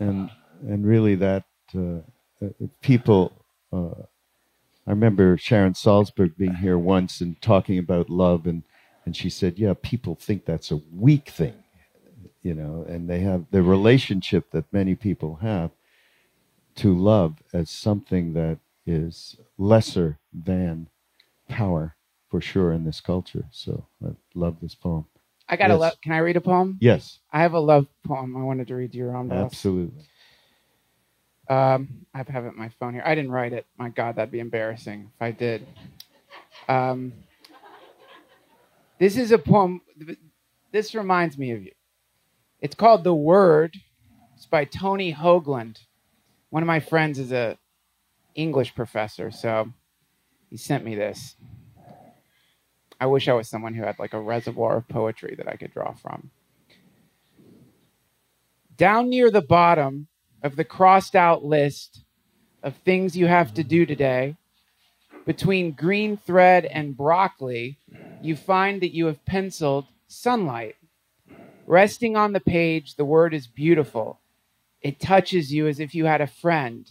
and 0.00 0.30
and 0.66 0.86
really 0.86 1.16
that 1.16 1.44
uh, 1.76 1.98
uh, 2.44 2.48
people 2.82 3.32
uh, 3.72 4.02
i 4.86 4.90
remember 4.90 5.36
sharon 5.38 5.72
salzberg 5.74 6.36
being 6.36 6.54
here 6.56 6.78
once 6.78 7.20
and 7.20 7.40
talking 7.42 7.78
about 7.78 8.10
love 8.10 8.46
and 8.46 8.62
and 9.06 9.16
she 9.16 9.30
said 9.30 9.58
yeah 9.58 9.74
people 9.82 10.14
think 10.14 10.44
that's 10.44 10.70
a 10.70 10.80
weak 10.92 11.28
thing 11.30 11.54
you 12.42 12.54
know 12.54 12.84
and 12.88 13.08
they 13.08 13.20
have 13.20 13.44
the 13.50 13.62
relationship 13.62 14.50
that 14.52 14.72
many 14.72 14.94
people 14.94 15.36
have 15.36 15.70
to 16.76 16.96
love 16.96 17.42
as 17.52 17.70
something 17.70 18.34
that 18.34 18.58
is 18.86 19.36
lesser 19.58 20.18
than 20.32 20.88
power 21.48 21.96
for 22.30 22.40
sure 22.40 22.72
in 22.72 22.84
this 22.84 23.00
culture 23.00 23.44
so 23.50 23.86
i 24.04 24.10
love 24.34 24.56
this 24.60 24.74
poem 24.74 25.04
I 25.50 25.56
got 25.56 25.70
a 25.70 25.76
love. 25.76 25.94
Can 26.02 26.12
I 26.12 26.18
read 26.18 26.36
a 26.36 26.42
poem? 26.42 26.76
yes 26.80 27.20
I 27.32 27.40
have 27.40 27.54
a 27.54 27.60
love 27.60 27.86
poem 28.06 28.36
I 28.36 28.42
wanted 28.42 28.68
to 28.68 28.74
read 28.74 28.92
to 28.92 28.98
you, 28.98 29.06
Ram 29.06 29.28
Dass. 29.28 29.46
absolutely 29.46 30.04
Um, 31.48 32.06
I 32.12 32.18
have 32.18 32.44
it 32.44 32.54
my 32.54 32.68
phone 32.78 32.92
here. 32.92 33.02
I 33.04 33.14
didn't 33.14 33.30
write 33.32 33.54
it. 33.54 33.66
My 33.78 33.88
God, 33.88 34.16
that'd 34.16 34.30
be 34.30 34.40
embarrassing 34.40 35.10
if 35.14 35.22
I 35.22 35.30
did. 35.30 35.66
Um, 36.68 37.14
this 38.98 39.16
is 39.16 39.32
a 39.32 39.38
poem. 39.38 39.80
This 40.72 40.94
reminds 40.94 41.38
me 41.38 41.52
of 41.52 41.62
you. 41.62 41.72
It's 42.60 42.74
called 42.74 43.04
"The 43.04 43.14
Word." 43.14 43.76
It's 44.34 44.46
by 44.46 44.64
Tony 44.64 45.12
Hoagland. 45.12 45.80
One 46.50 46.62
of 46.62 46.66
my 46.66 46.80
friends 46.80 47.18
is 47.18 47.30
a 47.30 47.56
English 48.34 48.74
professor, 48.74 49.30
so 49.30 49.72
he 50.50 50.56
sent 50.56 50.84
me 50.84 50.94
this. 50.94 51.36
I 53.00 53.06
wish 53.06 53.28
I 53.28 53.34
was 53.34 53.48
someone 53.48 53.74
who 53.74 53.84
had 53.84 53.98
like 53.98 54.12
a 54.12 54.20
reservoir 54.20 54.78
of 54.78 54.88
poetry 54.88 55.34
that 55.36 55.48
I 55.48 55.56
could 55.56 55.72
draw 55.72 55.92
from. 55.92 56.30
Down 58.76 59.08
near 59.08 59.30
the 59.30 59.42
bottom 59.42 60.08
of 60.42 60.56
the 60.56 60.64
crossed 60.64 61.14
out 61.14 61.44
list 61.44 62.04
of 62.62 62.74
things 62.76 63.16
you 63.16 63.26
have 63.26 63.54
to 63.54 63.62
do 63.62 63.86
today, 63.86 64.36
between 65.24 65.72
green 65.72 66.16
thread 66.16 66.64
and 66.64 66.96
broccoli, 66.96 67.78
you 68.22 68.34
find 68.34 68.80
that 68.80 68.94
you 68.94 69.06
have 69.06 69.24
penciled 69.24 69.86
sunlight. 70.08 70.76
Resting 71.68 72.16
on 72.16 72.32
the 72.32 72.40
page, 72.40 72.94
the 72.94 73.04
word 73.04 73.34
is 73.34 73.46
beautiful. 73.46 74.20
It 74.80 74.98
touches 74.98 75.52
you 75.52 75.66
as 75.66 75.80
if 75.80 75.94
you 75.94 76.06
had 76.06 76.22
a 76.22 76.26
friend, 76.26 76.90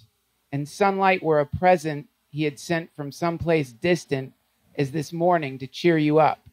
and 0.51 0.69
sunlight 0.69 1.23
were 1.23 1.39
a 1.39 1.47
present 1.47 2.09
he 2.29 2.43
had 2.43 2.59
sent 2.59 2.95
from 2.95 3.11
some 3.11 3.39
place 3.39 3.71
distant 3.71 4.33
as 4.75 4.91
this 4.91 5.11
morning 5.11 5.57
to 5.57 5.65
cheer 5.65 5.97
you 5.97 6.19
up 6.19 6.47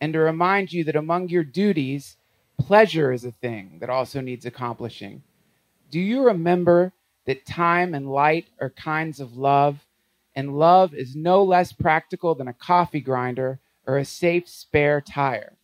and 0.00 0.12
to 0.12 0.20
remind 0.20 0.72
you 0.72 0.84
that 0.84 0.94
among 0.94 1.30
your 1.30 1.42
duties, 1.42 2.16
pleasure 2.58 3.10
is 3.10 3.24
a 3.24 3.32
thing 3.32 3.78
that 3.80 3.90
also 3.90 4.20
needs 4.20 4.46
accomplishing. 4.46 5.24
Do 5.90 5.98
you 5.98 6.26
remember 6.26 6.92
that 7.26 7.44
time 7.44 7.92
and 7.92 8.08
light 8.08 8.46
are 8.60 8.70
kinds 8.70 9.18
of 9.18 9.36
love, 9.36 9.84
and 10.36 10.56
love 10.56 10.94
is 10.94 11.16
no 11.16 11.42
less 11.42 11.72
practical 11.72 12.36
than 12.36 12.46
a 12.46 12.52
coffee 12.52 13.00
grinder 13.00 13.58
or 13.84 13.98
a 13.98 14.04
safe 14.04 14.48
spare 14.48 15.00
tire? 15.00 15.54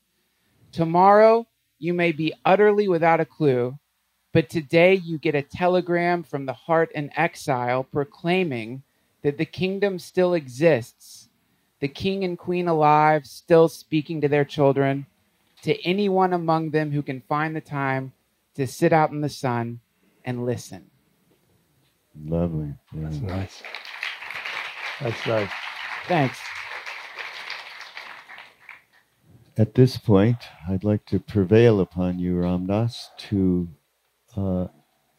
Tomorrow, 0.73 1.47
you 1.85 1.95
may 1.95 2.11
be 2.11 2.35
utterly 2.45 2.89
without 2.89 3.21
a 3.21 3.25
clue, 3.25 3.79
but 4.33 4.49
today 4.49 4.95
you 4.95 5.19
get 5.19 5.35
a 5.35 5.43
telegram 5.43 6.23
from 6.23 6.47
the 6.47 6.53
heart 6.53 6.91
in 6.93 7.11
exile 7.17 7.85
proclaiming 7.85 8.83
that 9.23 9.39
the 9.39 9.45
kingdom 9.45 9.99
still 9.99 10.35
exists 10.35 11.29
the 11.85 11.89
king 11.89 12.25
and 12.25 12.39
queen 12.39 12.67
alive, 12.67 13.27
still 13.27 13.69
speaking 13.69 14.23
to 14.23 14.29
their 14.29 14.47
children, 14.47 15.05
to 15.61 15.79
anyone 15.85 16.33
among 16.33 16.71
them 16.71 16.91
who 16.91 17.03
can 17.03 17.21
find 17.29 17.55
the 17.55 17.61
time 17.61 18.11
to 18.55 18.67
sit 18.67 18.91
out 18.91 19.11
in 19.11 19.21
the 19.21 19.29
sun 19.29 19.81
and 20.25 20.47
listen. 20.47 20.91
Lovely. 22.25 22.73
Yeah. 22.95 23.01
That's 23.03 23.21
nice. 23.21 23.63
That's 25.03 25.27
nice. 25.27 25.51
Thanks. 26.07 26.39
At 29.57 29.75
this 29.75 29.99
point, 29.99 30.39
I'd 30.69 30.83
like 30.83 31.07
to 31.07 31.21
prevail 31.21 31.79
upon 31.81 32.19
you, 32.19 32.39
Ram 32.41 32.67
Dass, 32.67 33.11
to 33.29 33.69
uh, 34.37 34.67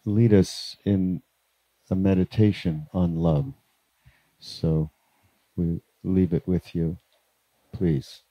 lead 0.04 0.34
us 0.34 0.76
in 0.84 1.22
a 1.90 1.96
meditation 1.96 2.88
on 2.94 3.16
love. 3.16 3.54
So 4.38 4.92
we 5.56 5.80
leave 6.04 6.34
it 6.34 6.46
with 6.46 6.76
you, 6.76 6.98
please. 7.72 8.24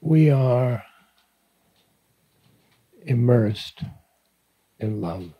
We 0.00 0.30
are 0.30 0.82
immersed 3.10 3.82
in 4.78 5.00
love. 5.00 5.34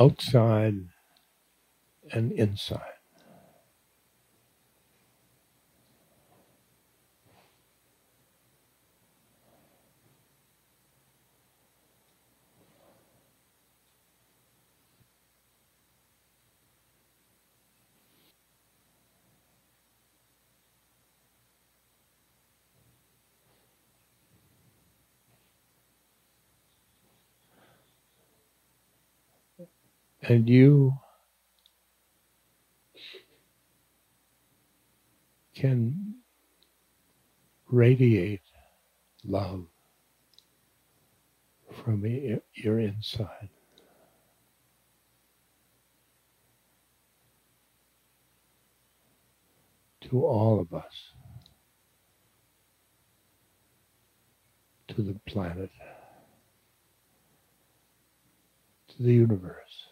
outside 0.00 0.76
and 2.12 2.30
inside. 2.30 2.97
And 30.28 30.46
you 30.46 30.92
can 35.54 36.16
radiate 37.70 38.42
love 39.24 39.64
from 41.82 42.04
your 42.52 42.78
inside. 42.78 43.48
To 50.10 50.24
all 50.26 50.60
of 50.60 50.74
us, 50.74 51.12
to 54.88 55.02
the 55.02 55.18
planet, 55.26 55.70
to 58.88 59.02
the 59.02 59.12
universe. 59.14 59.87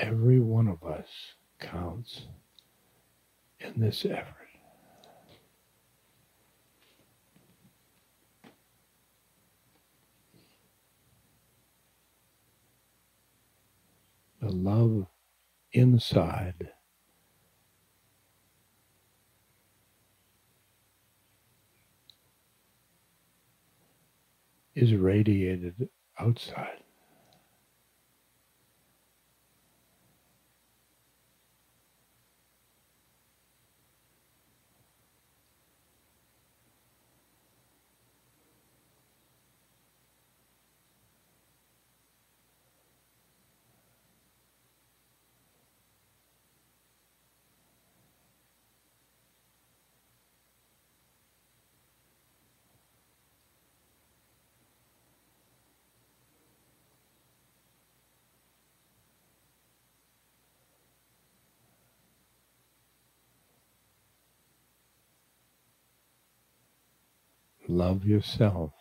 Every 0.00 0.40
one 0.40 0.66
of 0.66 0.82
us 0.82 1.08
counts 1.60 2.22
in 3.58 3.78
this 3.78 4.06
effort. 4.06 4.34
The 14.40 14.50
love 14.50 15.06
inside 15.74 16.70
is 24.74 24.94
radiated 24.94 25.90
outside. 26.18 26.78
Love 67.70 68.04
yourself. 68.04 68.72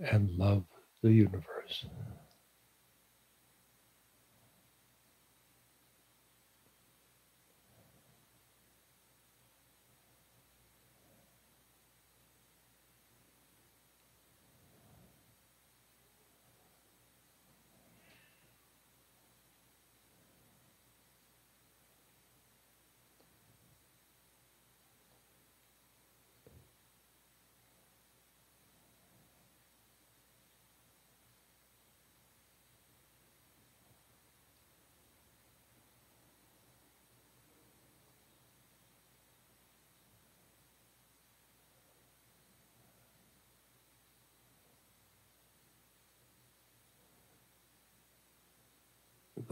and 0.00 0.30
love 0.36 0.64
the 1.02 1.12
universe. 1.12 1.86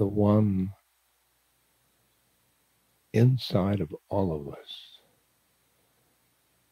The 0.00 0.06
one 0.06 0.72
inside 3.12 3.82
of 3.82 3.94
all 4.08 4.34
of 4.34 4.48
us 4.48 4.98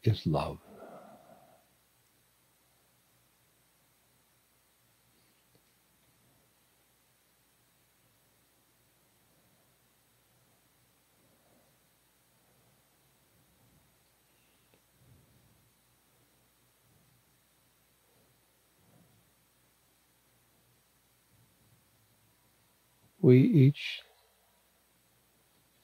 is 0.03 0.25
love. 0.25 0.57
We 23.29 23.37
each 23.37 24.01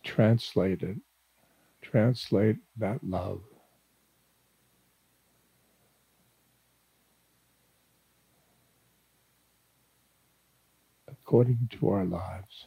translate 0.04 0.82
it, 0.82 0.98
translate 1.84 2.58
that 2.76 3.04
love. 3.04 3.42
According 11.08 11.70
to 11.80 11.90
our 11.90 12.06
lives. 12.06 12.66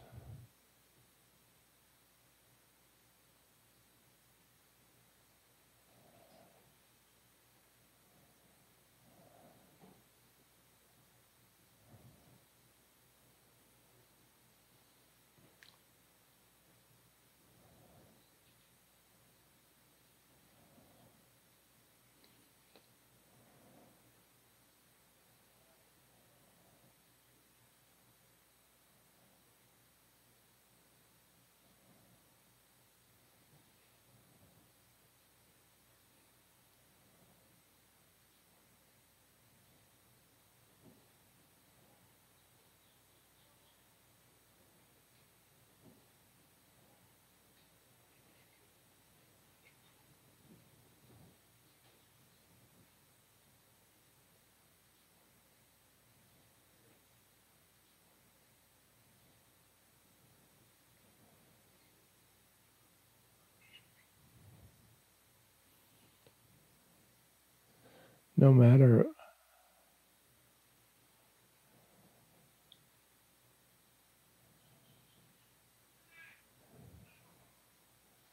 No 68.38 68.52
matter 68.52 69.04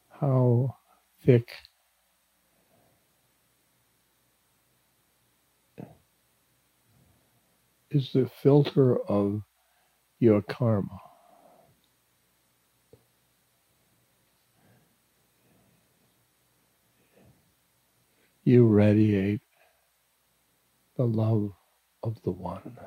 how 0.09 0.75
thick 1.25 1.49
is 7.89 8.11
the 8.13 8.29
filter 8.43 8.97
of 9.09 9.41
your 10.19 10.43
karma. 10.43 10.99
You 18.43 18.67
radiate 18.67 19.41
the 20.97 21.05
love 21.07 21.51
of 22.03 22.21
the 22.23 22.31
One. 22.31 22.77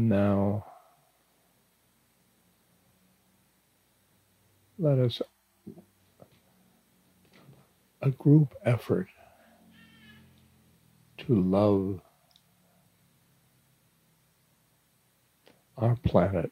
And 0.00 0.08
now 0.08 0.64
let 4.78 4.98
us 4.98 5.20
a 8.00 8.08
group 8.08 8.54
effort 8.64 9.08
to 11.18 11.34
love 11.34 12.00
our 15.76 15.96
planet 15.96 16.50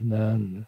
And 0.00 0.10
then 0.10 0.66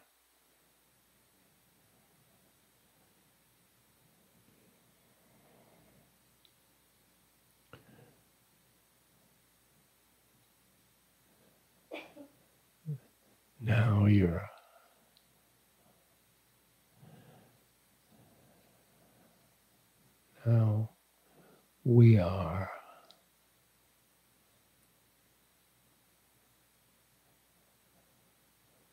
now 13.59 14.05
you're 14.05 14.47
now 20.45 20.89
we 21.85 22.19
are 22.19 22.69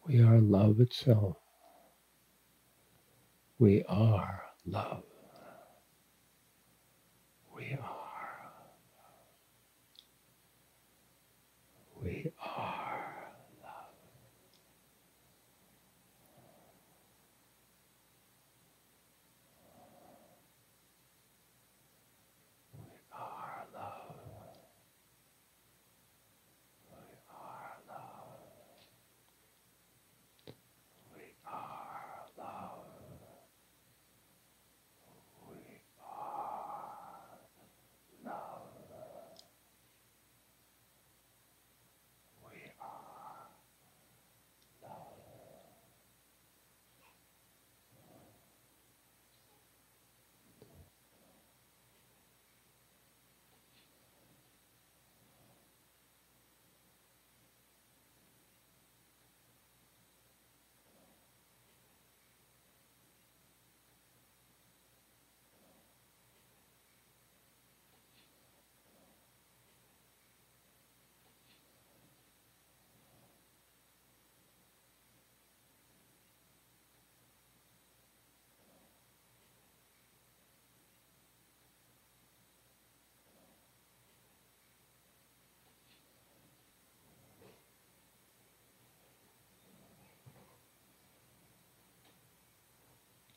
we 0.06 0.22
are 0.22 0.38
love 0.50 0.80
itself. 0.80 1.36
We 3.58 3.84
are 3.88 4.42
love. 4.66 5.04
We 7.54 7.76
are 7.82 8.40
we 12.02 12.32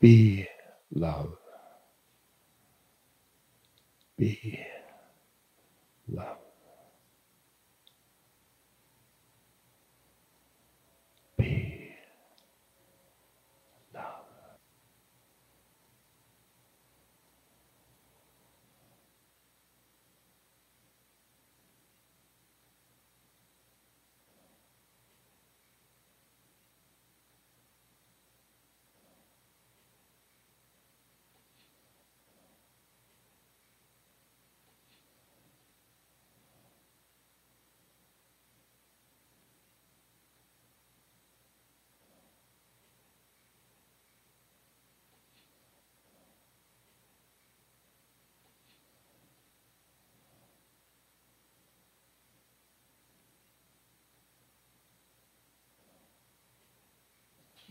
Be 0.03 0.47
love. 0.93 1.37
Be 4.17 4.59
love. 6.09 6.42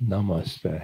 Namaste. 0.08 0.82